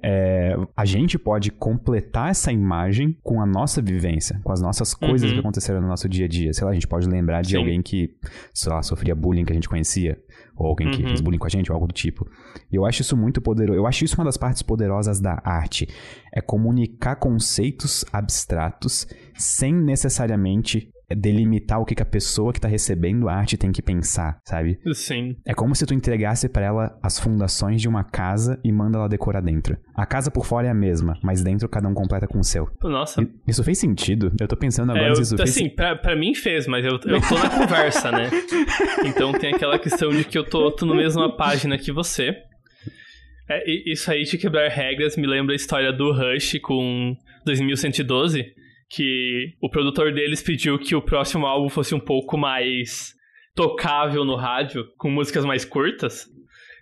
é, 0.05 0.53
a 0.75 0.83
gente 0.83 1.17
pode 1.17 1.49
completar 1.49 2.29
essa 2.29 2.51
imagem 2.51 3.17
com 3.23 3.41
a 3.41 3.45
nossa 3.45 3.81
vivência, 3.81 4.37
com 4.43 4.51
as 4.51 4.61
nossas 4.61 4.93
coisas 4.93 5.29
uhum. 5.29 5.35
que 5.35 5.39
aconteceram 5.39 5.79
no 5.79 5.87
nosso 5.87 6.09
dia 6.09 6.25
a 6.25 6.27
dia. 6.27 6.53
Sei 6.53 6.65
lá, 6.65 6.71
a 6.71 6.73
gente 6.73 6.87
pode 6.87 7.07
lembrar 7.07 7.41
de 7.41 7.51
Sim. 7.51 7.57
alguém 7.57 7.81
que, 7.81 8.13
sei 8.53 8.71
lá, 8.71 8.83
sofria 8.83 9.15
bullying 9.15 9.45
que 9.45 9.53
a 9.53 9.55
gente 9.55 9.69
conhecia, 9.69 10.21
ou 10.57 10.67
alguém 10.67 10.91
que 10.91 11.01
uhum. 11.01 11.07
fez 11.07 11.21
bullying 11.21 11.37
com 11.37 11.47
a 11.47 11.49
gente, 11.49 11.71
ou 11.71 11.75
algo 11.75 11.87
do 11.87 11.93
tipo. 11.93 12.29
E 12.69 12.75
eu 12.75 12.85
acho 12.85 13.01
isso 13.01 13.15
muito 13.15 13.39
poderoso. 13.39 13.79
Eu 13.79 13.87
acho 13.87 14.03
isso 14.03 14.15
uma 14.17 14.25
das 14.25 14.35
partes 14.35 14.61
poderosas 14.61 15.21
da 15.21 15.41
arte. 15.41 15.87
É 16.33 16.41
comunicar 16.41 17.15
conceitos 17.15 18.03
abstratos 18.11 19.07
sem 19.35 19.73
necessariamente 19.73 20.92
delimitar 21.09 21.79
o 21.79 21.85
que, 21.85 21.95
que 21.95 22.01
a 22.01 22.05
pessoa 22.05 22.53
que 22.53 22.59
tá 22.59 22.67
recebendo 22.67 23.27
a 23.27 23.33
arte 23.33 23.57
tem 23.57 23.71
que 23.71 23.81
pensar, 23.81 24.39
sabe? 24.45 24.79
Sim. 24.93 25.35
É 25.45 25.53
como 25.53 25.75
se 25.75 25.85
tu 25.85 25.93
entregasse 25.93 26.49
para 26.49 26.65
ela 26.65 26.99
as 27.01 27.19
fundações 27.19 27.81
de 27.81 27.87
uma 27.87 28.03
casa 28.03 28.59
e 28.63 28.71
manda 28.71 28.97
ela 28.97 29.09
decorar 29.09 29.41
dentro. 29.41 29.77
A 29.95 30.05
casa 30.05 30.31
por 30.31 30.45
fora 30.45 30.67
é 30.67 30.71
a 30.71 30.75
mesma, 30.75 31.17
mas 31.21 31.43
dentro 31.43 31.67
cada 31.69 31.87
um 31.87 31.93
completa 31.93 32.27
com 32.27 32.39
o 32.39 32.43
seu. 32.43 32.69
Nossa. 32.81 33.27
Isso 33.47 33.63
fez 33.63 33.77
sentido? 33.77 34.31
Eu 34.39 34.47
tô 34.47 34.55
pensando 34.55 34.91
agora 34.91 35.07
é, 35.07 35.11
eu, 35.11 35.15
se 35.15 35.21
isso 35.21 35.35
assim, 35.35 35.43
fez... 35.43 35.55
Assim, 35.55 35.69
pra, 35.69 35.95
pra 35.95 36.15
mim 36.15 36.33
fez, 36.33 36.67
mas 36.67 36.85
eu, 36.85 36.93
eu 36.93 36.99
tô 36.99 37.35
na 37.35 37.49
conversa, 37.49 38.11
né? 38.11 38.29
Então 39.05 39.31
tem 39.33 39.53
aquela 39.53 39.77
questão 39.77 40.09
de 40.09 40.23
que 40.23 40.37
eu 40.37 40.43
tô, 40.43 40.71
tô 40.71 40.85
na 40.85 40.95
mesma 40.95 41.35
página 41.35 41.77
que 41.77 41.91
você. 41.91 42.35
É, 43.49 43.91
isso 43.91 44.09
aí 44.09 44.23
de 44.23 44.37
quebrar 44.37 44.69
regras 44.69 45.17
me 45.17 45.27
lembra 45.27 45.53
a 45.53 45.55
história 45.55 45.91
do 45.91 46.13
Rush 46.13 46.59
com 46.61 47.15
2112 47.45 48.62
que 48.95 49.55
o 49.59 49.69
produtor 49.69 50.13
deles 50.13 50.41
pediu 50.41 50.77
que 50.77 50.95
o 50.95 51.01
próximo 51.01 51.45
álbum 51.47 51.67
fosse 51.67 51.95
um 51.95 51.99
pouco 51.99 52.37
mais 52.37 53.13
tocável 53.55 54.23
no 54.23 54.35
rádio, 54.35 54.85
com 54.97 55.09
músicas 55.09 55.43
mais 55.43 55.65
curtas. 55.65 56.27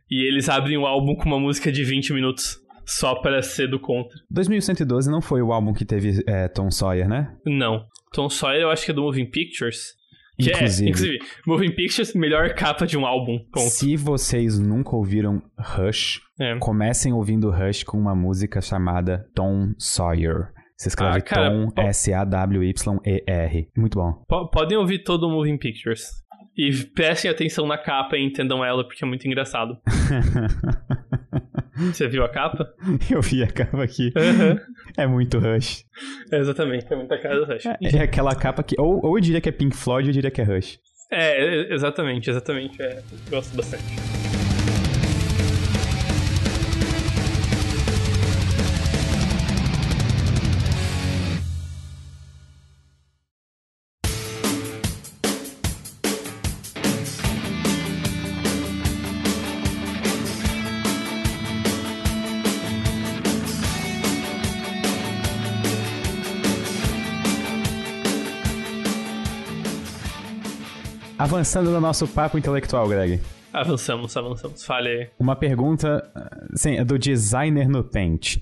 E 0.10 0.28
eles 0.28 0.50
abrem 0.50 0.78
o 0.78 0.86
álbum 0.86 1.16
com 1.16 1.26
uma 1.26 1.40
música 1.40 1.72
de 1.72 1.84
20 1.86 2.14
minutos. 2.14 2.58
Só 2.86 3.16
para 3.22 3.42
ser 3.42 3.70
do 3.70 3.80
contra. 3.80 4.12
2112 4.30 5.10
não 5.10 5.22
foi 5.22 5.42
o 5.42 5.54
álbum 5.54 5.72
que 5.72 5.86
teve 5.86 6.22
é, 6.28 6.50
Tom 6.50 6.70
Sawyer, 6.70 7.08
né? 7.08 7.34
Não. 7.46 7.86
Tom 8.12 8.30
Sawyer 8.30 8.64
eu 8.64 8.70
acho 8.70 8.84
que 8.84 8.92
é 8.92 8.94
do 8.94 9.04
Moving 9.04 9.30
Pictures. 9.30 9.94
Que 10.38 10.50
é, 10.50 10.56
inclusive, 10.56 10.88
é, 10.88 10.90
inclusive, 10.90 11.20
Moving 11.48 11.76
Pictures, 11.76 12.14
melhor 12.14 12.54
capa 12.56 12.86
de 12.86 12.98
um 12.98 13.06
álbum. 13.06 13.38
Ponto. 13.54 13.70
Se 13.70 13.96
vocês 13.96 14.60
nunca 14.60 14.96
ouviram 14.96 15.42
Rush, 15.58 16.20
é. 16.40 16.58
comecem 16.58 17.14
ouvindo 17.14 17.50
Rush 17.50 17.84
com 17.84 17.98
uma 17.98 18.16
música 18.16 18.60
chamada 18.60 19.26
Tom 19.34 19.74
Sawyer. 19.78 20.52
Você 20.82 20.88
escreve 20.88 21.20
ah, 21.20 21.22
cara, 21.22 21.52
Tom, 21.52 21.72
S-A-W-Y-E-R. 21.78 23.70
Muito 23.78 24.00
bom. 24.00 24.14
Podem 24.52 24.76
ouvir 24.80 25.04
todo 25.04 25.28
o 25.28 25.30
Moving 25.30 25.60
Pictures. 25.60 26.10
E 26.58 26.74
prestem 26.96 27.30
atenção 27.30 27.68
na 27.68 27.78
capa 27.78 28.18
e 28.18 28.26
entendam 28.26 28.66
ela, 28.66 28.84
porque 28.84 29.06
é 29.06 29.08
muito 29.08 29.28
engraçado. 29.28 29.78
Você 31.78 32.08
viu 32.08 32.24
a 32.24 32.30
capa? 32.30 32.68
Eu 33.12 33.22
vi 33.22 33.44
a 33.44 33.48
capa 33.48 33.84
aqui. 33.84 34.08
Uhum. 34.08 34.60
É 34.98 35.06
muito 35.06 35.38
Rush. 35.38 35.86
É 36.32 36.40
exatamente, 36.40 36.92
é 36.92 36.96
muita 36.96 37.18
cara 37.20 37.40
do 37.40 37.46
Rush. 37.46 37.66
É, 37.68 37.78
é, 37.98 38.02
aquela 38.02 38.36
capa 38.36 38.64
que. 38.64 38.76
Ou, 38.80 39.06
ou 39.06 39.18
eu 39.18 39.22
diria 39.22 39.40
que 39.40 39.50
é 39.50 39.52
Pink 39.52 39.76
Floyd, 39.76 40.08
ou 40.08 40.10
eu 40.10 40.14
diria 40.14 40.32
que 40.32 40.42
é 40.42 40.44
Rush. 40.44 40.80
É, 41.12 41.74
exatamente, 41.74 42.28
exatamente. 42.30 42.82
É, 42.82 43.04
gosto 43.30 43.56
bastante. 43.56 44.21
Avançando 71.42 71.72
no 71.72 71.82
nosso 71.82 72.08
papo 72.08 72.38
intelectual, 72.38 72.88
Greg. 72.88 73.20
Avançamos, 73.52 74.16
avançamos. 74.16 74.64
Fale 74.64 74.90
aí. 74.90 75.10
Uma 75.20 75.36
pergunta, 75.36 76.08
sim, 76.54 76.76
é 76.76 76.86
do 76.86 77.00
designer 77.00 77.68
no 77.68 77.84
Paint. 77.84 78.38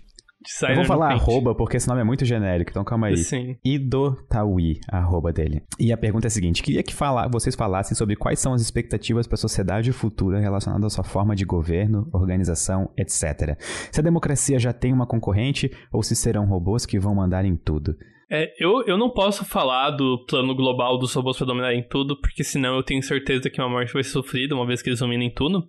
Designer 0.45 0.73
eu 0.73 0.75
vou 0.75 0.85
falar 0.85 1.13
arroba 1.13 1.55
porque 1.55 1.77
esse 1.77 1.87
nome 1.87 2.01
é 2.01 2.03
muito 2.03 2.25
genérico, 2.25 2.71
então 2.71 2.83
calma 2.83 3.07
aí. 3.07 3.15
Sim. 3.15 3.55
Idotawi, 3.63 4.81
arroba 4.89 5.31
dele. 5.31 5.63
E 5.79 5.93
a 5.93 5.97
pergunta 5.97 6.27
é 6.27 6.29
a 6.29 6.31
seguinte: 6.31 6.61
queria 6.61 6.83
que 6.83 6.93
fala, 6.93 7.25
vocês 7.29 7.55
falassem 7.55 7.95
sobre 7.95 8.17
quais 8.17 8.37
são 8.41 8.53
as 8.53 8.61
expectativas 8.61 9.25
para 9.25 9.35
a 9.35 9.37
sociedade 9.37 9.93
futura 9.93 10.37
relacionadas 10.37 10.87
à 10.87 10.89
sua 10.89 11.05
forma 11.05 11.33
de 11.37 11.45
governo, 11.45 12.09
organização, 12.11 12.91
etc. 12.97 13.57
Se 13.93 14.01
a 14.01 14.03
democracia 14.03 14.59
já 14.59 14.73
tem 14.73 14.91
uma 14.91 15.07
concorrente 15.07 15.71
ou 15.89 16.03
se 16.03 16.17
serão 16.17 16.45
robôs 16.45 16.85
que 16.85 16.99
vão 16.99 17.15
mandar 17.15 17.45
em 17.45 17.55
tudo. 17.55 17.95
É, 18.31 18.53
eu, 18.59 18.83
eu 18.85 18.97
não 18.97 19.09
posso 19.09 19.43
falar 19.43 19.89
do 19.91 20.23
plano 20.25 20.53
global 20.53 20.97
dos 20.99 21.13
robôs 21.13 21.37
para 21.37 21.47
dominarem 21.47 21.81
tudo, 21.81 22.19
porque 22.19 22.43
senão 22.43 22.75
eu 22.75 22.83
tenho 22.83 23.01
certeza 23.01 23.49
que 23.49 23.59
uma 23.59 23.69
morte 23.69 23.93
vai 23.93 24.03
ser 24.03 24.11
sofrida 24.11 24.53
uma 24.53 24.67
vez 24.67 24.81
que 24.81 24.89
eles 24.89 24.99
dominem 24.99 25.33
tudo. 25.33 25.67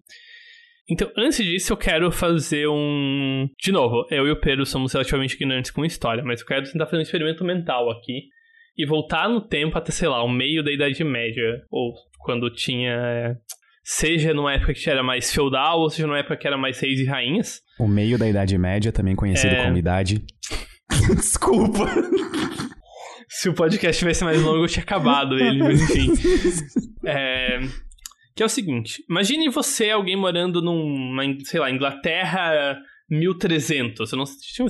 Então, 0.88 1.10
antes 1.16 1.42
disso, 1.44 1.72
eu 1.72 1.76
quero 1.76 2.10
fazer 2.10 2.68
um. 2.68 3.48
De 3.62 3.70
novo, 3.70 4.06
eu 4.10 4.26
e 4.26 4.30
o 4.30 4.40
Pedro 4.40 4.66
somos 4.66 4.92
relativamente 4.92 5.34
ignorantes 5.34 5.70
com 5.70 5.84
história, 5.84 6.22
mas 6.22 6.40
eu 6.40 6.46
quero 6.46 6.70
tentar 6.70 6.86
fazer 6.86 6.98
um 6.98 7.02
experimento 7.02 7.44
mental 7.44 7.90
aqui 7.90 8.24
e 8.76 8.84
voltar 8.84 9.28
no 9.28 9.40
tempo 9.40 9.78
até, 9.78 9.92
sei 9.92 10.08
lá, 10.08 10.22
o 10.22 10.28
meio 10.28 10.64
da 10.64 10.72
Idade 10.72 11.02
Média, 11.04 11.62
ou 11.70 11.94
quando 12.18 12.50
tinha. 12.50 13.36
Seja 13.82 14.34
numa 14.34 14.52
época 14.52 14.74
que 14.74 14.90
era 14.90 15.02
mais 15.02 15.32
feudal, 15.32 15.80
ou 15.80 15.88
seja 15.88 16.06
numa 16.06 16.18
época 16.18 16.36
que 16.36 16.46
era 16.46 16.58
mais 16.58 16.78
reis 16.80 17.00
e 17.00 17.06
rainhas. 17.06 17.60
O 17.78 17.88
meio 17.88 18.18
da 18.18 18.28
Idade 18.28 18.58
Média, 18.58 18.92
também 18.92 19.16
conhecido 19.16 19.54
é... 19.54 19.64
como 19.64 19.78
Idade. 19.78 20.22
Desculpa. 21.16 21.86
Se 23.28 23.48
o 23.48 23.54
podcast 23.54 23.98
tivesse 23.98 24.24
mais 24.24 24.40
longo, 24.42 24.64
eu 24.64 24.68
tinha 24.68 24.82
acabado 24.82 25.38
ele, 25.38 25.62
mas 25.62 25.80
enfim. 25.80 26.12
É, 27.06 27.60
que 28.34 28.42
é 28.42 28.46
o 28.46 28.48
seguinte: 28.48 29.04
imagine 29.08 29.48
você, 29.48 29.90
alguém 29.90 30.16
morando 30.16 30.60
numa, 30.60 31.22
sei 31.44 31.60
lá, 31.60 31.70
Inglaterra 31.70 32.76
1300. 33.08 34.12
Eu 34.12 34.18
não 34.18 34.24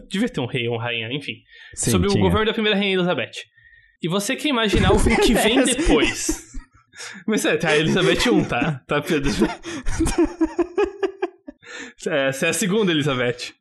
devia 0.09 0.29
ter 0.29 0.41
um 0.41 0.47
rei 0.47 0.67
ou 0.69 0.75
uma 0.75 0.83
rainha, 0.83 1.13
enfim. 1.13 1.35
Sim, 1.75 1.91
sobre 1.91 2.09
tinha. 2.09 2.21
o 2.21 2.25
governo 2.25 2.47
da 2.47 2.53
primeira 2.53 2.77
rainha 2.77 2.95
Elizabeth. 2.95 3.45
E 4.03 4.09
você 4.09 4.35
quer 4.35 4.49
imaginar 4.49 4.93
o 4.93 4.99
que 5.23 5.35
vem 5.35 5.63
depois. 5.65 6.51
Mas 7.27 7.45
é, 7.45 7.57
tá 7.57 7.71
a 7.71 7.79
Elizabeth 7.79 8.27
I, 8.27 8.45
tá? 8.47 8.83
Tá, 8.87 9.01
Pedro? 9.01 9.31
Essa 12.07 12.47
é 12.47 12.49
a 12.49 12.53
segunda 12.53 12.93
Elizabeth. 12.93 13.53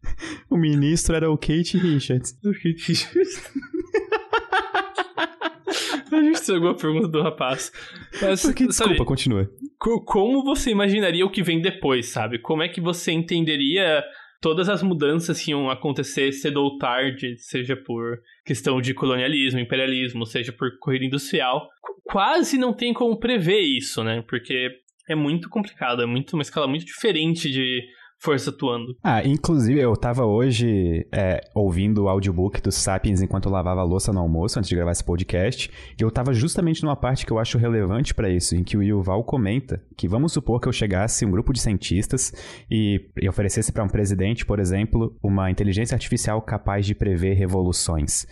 O 0.49 0.57
ministro 0.57 1.15
era 1.15 1.29
o 1.29 1.37
Kate 1.37 1.77
Richards. 1.77 2.37
O 2.43 2.53
Kate 2.53 2.87
Richards. 2.87 3.51
A 6.11 6.21
gente 6.21 6.35
estragou 6.35 6.69
a 6.69 6.75
pergunta 6.75 7.07
do 7.07 7.21
rapaz. 7.21 7.71
Mas, 8.21 8.41
Porque, 8.41 8.65
desculpa, 8.65 8.93
sabe, 8.93 9.05
continua. 9.05 9.49
Como 9.77 10.43
você 10.43 10.71
imaginaria 10.71 11.25
o 11.25 11.29
que 11.29 11.43
vem 11.43 11.61
depois, 11.61 12.07
sabe? 12.07 12.39
Como 12.39 12.63
é 12.63 12.67
que 12.67 12.81
você 12.81 13.11
entenderia 13.11 14.03
todas 14.41 14.69
as 14.69 14.81
mudanças 14.81 15.39
que 15.39 15.51
iam 15.51 15.69
acontecer 15.69 16.31
cedo 16.31 16.61
ou 16.63 16.77
tarde, 16.77 17.37
seja 17.37 17.75
por 17.75 18.19
questão 18.43 18.81
de 18.81 18.93
colonialismo, 18.93 19.59
imperialismo, 19.59 20.25
seja 20.25 20.51
por 20.51 20.77
corrida 20.79 21.05
industrial? 21.05 21.69
Quase 22.03 22.57
não 22.57 22.73
tem 22.73 22.93
como 22.93 23.19
prever 23.19 23.61
isso, 23.61 24.03
né? 24.03 24.23
Porque 24.27 24.69
é 25.07 25.15
muito 25.15 25.47
complicado, 25.47 26.01
é 26.01 26.05
muito 26.05 26.33
uma 26.33 26.41
escala 26.41 26.67
muito 26.67 26.85
diferente 26.85 27.51
de 27.51 27.83
força 28.19 28.49
atuando. 28.49 28.95
Ah, 29.01 29.25
inclusive 29.25 29.79
eu 29.79 29.95
tava 29.95 30.25
hoje 30.25 31.07
é, 31.11 31.41
ouvindo 31.55 32.03
o 32.03 32.09
audiobook 32.09 32.61
do 32.61 32.71
Sapiens 32.71 33.21
enquanto 33.21 33.45
eu 33.45 33.51
lavava 33.51 33.79
a 33.79 33.83
louça 33.83 34.11
no 34.11 34.19
almoço, 34.19 34.59
antes 34.59 34.69
de 34.69 34.75
gravar 34.75 34.91
esse 34.91 35.03
podcast, 35.03 35.71
e 35.97 36.03
eu 36.03 36.11
tava 36.11 36.33
justamente 36.33 36.83
numa 36.83 36.95
parte 36.95 37.25
que 37.25 37.31
eu 37.31 37.39
acho 37.39 37.57
relevante 37.57 38.13
para 38.13 38.29
isso, 38.29 38.55
em 38.55 38.63
que 38.63 38.75
o 38.75 38.83
Yuval 38.83 39.23
comenta 39.23 39.81
que 39.95 40.07
vamos 40.07 40.33
supor 40.33 40.59
que 40.59 40.67
eu 40.67 40.73
chegasse 40.73 41.25
um 41.25 41.31
grupo 41.31 41.53
de 41.53 41.61
cientistas 41.61 42.33
e, 42.69 43.09
e 43.21 43.29
oferecesse 43.29 43.71
para 43.71 43.83
um 43.83 43.89
presidente, 43.89 44.45
por 44.45 44.59
exemplo, 44.59 45.17
uma 45.23 45.49
inteligência 45.49 45.95
artificial 45.95 46.41
capaz 46.41 46.85
de 46.85 46.93
prever 46.93 47.33
revoluções. 47.35 48.27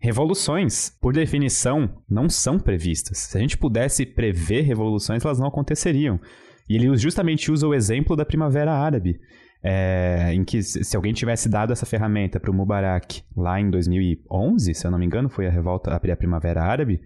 Revoluções, 0.00 0.92
por 1.00 1.12
definição, 1.12 1.90
não 2.08 2.28
são 2.28 2.58
previstas. 2.58 3.18
Se 3.18 3.36
a 3.36 3.40
gente 3.40 3.58
pudesse 3.58 4.06
prever 4.06 4.62
revoluções, 4.62 5.24
elas 5.24 5.40
não 5.40 5.48
aconteceriam. 5.48 6.20
E 6.68 6.76
ele 6.76 6.96
justamente 6.96 7.50
usa 7.50 7.66
o 7.66 7.74
exemplo 7.74 8.14
da 8.16 8.24
Primavera 8.24 8.72
Árabe, 8.72 9.20
é, 9.62 10.32
em 10.32 10.44
que 10.44 10.62
se 10.62 10.96
alguém 10.96 11.12
tivesse 11.12 11.48
dado 11.48 11.72
essa 11.72 11.86
ferramenta 11.86 12.38
para 12.38 12.50
o 12.50 12.54
Mubarak 12.54 13.22
lá 13.36 13.60
em 13.60 13.70
2011, 13.70 14.74
se 14.74 14.86
eu 14.86 14.90
não 14.90 14.98
me 14.98 15.06
engano, 15.06 15.28
foi 15.28 15.46
a 15.46 15.50
revolta, 15.50 15.94
a 15.94 16.16
Primavera 16.16 16.62
Árabe, 16.62 17.00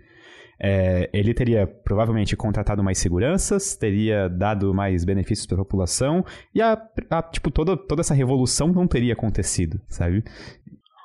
É, 0.65 1.11
ele 1.13 1.35
teria 1.35 1.67
provavelmente 1.67 2.37
contratado 2.37 2.85
mais 2.85 2.99
seguranças, 2.99 3.75
teria 3.75 4.29
dado 4.29 4.73
mais 4.73 5.05
benefícios 5.05 5.45
para 5.45 5.57
a 5.57 5.65
população, 5.65 6.25
e 6.55 6.63
a, 6.63 6.81
a, 7.11 7.23
tipo, 7.23 7.51
toda, 7.51 7.77
toda 7.77 8.01
essa 8.01 8.15
revolução 8.15 8.69
não 8.69 8.87
teria 8.87 9.15
acontecido, 9.15 9.81
sabe? 9.89 10.23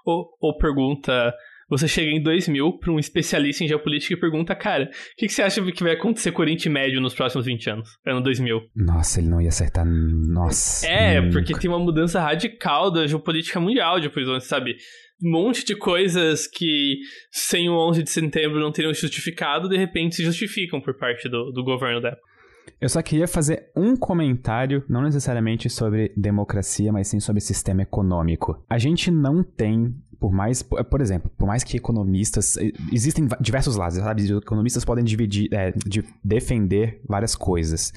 Ou, 0.06 0.28
ou 0.40 0.56
pergunta 0.60 1.34
você 1.70 1.88
chega 1.88 2.12
em 2.12 2.22
2000 2.22 2.80
para 2.80 2.92
um 2.92 3.00
especialista 3.00 3.64
em 3.64 3.68
geopolítica 3.68 4.14
e 4.14 4.20
pergunta, 4.20 4.56
cara, 4.56 4.86
o 4.86 5.16
que, 5.18 5.28
que, 5.28 5.34
você 5.34 5.42
acha 5.42 5.62
que 5.72 5.84
vai 5.84 5.94
acontecer 5.94 6.32
com 6.32 6.40
o 6.40 6.42
Oriente 6.42 6.70
Médio 6.70 7.02
nos 7.02 7.14
próximos 7.14 7.46
20 7.46 7.70
anos? 7.70 7.90
Ano 8.06 8.22
2000. 8.22 8.62
Nossa, 8.76 9.20
ele 9.20 9.30
não 9.30 9.42
ia 9.42 9.50
acertar. 9.50 9.86
Nossa. 9.86 10.88
É, 10.88 11.20
nunca. 11.20 11.34
porque 11.34 11.58
tem 11.58 11.70
uma 11.70 11.80
mudança 11.80 12.22
radical 12.22 12.90
da 12.90 13.06
geopolítica 13.06 13.60
mundial 13.60 14.00
depois, 14.00 14.44
sabe? 14.46 14.78
Um 15.22 15.32
monte 15.32 15.66
de 15.66 15.76
coisas 15.76 16.48
que 16.48 16.98
sem 17.32 17.70
o 17.70 17.74
11 17.74 18.04
de 18.04 18.10
setembro 18.10 18.60
não 18.60 18.72
teriam 18.72 18.94
justificado, 18.94 19.68
de 19.68 19.76
repente 19.76 20.16
se 20.16 20.24
justificam 20.24 20.80
por 20.80 20.96
parte 20.96 21.28
do, 21.28 21.52
do 21.52 21.64
governo 21.64 22.00
da 22.00 22.10
época. 22.10 22.37
Eu 22.80 22.90
só 22.90 23.02
queria 23.02 23.28
fazer 23.28 23.72
um 23.76 23.96
comentário, 23.96 24.84
não 24.88 25.02
necessariamente 25.02 25.70
sobre 25.70 26.12
democracia, 26.16 26.92
mas 26.92 27.08
sim 27.08 27.20
sobre 27.20 27.42
sistema 27.42 27.82
econômico. 27.82 28.64
A 28.70 28.78
gente 28.78 29.10
não 29.10 29.44
tem 29.44 29.96
por 30.20 30.32
mais, 30.32 30.64
por 30.64 31.00
exemplo, 31.00 31.32
por 31.38 31.46
mais 31.46 31.64
que 31.64 31.78
economistas, 31.78 32.58
existem 32.92 33.28
diversos 33.40 33.76
lados, 33.76 33.98
sabe? 33.98 34.32
Economistas 34.32 34.84
podem 34.84 35.04
dividir, 35.04 35.48
é, 35.54 35.72
de 35.72 36.04
defender 36.24 37.00
várias 37.08 37.36
coisas. 37.36 37.94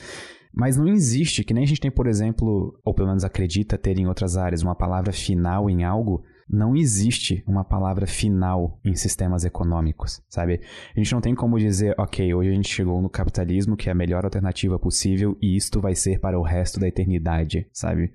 Mas 0.52 0.76
não 0.76 0.88
existe, 0.88 1.44
que 1.44 1.54
nem 1.54 1.64
a 1.64 1.66
gente 1.66 1.80
tem, 1.80 1.90
por 1.90 2.06
exemplo, 2.06 2.78
ou 2.84 2.92
pelo 2.92 3.08
menos 3.08 3.24
acredita 3.24 3.78
ter 3.78 3.98
em 3.98 4.06
outras 4.06 4.36
áreas, 4.36 4.62
uma 4.62 4.74
palavra 4.74 5.12
final 5.12 5.70
em 5.70 5.84
algo 5.84 6.22
não 6.52 6.74
existe 6.74 7.42
uma 7.46 7.64
palavra 7.64 8.06
final 8.06 8.78
em 8.84 8.94
sistemas 8.94 9.44
econômicos, 9.44 10.22
sabe? 10.28 10.60
A 10.94 10.98
gente 10.98 11.12
não 11.12 11.20
tem 11.20 11.34
como 11.34 11.58
dizer, 11.58 11.94
ok, 11.98 12.34
hoje 12.34 12.50
a 12.50 12.54
gente 12.54 12.68
chegou 12.68 13.00
no 13.00 13.08
capitalismo, 13.08 13.76
que 13.76 13.88
é 13.88 13.92
a 13.92 13.94
melhor 13.94 14.24
alternativa 14.24 14.78
possível, 14.78 15.36
e 15.40 15.56
isto 15.56 15.80
vai 15.80 15.94
ser 15.94 16.18
para 16.18 16.38
o 16.38 16.42
resto 16.42 16.80
da 16.80 16.88
eternidade, 16.88 17.66
sabe? 17.72 18.12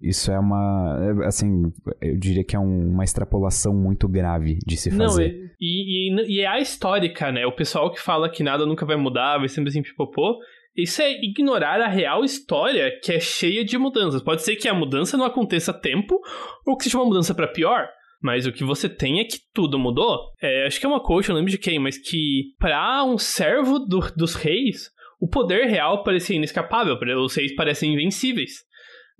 Isso 0.00 0.30
é 0.30 0.38
uma. 0.38 1.24
Assim, 1.24 1.72
eu 2.00 2.18
diria 2.18 2.44
que 2.44 2.54
é 2.54 2.58
um, 2.58 2.90
uma 2.90 3.04
extrapolação 3.04 3.74
muito 3.74 4.06
grave 4.06 4.58
de 4.66 4.76
se 4.76 4.90
fazer. 4.90 5.32
Não, 5.32 5.44
e, 5.58 6.10
e, 6.10 6.36
e, 6.36 6.40
é 6.40 6.46
a 6.46 6.60
histórica, 6.60 7.32
né? 7.32 7.46
O 7.46 7.52
pessoal 7.52 7.90
que 7.90 7.98
fala 7.98 8.28
que 8.28 8.42
nada 8.42 8.66
nunca 8.66 8.84
vai 8.84 8.96
mudar, 8.96 9.38
vai 9.38 9.48
sempre 9.48 9.70
assim 9.70 9.82
pipopô. 9.82 10.38
Isso 10.76 11.00
é 11.02 11.12
ignorar 11.12 11.80
a 11.80 11.88
real 11.88 12.24
história 12.24 12.90
que 13.02 13.12
é 13.12 13.20
cheia 13.20 13.64
de 13.64 13.78
mudanças. 13.78 14.22
Pode 14.22 14.42
ser 14.42 14.56
que 14.56 14.68
a 14.68 14.74
mudança 14.74 15.16
não 15.16 15.24
aconteça 15.24 15.70
a 15.70 15.78
tempo 15.78 16.20
ou 16.66 16.76
que 16.76 16.84
seja 16.84 16.98
uma 16.98 17.06
mudança 17.06 17.34
para 17.34 17.46
pior. 17.46 17.88
Mas 18.20 18.46
o 18.46 18.52
que 18.52 18.64
você 18.64 18.88
tem 18.88 19.20
é 19.20 19.24
que 19.24 19.38
tudo 19.52 19.78
mudou. 19.78 20.18
É, 20.40 20.66
acho 20.66 20.80
que 20.80 20.86
é 20.86 20.88
uma 20.88 21.02
coach, 21.02 21.28
eu 21.28 21.34
não 21.34 21.40
lembro 21.40 21.50
de 21.50 21.58
quem, 21.58 21.78
mas 21.78 21.98
que 21.98 22.54
para 22.58 23.04
um 23.04 23.18
servo 23.18 23.78
do, 23.78 24.00
dos 24.16 24.34
reis, 24.34 24.90
o 25.20 25.28
poder 25.28 25.66
real 25.66 26.02
parecia 26.02 26.34
inescapável. 26.34 26.98
Os 27.18 27.36
reis 27.36 27.54
parecem 27.54 27.92
invencíveis. 27.92 28.64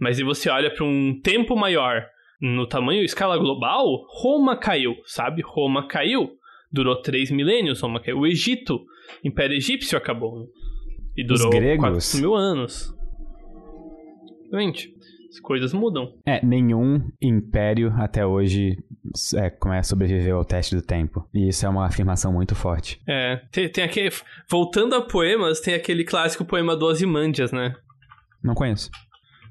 Mas 0.01 0.17
se 0.17 0.25
você 0.25 0.49
olha 0.49 0.73
para 0.73 0.85
um 0.85 1.21
tempo 1.23 1.55
maior, 1.55 2.05
no 2.41 2.67
tamanho 2.67 3.05
escala 3.05 3.39
global, 3.39 3.85
Roma 4.09 4.57
caiu, 4.57 4.95
sabe? 5.05 5.43
Roma 5.43 5.87
caiu. 5.87 6.31
Durou 6.73 7.01
três 7.01 7.31
milênios, 7.31 7.81
Roma 7.81 8.01
caiu. 8.01 8.19
O 8.19 8.27
Egito, 8.27 8.85
Império 9.23 9.57
Egípcio 9.57 9.97
acabou. 9.97 10.49
E 11.17 11.25
durou 11.25 11.49
Os 11.49 11.55
gregos. 11.55 12.13
4 12.13 12.21
mil 12.21 12.35
anos. 12.35 12.95
Gente, 14.53 14.95
as 15.29 15.41
coisas 15.41 15.73
mudam. 15.73 16.15
É, 16.25 16.45
nenhum 16.45 17.11
império 17.21 17.93
até 17.97 18.25
hoje 18.25 18.77
é, 19.37 19.51
como 19.51 19.75
é, 19.75 19.83
sobreviveu 19.83 20.37
ao 20.37 20.45
teste 20.45 20.75
do 20.75 20.83
tempo. 20.83 21.29
E 21.35 21.49
isso 21.49 21.67
é 21.67 21.69
uma 21.69 21.87
afirmação 21.87 22.33
muito 22.33 22.55
forte. 22.55 23.01
É, 23.07 23.37
tem, 23.51 23.69
tem 23.69 23.85
aquele... 23.85 24.11
Voltando 24.49 24.95
a 24.95 25.03
poemas, 25.03 25.61
tem 25.61 25.75
aquele 25.75 26.05
clássico 26.05 26.45
poema 26.45 26.77
do 26.77 26.87
Ozymandias, 26.87 27.53
né? 27.53 27.75
Não 28.43 28.55
conheço. 28.55 28.91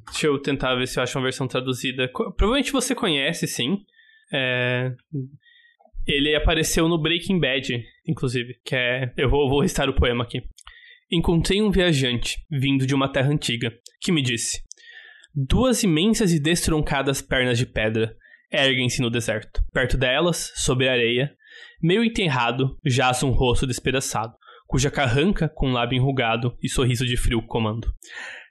Deixa 0.05 0.27
eu 0.27 0.39
tentar 0.39 0.75
ver 0.75 0.87
se 0.87 0.99
eu 0.99 1.03
acho 1.03 1.17
uma 1.17 1.23
versão 1.23 1.47
traduzida. 1.47 2.09
Provavelmente 2.09 2.71
você 2.71 2.95
conhece, 2.95 3.47
sim. 3.47 3.79
É... 4.31 4.93
Ele 6.05 6.35
apareceu 6.35 6.87
no 6.89 6.97
Breaking 6.97 7.39
Bad, 7.39 7.83
inclusive, 8.07 8.55
que 8.65 8.75
é... 8.75 9.13
Eu 9.17 9.29
vou, 9.29 9.49
vou 9.49 9.61
restar 9.61 9.89
o 9.89 9.93
poema 9.93 10.23
aqui. 10.23 10.43
Encontrei 11.15 11.61
um 11.61 11.69
viajante, 11.69 12.43
vindo 12.49 12.87
de 12.87 12.95
uma 12.95 13.07
terra 13.07 13.29
antiga, 13.29 13.71
que 14.01 14.11
me 14.11 14.19
disse... 14.19 14.63
Duas 15.35 15.83
imensas 15.83 16.31
e 16.31 16.39
destroncadas 16.39 17.21
pernas 17.21 17.59
de 17.59 17.67
pedra 17.67 18.15
erguem-se 18.51 18.99
no 18.99 19.11
deserto. 19.11 19.63
Perto 19.71 19.95
delas, 19.95 20.51
sobre 20.55 20.89
a 20.89 20.91
areia, 20.91 21.31
meio 21.79 22.03
enterrado, 22.03 22.79
jaz 22.83 23.21
um 23.21 23.29
rosto 23.29 23.67
despedaçado, 23.67 24.33
cuja 24.67 24.89
carranca, 24.89 25.47
com 25.47 25.71
lábio 25.71 25.97
enrugado 25.97 26.57
e 26.63 26.67
sorriso 26.67 27.05
de 27.05 27.15
frio 27.15 27.43
comando. 27.43 27.93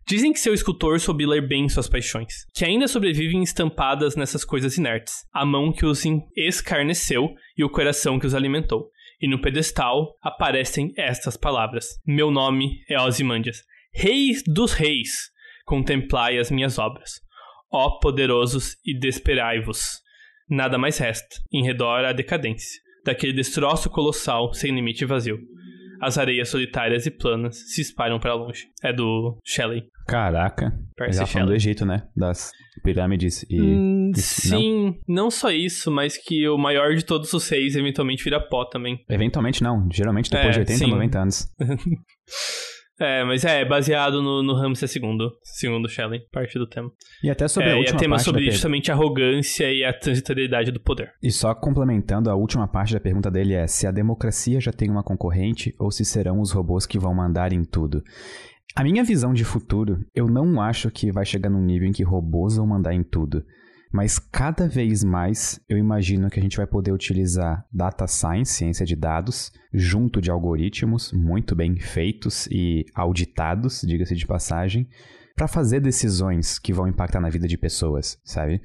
Dizem 0.07 0.33
que 0.33 0.39
seu 0.39 0.55
escultor 0.55 1.01
soube 1.01 1.27
ler 1.27 1.47
bem 1.47 1.69
suas 1.69 1.89
paixões, 1.89 2.47
que 2.55 2.65
ainda 2.65 2.87
sobrevivem 2.87 3.43
estampadas 3.43 4.15
nessas 4.15 4.45
coisas 4.45 4.77
inertes, 4.79 5.15
a 5.33 5.45
mão 5.45 5.73
que 5.73 5.85
os 5.85 6.05
escarneceu 6.37 7.35
e 7.59 7.65
o 7.65 7.71
coração 7.71 8.21
que 8.21 8.27
os 8.27 8.37
alimentou. 8.37 8.92
E 9.23 9.29
no 9.29 9.41
pedestal 9.41 10.19
aparecem 10.21 10.93
estas 10.97 11.37
palavras: 11.37 12.01
Meu 12.05 12.29
nome 12.29 12.83
é 12.89 13.01
Ozymandias, 13.01 13.63
Reis 13.95 14.43
dos 14.45 14.73
Reis, 14.73 15.31
contemplai 15.65 16.39
as 16.39 16.51
minhas 16.51 16.77
obras. 16.77 17.21
Ó 17.71 18.01
poderosos 18.01 18.77
e 18.85 18.99
desesperai-vos. 18.99 20.01
Nada 20.51 20.77
mais 20.77 20.99
resta, 20.99 21.37
em 21.53 21.65
redor 21.65 22.05
à 22.05 22.13
decadência, 22.13 22.81
daquele 23.05 23.33
destroço 23.33 23.89
colossal 23.89 24.53
sem 24.53 24.75
limite 24.75 25.05
vazio 25.05 25.39
as 26.03 26.19
areias 26.19 26.49
solitárias 26.49 27.07
e 27.07 27.11
planas 27.13 27.57
se 27.73 27.81
espalham 27.81 28.19
para 28.19 28.35
longe. 28.35 28.67
É 28.83 28.93
do 28.93 29.39
Shelley. 29.45 29.85
Caraca. 30.09 30.77
Percy 30.97 31.21
Ele 31.21 31.27
falando 31.29 31.49
do 31.49 31.55
Egito, 31.55 31.87
né? 31.87 32.09
Das 32.17 32.51
pirâmides 32.83 33.45
e... 33.49 33.61
Hum, 33.61 34.11
sim, 34.17 34.97
não? 35.07 35.25
não 35.25 35.31
só 35.31 35.53
isso, 35.53 35.93
mas 35.93 36.17
que 36.17 36.49
o 36.49 36.59
maior 36.59 36.97
de 36.97 37.05
todos 37.05 37.33
os 37.33 37.45
seis 37.45 37.77
eventualmente 37.77 38.25
vira 38.25 38.41
pó 38.41 38.65
também. 38.65 38.99
Eventualmente 39.09 39.63
não, 39.63 39.89
geralmente 39.93 40.29
depois 40.29 40.49
é, 40.57 40.65
de 40.65 40.73
80, 40.73 40.79
sim. 40.79 40.91
90 40.91 41.19
anos. 41.21 41.49
É, 43.01 43.25
mas 43.25 43.45
é, 43.45 43.65
baseado 43.65 44.23
no, 44.23 44.43
no 44.43 44.55
Ramsey 44.55 44.89
II, 45.03 45.31
segundo 45.43 45.89
Shelley, 45.89 46.21
parte 46.31 46.59
do 46.59 46.67
tema. 46.67 46.91
E 47.23 47.31
até 47.31 47.49
sobre 47.49 47.71
é, 47.71 47.73
a 47.73 47.77
última 47.77 47.95
e 47.95 47.97
é 47.97 48.01
tema 48.01 48.17
parte 48.17 48.25
sobre 48.25 48.51
justamente 48.51 48.91
a 48.91 48.95
arrogância 48.95 49.73
e 49.73 49.83
a 49.83 49.93
transitoriedade 49.93 50.71
do 50.71 50.81
poder. 50.81 51.13
E 51.23 51.31
só 51.31 51.55
complementando, 51.55 52.31
a 52.31 52.35
última 52.35 52.69
parte 52.69 52.95
da 52.95 53.01
pergunta 53.01 53.31
dele 53.31 53.55
é 53.55 53.67
se 53.67 53.87
a 53.87 53.91
democracia 53.91 54.61
já 54.61 54.73
tem 54.73 54.91
uma 54.91 55.03
concorrente 55.03 55.75
ou 55.79 55.91
se 55.91 56.05
serão 56.05 56.41
os 56.41 56.53
robôs 56.53 56.87
que 56.87 56.99
vão 56.99 57.15
mandar 57.15 57.53
em 57.53 57.65
tudo. 57.65 58.03
A 58.75 58.83
minha 58.83 59.05
visão 59.05 59.35
de 59.35 59.45
futuro, 59.45 59.99
eu 60.15 60.27
não 60.27 60.61
acho 60.61 60.91
que 60.91 61.13
vai 61.13 61.27
chegar 61.27 61.51
num 61.51 61.63
nível 61.63 61.89
em 61.89 61.93
que 61.93 62.03
robôs 62.03 62.57
vão 62.57 62.67
mandar 62.67 62.95
em 62.95 63.03
tudo. 63.03 63.45
Mas 63.93 64.19
cada 64.19 64.67
vez 64.67 65.05
mais 65.05 65.61
eu 65.69 65.77
imagino 65.77 66.31
que 66.31 66.41
a 66.41 66.43
gente 66.43 66.57
vai 66.57 66.67
poder 66.67 66.93
utilizar 66.93 67.67
data 67.71 68.07
science, 68.07 68.55
ciência 68.55 68.87
de 68.87 68.97
dados, 68.97 69.53
junto 69.73 70.21
de 70.21 70.31
algoritmos 70.31 71.13
muito 71.13 71.55
bem 71.55 71.79
feitos 71.79 72.47
e 72.51 72.87
auditados, 72.95 73.83
diga-se 73.83 74.17
de 74.17 74.27
passagem, 74.27 74.89
para 75.37 75.47
fazer 75.47 75.81
decisões 75.81 76.59
que 76.59 76.73
vão 76.73 76.89
impactar 76.89 77.21
na 77.21 77.29
vida 77.29 77.47
de 77.47 77.59
pessoas, 77.59 78.19
sabe? 78.25 78.63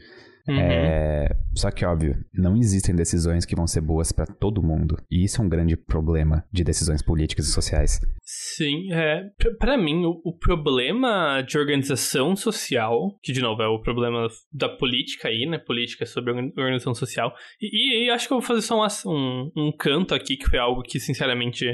Uhum. 0.47 0.59
É... 0.59 1.35
Só 1.55 1.71
que, 1.71 1.83
óbvio, 1.83 2.15
não 2.33 2.55
existem 2.55 2.95
decisões 2.95 3.45
que 3.45 3.55
vão 3.55 3.67
ser 3.67 3.81
boas 3.81 4.11
para 4.11 4.25
todo 4.25 4.63
mundo. 4.63 4.95
E 5.11 5.23
isso 5.23 5.41
é 5.41 5.45
um 5.45 5.49
grande 5.49 5.75
problema 5.75 6.43
de 6.51 6.63
decisões 6.63 7.01
políticas 7.01 7.47
e 7.47 7.51
sociais. 7.51 7.99
Sim, 8.23 8.93
é. 8.93 9.23
para 9.59 9.77
mim, 9.77 10.05
o, 10.05 10.21
o, 10.23 10.37
problema 10.37 11.41
de 11.41 11.57
organização 11.57 12.35
social, 12.35 13.17
que 13.21 13.33
de 13.33 13.41
novo 13.41 13.61
é 13.61 13.67
o 13.67 13.81
problema 13.81 14.27
da 14.53 14.69
política 14.69 15.27
aí, 15.27 15.45
né? 15.45 15.57
Política 15.57 16.05
sobre 16.05 16.31
organização 16.31 16.93
social. 16.93 17.33
E, 17.59 18.05
e 18.05 18.09
acho 18.09 18.27
que 18.27 18.33
eu 18.33 18.39
vou 18.39 18.47
fazer 18.47 18.61
só 18.61 18.79
um, 18.79 19.11
um, 19.11 19.51
um 19.67 19.71
canto 19.71 20.13
aqui, 20.13 20.37
que 20.37 20.49
foi 20.49 20.59
algo 20.59 20.83
que, 20.83 20.99
sinceramente, 20.99 21.65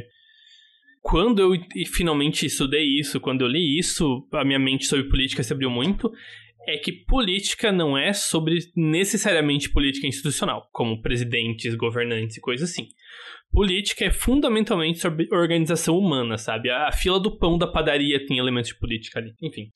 quando 1.01 1.41
eu 1.41 1.51
finalmente 1.93 2.45
estudei 2.45 2.97
isso, 2.97 3.19
quando 3.19 3.41
eu 3.41 3.47
li 3.47 3.77
isso, 3.77 4.25
a 4.31 4.45
minha 4.45 4.59
mente 4.59 4.85
sobre 4.85 5.09
política 5.09 5.43
se 5.43 5.51
abriu 5.51 5.69
muito 5.69 6.09
é 6.67 6.77
que 6.77 6.91
política 6.91 7.71
não 7.71 7.97
é 7.97 8.13
sobre 8.13 8.59
necessariamente 8.75 9.69
política 9.69 10.07
institucional, 10.07 10.69
como 10.71 11.01
presidentes, 11.01 11.75
governantes 11.75 12.37
e 12.37 12.41
coisas 12.41 12.69
assim. 12.69 12.87
Política 13.51 14.05
é 14.05 14.11
fundamentalmente 14.11 14.99
sobre 14.99 15.27
organização 15.31 15.97
humana, 15.97 16.37
sabe? 16.37 16.69
A 16.69 16.91
fila 16.91 17.19
do 17.19 17.37
pão 17.37 17.57
da 17.57 17.67
padaria 17.67 18.25
tem 18.25 18.37
elementos 18.37 18.69
de 18.69 18.79
política 18.79 19.19
ali. 19.19 19.33
Enfim. 19.41 19.71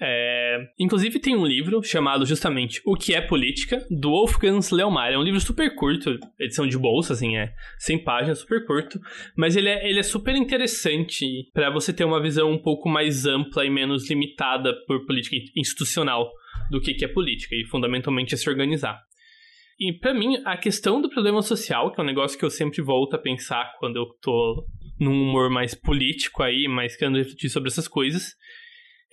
É... 0.00 0.58
Inclusive 0.78 1.18
tem 1.18 1.34
um 1.34 1.46
livro 1.46 1.82
chamado 1.82 2.26
justamente 2.26 2.82
O 2.84 2.94
que 2.94 3.14
é 3.14 3.20
Política, 3.20 3.84
do 3.90 4.10
Wolfgang 4.10 4.60
Leomar. 4.72 5.12
É 5.12 5.18
um 5.18 5.22
livro 5.22 5.40
super 5.40 5.74
curto, 5.74 6.18
edição 6.38 6.66
de 6.66 6.78
bolsa, 6.78 7.12
assim, 7.12 7.36
é 7.36 7.52
100 7.78 8.04
páginas, 8.04 8.38
super 8.40 8.64
curto. 8.66 9.00
Mas 9.36 9.56
ele 9.56 9.68
é, 9.68 9.88
ele 9.88 9.98
é 9.98 10.02
super 10.02 10.34
interessante 10.34 11.50
para 11.52 11.70
você 11.70 11.92
ter 11.92 12.04
uma 12.04 12.20
visão 12.20 12.50
um 12.50 12.58
pouco 12.58 12.88
mais 12.88 13.26
ampla 13.26 13.64
e 13.64 13.70
menos 13.70 14.08
limitada 14.08 14.74
por 14.86 15.06
política 15.06 15.36
institucional 15.56 16.30
do 16.70 16.80
que, 16.80 16.94
que 16.94 17.04
é 17.04 17.08
política, 17.08 17.54
e 17.54 17.64
fundamentalmente 17.66 18.34
é 18.34 18.36
se 18.36 18.48
organizar. 18.48 19.00
E 19.78 19.92
para 19.92 20.14
mim, 20.14 20.40
a 20.44 20.56
questão 20.56 21.02
do 21.02 21.08
problema 21.08 21.42
social, 21.42 21.92
que 21.92 22.00
é 22.00 22.02
um 22.02 22.06
negócio 22.06 22.38
que 22.38 22.44
eu 22.44 22.50
sempre 22.50 22.80
volto 22.80 23.14
a 23.14 23.18
pensar 23.18 23.74
quando 23.78 23.96
eu 23.96 24.06
tô 24.22 24.66
num 24.98 25.12
humor 25.12 25.50
mais 25.50 25.74
político 25.74 26.42
aí, 26.42 26.66
mais 26.66 26.96
querendo 26.96 27.18
refletir 27.18 27.50
sobre 27.50 27.68
essas 27.68 27.86
coisas, 27.86 28.34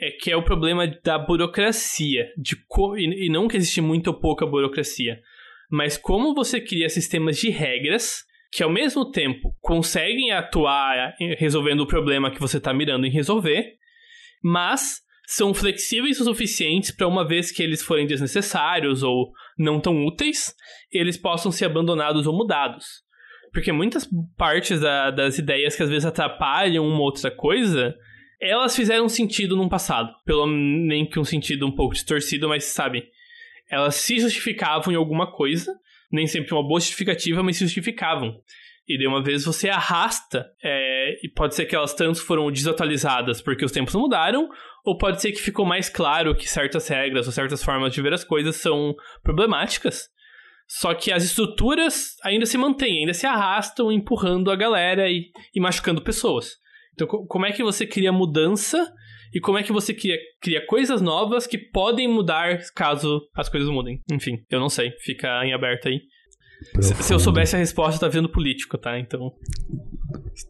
é 0.04 0.12
que 0.12 0.32
é 0.32 0.36
o 0.36 0.44
problema 0.44 0.88
da 1.04 1.18
burocracia, 1.18 2.28
de 2.38 2.56
co 2.68 2.98
e 2.98 3.30
não 3.30 3.48
que 3.48 3.58
existe 3.58 3.82
muito 3.82 4.08
ou 4.08 4.20
pouca 4.20 4.46
burocracia, 4.46 5.20
mas 5.72 5.98
como 5.98 6.34
você 6.34 6.62
cria 6.62 6.90
sistemas 6.90 7.38
de 7.38 7.50
regras 7.50 8.24
que 8.52 8.62
ao 8.62 8.70
mesmo 8.70 9.10
tempo 9.10 9.56
conseguem 9.62 10.32
atuar 10.32 11.16
resolvendo 11.38 11.82
o 11.82 11.88
problema 11.88 12.30
que 12.30 12.40
você 12.40 12.58
está 12.58 12.72
mirando 12.72 13.08
em 13.08 13.12
resolver, 13.12 13.74
mas 14.44 15.02
são 15.26 15.54
flexíveis 15.54 16.20
o 16.20 16.26
suficientes 16.26 16.92
para 16.92 17.08
uma 17.08 17.28
vez 17.28 17.52
que 17.52 17.64
eles 17.64 17.82
forem 17.82 18.06
desnecessários 18.06 19.02
ou 19.02 19.32
não 19.58 19.80
tão 19.80 20.06
úteis, 20.06 20.54
eles 20.92 21.18
possam 21.18 21.52
ser 21.52 21.66
abandonados 21.66 22.28
ou 22.28 22.38
mudados. 22.38 22.86
Porque 23.52 23.72
muitas 23.72 24.08
partes 24.38 24.80
da, 24.80 25.12
das 25.12 25.38
ideias 25.38 25.76
que 25.76 25.84
às 25.84 25.90
vezes 25.90 26.06
atrapalham 26.06 26.86
uma 26.86 27.02
outra 27.02 27.32
coisa, 27.32 27.96
elas 28.50 28.76
fizeram 28.76 29.08
sentido 29.08 29.56
no 29.56 29.70
passado. 29.70 30.14
Pelo 30.26 30.46
nem 30.48 31.06
que 31.06 31.20
um 31.20 31.24
sentido 31.24 31.66
um 31.66 31.72
pouco 31.72 31.94
distorcido, 31.94 32.50
mas 32.50 32.66
sabe, 32.66 33.06
elas 33.70 33.96
se 33.96 34.20
justificavam 34.20 34.94
em 34.94 34.98
alguma 34.98 35.32
coisa, 35.32 35.74
nem 36.12 36.28
sempre 36.28 36.54
uma 36.54 36.68
boa 36.68 36.80
justificativa, 36.80 37.42
mas 37.42 37.58
se 37.58 37.64
justificavam. 37.64 38.36
E 38.88 38.98
de 38.98 39.08
uma 39.08 39.24
vez 39.24 39.46
você 39.46 39.70
arrasta, 39.70 40.46
é, 40.62 41.14
e 41.24 41.30
pode 41.30 41.56
ser 41.56 41.66
que 41.66 41.76
elas 41.76 41.94
tanto 41.94 42.22
foram 42.22 42.52
desatualizadas 42.52 43.42
porque 43.42 43.64
os 43.64 43.72
tempos 43.72 43.96
mudaram, 43.96 44.50
ou 44.86 44.98
pode 44.98 45.22
ser 45.22 45.32
que 45.32 45.42
ficou 45.42 45.66
mais 45.66 45.88
claro 45.88 46.36
que 46.36 46.50
certas 46.50 46.88
regras 46.90 47.26
ou 47.26 47.32
certas 47.32 47.64
formas 47.64 47.94
de 47.94 48.02
ver 48.02 48.14
as 48.14 48.26
coisas 48.26 48.58
são 48.58 48.94
problemáticas. 49.24 50.10
Só 50.68 50.94
que 50.94 51.12
as 51.12 51.24
estruturas 51.24 52.16
ainda 52.24 52.46
se 52.46 52.58
mantêm, 52.58 53.00
ainda 53.00 53.14
se 53.14 53.26
arrastam, 53.26 53.92
empurrando 53.92 54.52
a 54.52 54.56
galera 54.56 55.10
e, 55.10 55.32
e 55.54 55.62
machucando 55.62 56.02
pessoas. 56.02 56.63
Então, 56.94 57.08
como 57.08 57.46
é 57.46 57.52
que 57.52 57.64
você 57.64 57.86
cria 57.86 58.12
mudança 58.12 58.92
e 59.34 59.40
como 59.40 59.58
é 59.58 59.64
que 59.64 59.72
você 59.72 59.94
cria, 59.94 60.18
cria 60.40 60.66
coisas 60.66 61.02
novas 61.02 61.48
que 61.48 61.58
podem 61.58 62.08
mudar 62.08 62.60
caso 62.76 63.22
as 63.36 63.50
coisas 63.50 63.70
mudem? 63.70 64.02
Enfim, 64.12 64.44
eu 64.50 64.60
não 64.60 64.70
sei, 64.70 64.92
fica 65.00 65.44
em 65.46 65.54
aberto 65.54 65.88
aí. 65.88 66.02
Se, 66.80 66.96
se, 66.96 67.14
eu 67.14 67.20
soubesse 67.20 67.56
a 67.56 67.60
resposta, 67.60 68.00
tá 68.00 68.08
vendo 68.08 68.30
político, 68.30 68.78
tá? 68.78 68.98
Então, 68.98 69.32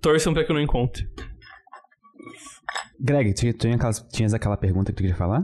torçam 0.01 0.33
para 0.33 0.43
que 0.43 0.51
eu 0.51 0.53
não 0.53 0.61
encontre. 0.61 1.07
Greg, 2.99 3.33
tu, 3.33 3.51
tu 3.57 3.67
tinhas 4.11 4.33
aquela 4.33 4.57
pergunta 4.57 4.91
que 4.91 4.97
tu 4.97 5.01
queria 5.01 5.15
falar? 5.15 5.43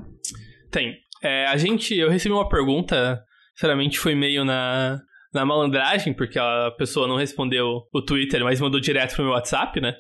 Tem. 0.70 0.95
É, 1.24 1.45
a 1.47 1.58
gente, 1.58 1.97
eu 1.97 2.10
recebi 2.10 2.34
uma 2.34 2.47
pergunta, 2.47 3.24
sinceramente 3.56 4.00
foi 4.00 4.16
meio 4.16 4.45
na, 4.45 5.02
na 5.34 5.45
malandragem, 5.45 6.14
porque 6.14 6.39
a 6.39 6.72
pessoa 6.78 7.08
não 7.08 7.18
respondeu 7.18 7.82
o 7.91 8.02
Twitter, 8.02 8.43
mas 8.43 8.62
mandou 8.62 8.80
direto 8.80 9.16
pro 9.16 9.24
meu 9.24 9.34
WhatsApp, 9.34 9.82
né? 9.82 9.95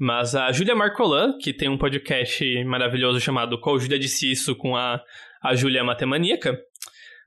Mas 0.00 0.34
a 0.34 0.50
Júlia 0.50 0.74
Marcolan, 0.74 1.36
que 1.36 1.52
tem 1.52 1.68
um 1.68 1.76
podcast 1.76 2.64
maravilhoso 2.64 3.20
chamado 3.20 3.60
Qual 3.60 3.78
Júlia 3.78 3.98
Disse 3.98 4.32
Isso 4.32 4.56
com 4.56 4.74
a, 4.74 4.98
a 5.42 5.54
Júlia 5.54 5.84
Matemaníaca, 5.84 6.58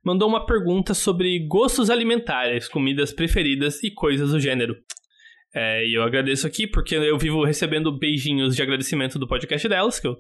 mandou 0.04 0.28
uma 0.28 0.44
pergunta 0.44 0.96
sobre 0.96 1.38
gostos 1.48 1.92
alimentares, 1.92 2.68
comidas 2.68 3.14
preferidas 3.14 3.84
e 3.84 3.92
coisas 3.92 4.32
do 4.32 4.40
gênero. 4.40 4.76
É, 5.54 5.86
e 5.86 5.94
eu 5.94 6.02
agradeço 6.02 6.48
aqui 6.48 6.66
porque 6.66 6.96
eu 6.96 7.16
vivo 7.16 7.44
recebendo 7.44 7.96
beijinhos 7.96 8.56
de 8.56 8.64
agradecimento 8.64 9.20
do 9.20 9.28
podcast 9.28 9.70
delas, 9.70 10.00
que 10.00 10.08
eu 10.08 10.16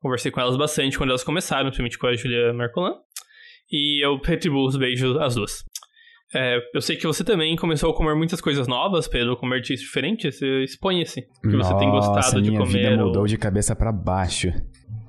conversei 0.00 0.30
com 0.30 0.40
elas 0.40 0.56
bastante 0.56 0.96
quando 0.96 1.10
elas 1.10 1.24
começaram, 1.24 1.64
principalmente 1.64 1.98
com 1.98 2.06
a 2.06 2.14
Julia 2.14 2.52
Marcolan. 2.52 2.94
E 3.72 4.06
eu 4.06 4.18
retribuo 4.18 4.68
os 4.68 4.76
beijos 4.76 5.16
às 5.16 5.34
duas. 5.34 5.64
É, 6.34 6.58
eu 6.74 6.80
sei 6.80 6.96
que 6.96 7.06
você 7.06 7.24
também 7.24 7.56
começou 7.56 7.90
a 7.90 7.94
comer 7.94 8.14
muitas 8.14 8.40
coisas 8.40 8.68
novas, 8.68 9.08
Pedro, 9.08 9.36
comer 9.36 9.56
artistas 9.56 9.80
diferentes. 9.80 10.40
Exponha-se. 10.42 11.22
Que 11.22 11.48
Nossa, 11.48 11.72
você 11.72 11.78
tem 11.78 11.90
gostado 11.90 12.42
de 12.42 12.50
comer. 12.50 12.66
Minha 12.66 12.90
vida 12.90 13.04
mudou 13.04 13.22
ou... 13.22 13.26
de 13.26 13.38
cabeça 13.38 13.74
para 13.74 13.90
baixo. 13.90 14.52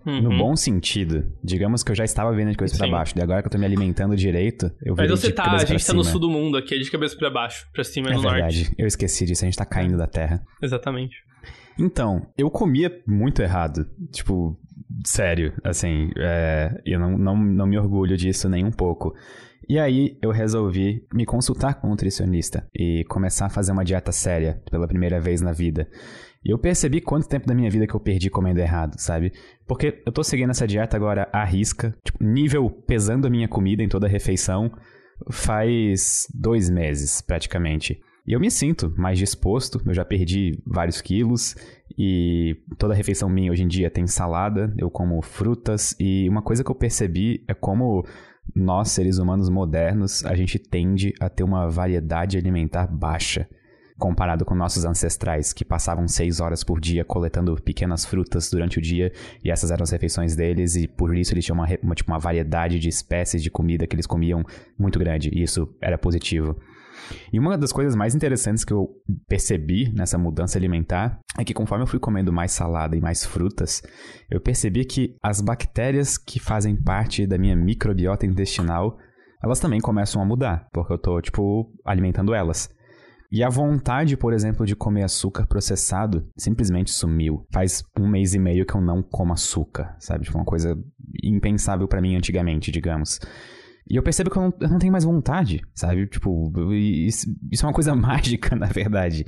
Uhum. 0.06 0.22
No 0.22 0.38
bom 0.38 0.56
sentido. 0.56 1.32
Digamos 1.44 1.84
que 1.84 1.92
eu 1.92 1.96
já 1.96 2.06
estava 2.06 2.34
vendo 2.34 2.52
de 2.52 2.58
cabeça 2.58 2.78
para 2.78 2.88
baixo. 2.88 3.14
E 3.18 3.22
agora 3.22 3.42
que 3.42 3.48
eu 3.48 3.52
tô 3.52 3.58
me 3.58 3.66
alimentando 3.66 4.16
direito, 4.16 4.72
eu 4.82 4.96
Mas 4.96 5.10
você 5.12 5.32
tá, 5.32 5.52
a 5.52 5.66
gente 5.66 5.86
tá 5.86 5.94
no 5.94 6.04
sul 6.04 6.20
do 6.20 6.30
mundo 6.30 6.58
aqui, 6.58 6.76
é 6.76 6.78
de 6.78 6.90
cabeça 6.90 7.18
para 7.18 7.30
baixo. 7.30 7.68
Pra 7.74 7.84
cima 7.84 8.10
é 8.10 8.14
no 8.14 8.22
verdade. 8.22 8.64
norte. 8.64 8.76
Eu 8.78 8.88
esqueci 8.88 9.26
disso, 9.26 9.44
a 9.44 9.48
gente 9.48 9.58
tá 9.58 9.66
caindo 9.66 9.98
da 9.98 10.08
terra. 10.08 10.42
Exatamente. 10.62 11.18
Então, 11.78 12.28
eu 12.38 12.50
comia 12.50 12.92
muito 13.06 13.42
errado. 13.42 13.86
Tipo, 14.12 14.58
sério, 15.06 15.54
assim, 15.64 16.10
é, 16.18 16.82
eu 16.86 17.00
não, 17.00 17.18
não, 17.18 17.38
não 17.38 17.68
me 17.68 17.78
orgulho 17.78 18.18
disso 18.18 18.50
nem 18.50 18.66
um 18.66 18.72
pouco. 18.72 19.14
E 19.70 19.78
aí 19.78 20.18
eu 20.20 20.32
resolvi 20.32 21.06
me 21.14 21.28
consultar 21.28 21.76
com 21.76 21.86
um 21.86 21.90
nutricionista 21.92 22.68
e 22.74 23.04
começar 23.08 23.46
a 23.46 23.50
fazer 23.50 23.72
uma 23.72 23.86
dieta 23.86 24.12
séria 24.12 24.60
pela 24.72 24.88
primeira 24.88 25.22
vez 25.22 25.42
na 25.42 25.52
vida. 25.52 25.88
E 26.44 26.52
eu 26.52 26.58
percebi 26.58 27.00
quanto 27.00 27.30
tempo 27.30 27.46
da 27.46 27.54
minha 27.54 27.70
vida 27.70 27.86
que 27.86 27.94
eu 27.94 28.00
perdi 28.00 28.32
comendo 28.32 28.60
errado, 28.60 28.98
sabe? 28.98 29.32
Porque 29.68 30.02
eu 30.04 30.12
tô 30.12 30.24
seguindo 30.24 30.50
essa 30.50 30.66
dieta 30.66 30.98
agora 30.98 31.30
à 31.32 31.46
risca, 31.46 31.96
tipo, 32.04 32.24
nível 32.24 32.68
pesando 32.68 33.28
a 33.28 33.30
minha 33.30 33.48
comida 33.48 33.84
em 33.84 33.88
toda 33.88 34.08
a 34.08 34.10
refeição, 34.10 34.72
faz 35.32 36.26
dois 36.34 36.68
meses 36.68 37.22
praticamente. 37.22 38.02
E 38.26 38.34
eu 38.34 38.40
me 38.40 38.50
sinto 38.50 38.92
mais 38.98 39.20
disposto, 39.20 39.80
eu 39.86 39.94
já 39.94 40.04
perdi 40.04 40.52
vários 40.66 41.00
quilos 41.00 41.56
e 41.96 42.56
toda 42.80 42.96
refeição 42.96 43.30
minha 43.30 43.52
hoje 43.52 43.64
em 43.64 43.68
dia 43.68 43.92
tem 43.92 44.08
salada, 44.08 44.74
eu 44.80 44.90
como 44.90 45.22
frutas 45.22 45.96
e 46.00 46.28
uma 46.28 46.42
coisa 46.42 46.64
que 46.64 46.72
eu 46.72 46.76
percebi 46.76 47.44
é 47.48 47.54
como 47.54 48.04
nós, 48.56 48.90
seres 48.90 49.18
humanos 49.18 49.50
modernos, 49.50 50.26
a 50.26 50.36
gente 50.36 50.58
tende 50.58 51.14
a 51.20 51.30
ter 51.30 51.44
uma 51.44 51.70
variedade 51.70 52.38
alimentar 52.38 52.88
baixa 52.88 53.48
comparado 54.00 54.46
com 54.46 54.56
nossos 54.56 54.86
ancestrais, 54.86 55.52
que 55.52 55.66
passavam 55.66 56.08
seis 56.08 56.40
horas 56.40 56.64
por 56.64 56.80
dia 56.80 57.04
coletando 57.04 57.54
pequenas 57.62 58.06
frutas 58.06 58.50
durante 58.50 58.80
o 58.80 58.82
dia, 58.82 59.12
e 59.44 59.52
essas 59.52 59.70
eram 59.70 59.84
as 59.84 59.92
refeições 59.92 60.36
deles, 60.36 60.76
e 60.76 60.88
por 60.88 61.16
isso 61.16 61.34
eles 61.34 61.44
tinham 61.44 61.58
uma, 61.58 61.68
uma, 61.84 61.94
tipo, 61.94 62.10
uma 62.10 62.18
variedade 62.18 62.80
de 62.80 62.88
espécies 62.88 63.44
de 63.44 63.52
comida 63.52 63.86
que 63.86 63.94
eles 63.94 64.08
comiam 64.08 64.44
muito 64.78 64.98
grande, 64.98 65.30
e 65.34 65.44
isso 65.44 65.70
era 65.82 65.98
positivo. 65.98 66.56
E 67.32 67.40
uma 67.40 67.58
das 67.58 67.72
coisas 67.72 67.96
mais 67.96 68.16
interessantes 68.16 68.64
que 68.64 68.74
eu 68.74 68.90
percebi 69.28 69.92
nessa 69.94 70.18
mudança 70.18 70.58
alimentar 70.58 71.20
é 71.38 71.44
que 71.44 71.54
conforme 71.54 71.84
eu 71.84 71.88
fui 71.88 72.00
comendo 72.00 72.32
mais 72.34 72.52
salada 72.52 72.96
e 72.96 73.02
mais 73.02 73.26
frutas, 73.26 73.82
eu 74.30 74.42
percebi 74.42 74.86
que 74.86 75.16
as 75.22 75.42
bactérias 75.42 76.18
que 76.18 76.40
fazem 76.40 76.76
parte 76.76 77.26
da 77.26 77.38
minha 77.38 77.56
microbiota 77.56 78.26
intestinal, 78.26 78.98
elas 79.44 79.60
também 79.60 79.80
começam 79.80 80.22
a 80.22 80.26
mudar, 80.26 80.68
porque 80.74 80.94
eu 80.94 80.98
tô, 80.98 81.22
tipo, 81.22 81.72
alimentando 81.86 82.34
elas. 82.34 82.70
E 83.32 83.44
a 83.44 83.50
vontade, 83.50 84.18
por 84.18 84.34
exemplo, 84.34 84.66
de 84.66 84.76
comer 84.76 85.04
açúcar 85.04 85.46
processado 85.46 86.28
simplesmente 86.36 86.90
sumiu. 86.90 87.46
Faz 87.54 87.84
um 87.98 88.08
mês 88.08 88.34
e 88.34 88.40
meio 88.40 88.66
que 88.66 88.74
eu 88.74 88.82
não 88.82 89.04
como 89.04 89.34
açúcar, 89.34 89.96
sabe? 90.00 90.26
Tipo, 90.26 90.40
uma 90.40 90.46
coisa 90.46 90.76
impensável 91.24 91.88
para 91.88 92.02
mim 92.02 92.16
antigamente, 92.16 92.72
digamos. 92.72 93.20
E 93.90 93.96
eu 93.96 94.04
percebo 94.04 94.30
que 94.30 94.38
eu 94.38 94.44
não, 94.44 94.54
eu 94.62 94.70
não 94.70 94.78
tenho 94.78 94.92
mais 94.92 95.04
vontade, 95.04 95.62
sabe? 95.74 96.06
Tipo, 96.08 96.52
isso, 96.74 97.26
isso, 97.52 97.66
é 97.66 97.68
uma 97.68 97.74
coisa 97.74 97.94
mágica, 97.96 98.56
na 98.56 98.68
verdade. 98.68 99.26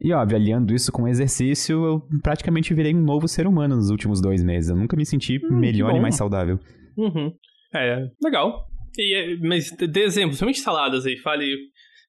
E 0.00 0.12
óbvio, 0.12 0.36
aliando 0.36 0.74
isso 0.74 0.92
com 0.92 1.08
exercício, 1.08 1.84
eu 1.84 2.02
praticamente 2.22 2.72
virei 2.72 2.94
um 2.94 3.02
novo 3.02 3.26
ser 3.26 3.46
humano 3.46 3.74
nos 3.74 3.90
últimos 3.90 4.20
dois 4.20 4.44
meses. 4.44 4.70
Eu 4.70 4.76
nunca 4.76 4.96
me 4.96 5.04
senti 5.04 5.38
hum, 5.44 5.58
melhor 5.58 5.94
e 5.94 6.00
mais 6.00 6.14
saudável. 6.14 6.58
Uhum. 6.96 7.32
É, 7.74 8.06
legal. 8.22 8.66
E, 8.96 9.38
mas 9.42 9.70
dê 9.72 10.04
exemplos, 10.04 10.38
somente 10.38 10.60
saladas 10.60 11.04
aí. 11.04 11.16
Fale 11.18 11.46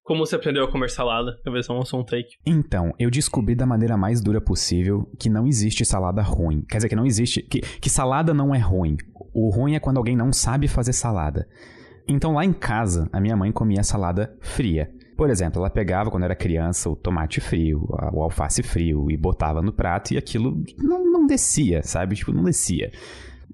como 0.08 0.26
você 0.26 0.38
aprendeu 0.38 0.64
a 0.64 0.72
comer 0.72 0.90
salada? 0.90 1.38
Talvez 1.44 1.70
um 1.70 1.80
um 1.80 2.04
take. 2.04 2.30
Então, 2.46 2.94
eu 2.98 3.10
descobri 3.10 3.56
da 3.56 3.66
maneira 3.66 3.98
mais 3.98 4.22
dura 4.22 4.40
possível 4.40 5.06
que 5.20 5.30
não 5.30 5.46
existe 5.46 5.84
salada 5.84 6.22
ruim. 6.22 6.64
Quer 6.70 6.78
dizer, 6.78 6.90
que 6.90 6.96
não 6.96 7.06
existe. 7.06 7.42
Que, 7.42 7.60
que 7.60 7.90
salada 7.90 8.34
não 8.34 8.56
é 8.56 8.58
ruim. 8.58 8.96
O 9.34 9.50
ruim 9.50 9.76
é 9.76 9.80
quando 9.82 9.98
alguém 9.98 10.16
não 10.16 10.32
sabe 10.32 10.68
fazer 10.68 10.94
salada. 10.94 11.46
Então, 12.08 12.34
lá 12.34 12.46
em 12.46 12.54
casa, 12.54 13.10
a 13.12 13.20
minha 13.20 13.36
mãe 13.36 13.52
comia 13.52 13.84
salada 13.84 14.36
fria. 14.40 14.90
Por 15.18 15.30
exemplo, 15.30 15.60
ela 15.60 15.70
pegava, 15.70 16.12
quando 16.12 16.24
era 16.24 16.36
criança, 16.36 16.90
o 16.90 16.96
tomate 16.96 17.42
frio, 17.42 17.88
o 18.14 18.22
alface 18.22 18.62
frio 18.62 19.10
e 19.10 19.18
botava 19.18 19.62
no 19.62 19.74
prato 19.74 20.14
e 20.14 20.18
aquilo 20.18 20.64
não, 20.78 21.04
não 21.12 21.26
descia, 21.26 21.82
sabe? 21.84 22.16
Tipo, 22.16 22.32
não 22.32 22.44
descia. 22.44 22.92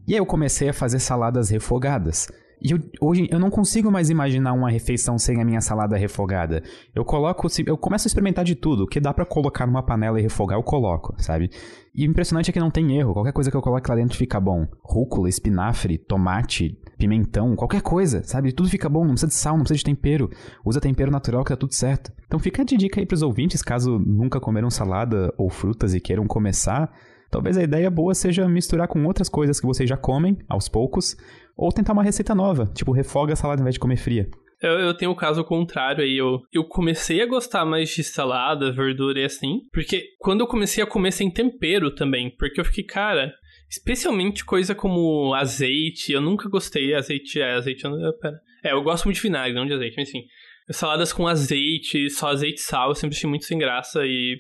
E 0.06 0.14
aí 0.14 0.20
eu 0.20 0.26
comecei 0.26 0.70
a 0.70 0.74
fazer 0.74 1.00
saladas 1.00 1.50
refogadas. 1.50 2.28
E 2.64 2.72
eu, 2.72 2.80
hoje 3.02 3.28
eu 3.30 3.38
não 3.38 3.50
consigo 3.50 3.92
mais 3.92 4.10
imaginar 4.10 4.54
uma 4.54 4.70
refeição 4.70 5.18
sem 5.18 5.42
a 5.42 5.46
minha 5.46 5.60
salada 5.60 5.98
refogada. 5.98 6.64
Eu 6.96 7.04
coloco, 7.04 7.48
eu 7.66 7.78
começo 7.78 8.08
a 8.08 8.10
experimentar 8.10 8.46
de 8.46 8.56
tudo. 8.56 8.84
O 8.84 8.88
que 8.88 9.02
dá 9.02 9.14
para 9.14 9.26
colocar 9.26 9.68
numa 9.68 9.84
panela 9.84 10.18
e 10.18 10.24
refogar, 10.24 10.58
eu 10.58 10.64
coloco, 10.64 11.14
sabe? 11.18 11.50
E 11.94 12.08
o 12.08 12.10
impressionante 12.10 12.50
é 12.50 12.54
que 12.54 12.60
não 12.60 12.72
tem 12.72 12.98
erro. 12.98 13.14
Qualquer 13.14 13.34
coisa 13.34 13.52
que 13.52 13.58
eu 13.58 13.62
coloque 13.62 13.90
lá 13.90 13.98
dentro 13.98 14.18
fica 14.18 14.40
bom. 14.40 14.66
Rúcula, 14.82 15.28
espinafre, 15.28 15.98
tomate, 15.98 16.80
pimentão, 16.98 17.54
qualquer 17.54 17.82
coisa, 17.82 18.24
sabe? 18.24 18.54
Tudo 18.54 18.70
fica 18.70 18.88
bom, 18.88 19.02
não 19.02 19.12
precisa 19.12 19.28
de 19.28 19.36
sal, 19.36 19.58
não 19.58 19.64
precisa 19.66 19.80
de 19.80 19.84
tempero. 19.84 20.30
Usa 20.64 20.80
tempero 20.80 21.12
natural 21.12 21.44
que 21.44 21.50
tá 21.50 21.58
tudo 21.58 21.74
certo. 21.74 22.14
Então 22.26 22.40
fica 22.40 22.64
de 22.64 22.78
dica 22.78 23.02
aí 23.02 23.06
pros 23.06 23.22
ouvintes, 23.22 23.62
caso 23.62 24.00
nunca 24.00 24.40
comeram 24.40 24.70
salada 24.70 25.34
ou 25.38 25.50
frutas 25.50 25.94
e 25.94 26.00
queiram 26.00 26.26
começar. 26.26 26.90
Talvez 27.34 27.58
a 27.58 27.64
ideia 27.64 27.90
boa 27.90 28.14
seja 28.14 28.48
misturar 28.48 28.88
com 28.88 29.04
outras 29.06 29.28
coisas 29.28 29.60
que 29.60 29.66
vocês 29.66 29.90
já 29.90 29.98
comem, 29.98 30.38
aos 30.48 30.70
poucos, 30.70 31.18
ou 31.56 31.72
tentar 31.72 31.94
uma 31.94 32.04
receita 32.04 32.34
nova, 32.34 32.66
tipo 32.74 32.92
refoga 32.92 33.34
a 33.34 33.36
salada 33.36 33.62
ao 33.62 33.64
invés 33.64 33.76
de 33.76 33.80
comer 33.80 33.98
fria. 33.98 34.30
Eu, 34.64 34.80
eu 34.80 34.94
tenho 34.94 35.12
o 35.12 35.16
caso 35.16 35.44
contrário 35.44 36.02
aí. 36.02 36.18
Eu, 36.18 36.40
eu 36.52 36.64
comecei 36.64 37.22
a 37.22 37.26
gostar 37.26 37.66
mais 37.66 37.90
de 37.90 38.02
salada, 38.02 38.72
verdura 38.72 39.20
e 39.20 39.26
assim. 39.26 39.60
Porque 39.74 40.06
quando 40.20 40.40
eu 40.40 40.48
comecei 40.48 40.82
a 40.82 40.88
comer 40.88 41.12
sem 41.12 41.30
tempero 41.30 41.94
também. 41.94 42.34
Porque 42.38 42.62
eu 42.62 42.66
fiquei, 42.66 42.86
cara, 42.86 43.34
especialmente 43.70 44.46
coisa 44.46 44.74
como 44.74 45.34
azeite. 45.34 46.14
Eu 46.14 46.22
nunca 46.22 46.48
gostei. 46.48 46.96
Azeite 46.96 47.42
é 47.42 47.56
azeite. 47.56 47.84
Pera. 48.22 48.40
É, 48.64 48.72
eu 48.72 48.82
gosto 48.82 49.04
muito 49.04 49.18
de 49.18 49.22
vinagre, 49.22 49.54
não 49.54 49.66
de 49.66 49.74
azeite, 49.74 49.98
mas 49.98 50.08
enfim. 50.08 50.24
Saladas 50.70 51.12
com 51.12 51.28
azeite, 51.28 52.10
só 52.10 52.30
azeite 52.30 52.60
e 52.60 52.64
sal, 52.64 52.88
eu 52.88 52.96
sempre 52.96 53.18
achei 53.18 53.30
muito 53.30 53.44
sem 53.44 53.58
graça 53.58 54.06
e 54.06 54.38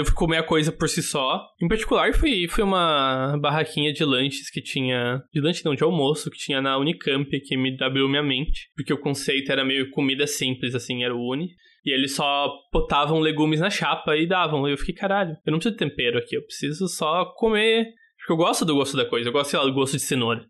eu 0.00 0.04
fui 0.04 0.14
comer 0.14 0.38
a 0.38 0.42
coisa 0.42 0.72
por 0.72 0.88
si 0.88 1.02
só. 1.02 1.44
Em 1.60 1.68
particular, 1.68 2.14
foi, 2.14 2.46
foi 2.48 2.64
uma 2.64 3.36
barraquinha 3.40 3.92
de 3.92 4.04
lanches 4.04 4.50
que 4.50 4.62
tinha. 4.62 5.22
De 5.32 5.40
lanche 5.40 5.64
não, 5.64 5.74
de 5.74 5.84
almoço, 5.84 6.30
que 6.30 6.38
tinha 6.38 6.60
na 6.62 6.78
Unicamp, 6.78 7.28
que 7.40 7.56
me 7.56 7.76
abriu 7.80 8.08
minha 8.08 8.22
mente. 8.22 8.70
Porque 8.74 8.92
o 8.92 8.98
conceito 8.98 9.52
era 9.52 9.64
meio 9.64 9.90
comida 9.90 10.26
simples, 10.26 10.74
assim, 10.74 11.04
era 11.04 11.14
o 11.14 11.30
Uni. 11.30 11.50
E 11.84 11.92
eles 11.92 12.14
só 12.14 12.48
botavam 12.72 13.18
legumes 13.18 13.60
na 13.60 13.68
chapa 13.68 14.16
e 14.16 14.26
davam. 14.26 14.68
E 14.68 14.72
eu 14.72 14.78
fiquei, 14.78 14.94
caralho, 14.94 15.36
eu 15.44 15.50
não 15.50 15.58
preciso 15.58 15.76
de 15.76 15.84
tempero 15.84 16.18
aqui, 16.18 16.36
eu 16.36 16.44
preciso 16.44 16.88
só 16.88 17.26
comer. 17.36 17.86
Porque 18.18 18.32
eu 18.32 18.36
gosto 18.36 18.64
do 18.64 18.74
gosto 18.74 18.96
da 18.96 19.04
coisa, 19.04 19.28
eu 19.28 19.32
gosto, 19.32 19.50
sei 19.50 19.58
lá, 19.58 19.64
do 19.66 19.72
gosto 19.72 19.94
de 19.94 20.02
cenoura. 20.02 20.44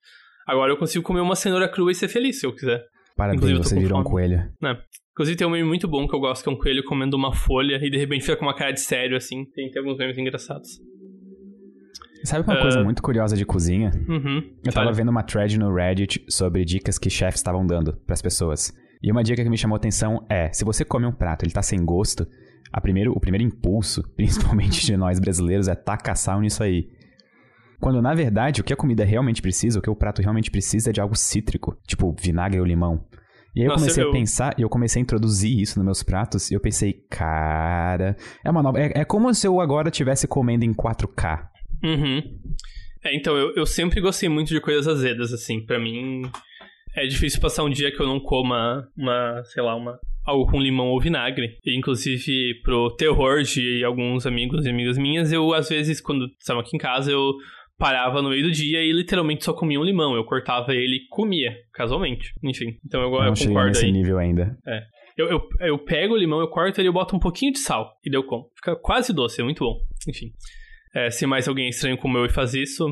Agora 0.47 0.72
eu 0.72 0.76
consigo 0.76 1.05
comer 1.05 1.20
uma 1.20 1.36
cenoura 1.36 1.68
crua 1.68 1.90
e 1.90 1.95
ser 1.95 2.09
feliz 2.09 2.38
se 2.38 2.47
eu 2.47 2.55
quiser. 2.55 2.84
Parabéns, 3.16 3.59
você 3.59 3.78
virou 3.78 4.01
um 4.01 4.05
coelho. 4.05 4.36
É. 4.62 4.76
Inclusive 5.12 5.36
tem 5.36 5.46
um 5.46 5.50
meme 5.50 5.68
muito 5.68 5.86
bom 5.86 6.08
que 6.08 6.14
eu 6.14 6.20
gosto, 6.20 6.42
que 6.42 6.48
é 6.48 6.52
um 6.52 6.56
coelho 6.56 6.82
comendo 6.84 7.16
uma 7.16 7.34
folha 7.34 7.78
e 7.82 7.90
de 7.90 7.98
repente 7.98 8.22
fica 8.22 8.36
com 8.36 8.46
uma 8.46 8.54
cara 8.54 8.72
de 8.72 8.80
sério, 8.80 9.16
assim. 9.16 9.44
Tem, 9.54 9.70
tem 9.70 9.80
alguns 9.80 9.98
memes 9.98 10.16
engraçados. 10.16 10.80
Sabe 12.24 12.48
uma 12.48 12.58
uh... 12.58 12.62
coisa 12.62 12.82
muito 12.82 13.02
curiosa 13.02 13.36
de 13.36 13.44
cozinha? 13.44 13.90
Uhum, 14.08 14.42
eu 14.64 14.72
tava 14.72 14.92
vendo 14.92 15.10
uma 15.10 15.22
thread 15.22 15.58
no 15.58 15.74
Reddit 15.74 16.24
sobre 16.28 16.64
dicas 16.64 16.98
que 16.98 17.10
chefs 17.10 17.40
estavam 17.40 17.66
dando 17.66 17.94
para 18.06 18.14
as 18.14 18.22
pessoas. 18.22 18.72
E 19.02 19.10
uma 19.10 19.22
dica 19.22 19.42
que 19.42 19.50
me 19.50 19.58
chamou 19.58 19.74
a 19.74 19.78
atenção 19.78 20.24
é: 20.30 20.50
se 20.52 20.64
você 20.64 20.84
come 20.84 21.04
um 21.04 21.12
prato, 21.12 21.44
ele 21.44 21.52
tá 21.52 21.62
sem 21.62 21.84
gosto, 21.84 22.26
a 22.72 22.80
primeiro, 22.80 23.12
o 23.12 23.20
primeiro 23.20 23.44
impulso, 23.44 24.02
principalmente 24.16 24.86
de 24.86 24.96
nós 24.96 25.18
brasileiros, 25.18 25.68
é 25.68 25.74
tacar 25.74 26.16
sal 26.16 26.40
nisso 26.40 26.62
aí. 26.62 26.88
Quando 27.80 28.00
na 28.00 28.14
verdade 28.14 28.60
o 28.60 28.64
que 28.64 28.72
a 28.72 28.76
comida 28.76 29.04
realmente 29.04 29.42
precisa, 29.42 29.80
o 29.80 29.82
que 29.82 29.90
o 29.90 29.96
prato 29.96 30.22
realmente 30.22 30.52
precisa 30.52 30.90
é 30.90 30.92
de 30.92 31.00
algo 31.00 31.16
cítrico, 31.16 31.76
tipo 31.84 32.14
vinagre 32.18 32.60
ou 32.60 32.64
limão. 32.64 33.04
E 33.55 33.61
aí 33.61 33.66
eu 33.66 33.70
Nossa, 33.70 33.84
comecei 33.84 34.03
eu... 34.03 34.09
a 34.09 34.12
pensar, 34.12 34.55
e 34.59 34.62
eu 34.62 34.68
comecei 34.68 35.00
a 35.00 35.03
introduzir 35.03 35.61
isso 35.61 35.78
nos 35.78 35.84
meus 35.84 36.03
pratos, 36.03 36.50
e 36.50 36.55
eu 36.55 36.61
pensei, 36.61 36.94
cara, 37.11 38.16
é 38.44 38.50
uma 38.50 38.62
nova. 38.62 38.80
É, 38.80 39.00
é 39.00 39.05
como 39.05 39.32
se 39.34 39.46
eu 39.46 39.61
agora 39.61 39.88
estivesse 39.88 40.26
comendo 40.26 40.64
em 40.64 40.72
4K. 40.72 41.48
Uhum. 41.84 42.22
É, 43.05 43.14
então, 43.14 43.36
eu, 43.36 43.55
eu 43.55 43.66
sempre 43.66 44.00
gostei 44.00 44.28
muito 44.28 44.48
de 44.48 44.61
coisas 44.61 44.88
azedas, 44.88 45.32
assim. 45.32 45.61
para 45.64 45.78
mim, 45.78 46.22
é 46.94 47.07
difícil 47.07 47.40
passar 47.40 47.64
um 47.64 47.70
dia 47.70 47.90
que 47.90 48.00
eu 48.00 48.07
não 48.07 48.20
coma 48.20 48.88
uma, 48.96 49.42
sei 49.44 49.62
lá, 49.62 49.74
uma. 49.74 49.98
Algo 50.24 50.48
com 50.48 50.61
limão 50.61 50.86
ou 50.86 51.00
vinagre. 51.00 51.59
E, 51.64 51.76
inclusive, 51.76 52.61
pro 52.62 52.94
terror 52.94 53.42
de 53.42 53.82
alguns 53.82 54.24
amigos 54.24 54.64
e 54.64 54.70
amigas 54.70 54.96
minhas, 54.96 55.32
eu, 55.32 55.53
às 55.53 55.68
vezes, 55.68 56.00
quando 56.00 56.26
estava 56.38 56.61
aqui 56.61 56.76
em 56.76 56.78
casa, 56.78 57.11
eu 57.11 57.32
parava 57.78 58.22
no 58.22 58.30
meio 58.30 58.44
do 58.44 58.50
dia 58.50 58.82
e 58.82 58.92
literalmente 58.92 59.44
só 59.44 59.52
comia 59.52 59.80
um 59.80 59.84
limão. 59.84 60.14
Eu 60.14 60.24
cortava 60.24 60.72
ele 60.72 60.96
e 60.96 61.08
comia, 61.08 61.54
casualmente. 61.72 62.32
Enfim, 62.42 62.78
então 62.84 63.02
eu, 63.02 63.10
não 63.10 63.26
eu 63.26 63.34
concordo 63.34 63.68
nesse 63.68 63.86
aí. 63.86 63.92
nível 63.92 64.18
ainda. 64.18 64.56
É. 64.66 64.82
Eu, 65.16 65.28
eu, 65.28 65.48
eu 65.60 65.78
pego 65.78 66.14
o 66.14 66.16
limão, 66.16 66.40
eu 66.40 66.48
corto 66.48 66.80
ele 66.80 66.88
e 66.88 66.92
boto 66.92 67.14
um 67.14 67.18
pouquinho 67.18 67.52
de 67.52 67.58
sal. 67.58 67.98
E 68.04 68.10
deu 68.10 68.24
como. 68.24 68.50
Fica 68.56 68.74
quase 68.76 69.12
doce, 69.12 69.40
é 69.40 69.44
muito 69.44 69.64
bom. 69.64 69.78
Enfim. 70.08 70.32
É, 70.94 71.10
se 71.10 71.26
mais 71.26 71.48
alguém 71.48 71.68
estranho 71.68 71.96
como 71.96 72.18
eu 72.18 72.26
e 72.26 72.28
faz 72.28 72.54
isso, 72.54 72.86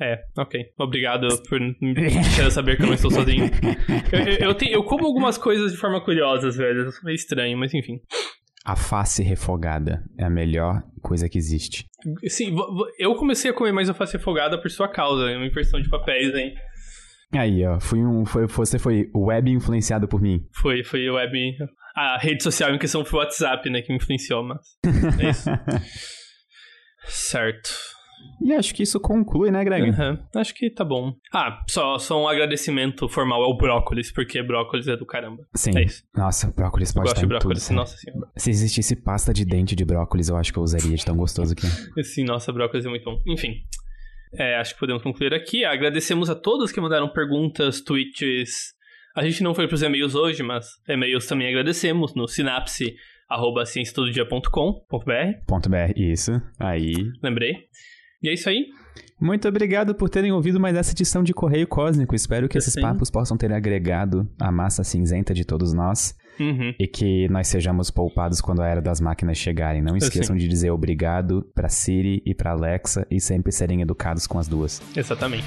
é, 0.00 0.18
ok. 0.36 0.60
Obrigado 0.78 1.26
por 1.48 1.58
me 1.58 1.94
deixar 1.94 2.50
saber 2.50 2.76
que 2.76 2.82
eu 2.82 2.86
não 2.86 2.94
estou 2.94 3.10
sozinho. 3.10 3.46
Eu, 4.12 4.20
eu, 4.20 4.36
eu, 4.48 4.54
tenho, 4.54 4.72
eu 4.72 4.84
como 4.84 5.04
algumas 5.04 5.36
coisas 5.36 5.72
de 5.72 5.78
forma 5.78 6.00
curiosa, 6.00 6.48
velho. 6.50 6.84
Eu 6.84 6.92
sou 6.92 7.04
meio 7.04 7.16
estranho, 7.16 7.58
mas 7.58 7.74
enfim. 7.74 7.98
A 8.66 8.74
face 8.74 9.22
refogada 9.22 10.02
é 10.18 10.24
a 10.24 10.30
melhor 10.30 10.82
coisa 11.00 11.28
que 11.28 11.38
existe. 11.38 11.86
Sim, 12.26 12.56
eu 12.98 13.14
comecei 13.14 13.52
a 13.52 13.54
comer 13.54 13.70
mais 13.70 13.88
alface 13.88 14.16
refogada 14.16 14.60
por 14.60 14.68
sua 14.68 14.88
causa, 14.88 15.22
uma 15.36 15.46
inversão 15.46 15.80
de 15.80 15.88
papéis, 15.88 16.34
hein? 16.34 16.52
Aí, 17.32 17.64
ó, 17.64 17.78
fui 17.78 18.00
um, 18.04 18.24
foi, 18.24 18.48
você 18.48 18.76
foi 18.76 19.08
web 19.14 19.52
influenciado 19.52 20.08
por 20.08 20.20
mim. 20.20 20.44
Foi, 20.52 20.82
foi 20.82 21.08
web. 21.08 21.56
A 21.94 22.18
rede 22.18 22.42
social 22.42 22.74
em 22.74 22.78
questão 22.78 23.04
foi 23.04 23.20
o 23.20 23.22
WhatsApp, 23.22 23.70
né, 23.70 23.82
que 23.82 23.92
me 23.92 23.98
influenciou, 23.98 24.42
mas. 24.42 24.60
É 25.22 25.30
isso. 25.30 25.48
certo. 27.06 27.70
E 28.40 28.52
acho 28.52 28.74
que 28.74 28.82
isso 28.82 29.00
conclui, 29.00 29.50
né, 29.50 29.64
Greg? 29.64 29.90
Uhum, 29.90 30.18
acho 30.34 30.54
que 30.54 30.70
tá 30.70 30.84
bom. 30.84 31.14
Ah, 31.32 31.62
só, 31.68 31.98
só 31.98 32.22
um 32.22 32.28
agradecimento 32.28 33.08
formal 33.08 33.42
ao 33.42 33.56
brócolis, 33.56 34.12
porque 34.12 34.42
brócolis 34.42 34.86
é 34.88 34.96
do 34.96 35.06
caramba. 35.06 35.44
Sim. 35.54 35.76
É 35.76 35.84
isso. 35.84 36.02
Nossa, 36.14 36.52
brócolis 36.52 36.92
pode 36.92 37.08
eu 37.08 37.12
gosto 37.12 37.20
de 37.20 37.26
brócolis, 37.26 37.66
tudo, 37.66 37.76
nossa 37.76 37.96
senhora. 37.96 38.28
Se 38.36 38.50
existisse 38.50 38.96
pasta 38.96 39.32
de 39.32 39.44
dente 39.44 39.74
de 39.74 39.84
brócolis, 39.84 40.28
eu 40.28 40.36
acho 40.36 40.52
que 40.52 40.58
eu 40.58 40.62
usaria 40.62 40.96
de 40.96 41.04
tão 41.04 41.16
gostoso 41.16 41.54
que 41.54 41.66
é. 41.66 42.02
Sim, 42.04 42.24
nossa, 42.24 42.52
brócolis 42.52 42.86
é 42.86 42.88
muito 42.88 43.04
bom. 43.04 43.18
Enfim. 43.26 43.54
É, 44.34 44.56
acho 44.56 44.74
que 44.74 44.80
podemos 44.80 45.02
concluir 45.02 45.32
aqui. 45.32 45.64
Agradecemos 45.64 46.28
a 46.28 46.34
todos 46.34 46.70
que 46.70 46.80
mandaram 46.80 47.08
perguntas, 47.08 47.80
tweets. 47.80 48.74
A 49.16 49.24
gente 49.24 49.42
não 49.42 49.54
foi 49.54 49.66
pros 49.66 49.82
e-mails 49.82 50.14
hoje, 50.14 50.42
mas 50.42 50.66
e-mails 50.88 51.26
também 51.26 51.48
agradecemos 51.48 52.14
no 52.14 52.28
sinapse 52.28 52.94
arroba. 53.28 53.64
.br, 55.68 55.92
isso. 55.96 56.32
Aí. 56.58 56.94
Lembrei. 57.22 57.66
E 58.22 58.28
é 58.28 58.34
isso 58.34 58.48
aí. 58.48 58.66
Muito 59.20 59.48
obrigado 59.48 59.94
por 59.94 60.10
terem 60.10 60.32
ouvido 60.32 60.60
mais 60.60 60.76
essa 60.76 60.92
edição 60.92 61.22
de 61.22 61.32
Correio 61.32 61.66
Cósmico. 61.66 62.14
Espero 62.14 62.48
que 62.48 62.58
esses 62.58 62.74
Sim. 62.74 62.82
papos 62.82 63.10
possam 63.10 63.36
ter 63.36 63.52
agregado 63.52 64.28
a 64.38 64.52
massa 64.52 64.84
cinzenta 64.84 65.32
de 65.32 65.44
todos 65.44 65.72
nós. 65.72 66.14
Uhum. 66.38 66.74
E 66.78 66.86
que 66.86 67.26
nós 67.28 67.48
sejamos 67.48 67.90
poupados 67.90 68.42
quando 68.42 68.60
a 68.60 68.68
era 68.68 68.82
das 68.82 69.00
máquinas 69.00 69.38
chegarem. 69.38 69.80
Não 69.80 69.96
esqueçam 69.96 70.36
de 70.36 70.46
dizer 70.46 70.70
obrigado 70.70 71.50
para 71.54 71.68
Siri 71.68 72.22
e 72.26 72.34
para 72.34 72.50
Alexa 72.50 73.06
e 73.10 73.18
sempre 73.18 73.50
serem 73.52 73.80
educados 73.80 74.26
com 74.26 74.38
as 74.38 74.46
duas. 74.46 74.82
Exatamente. 74.94 75.46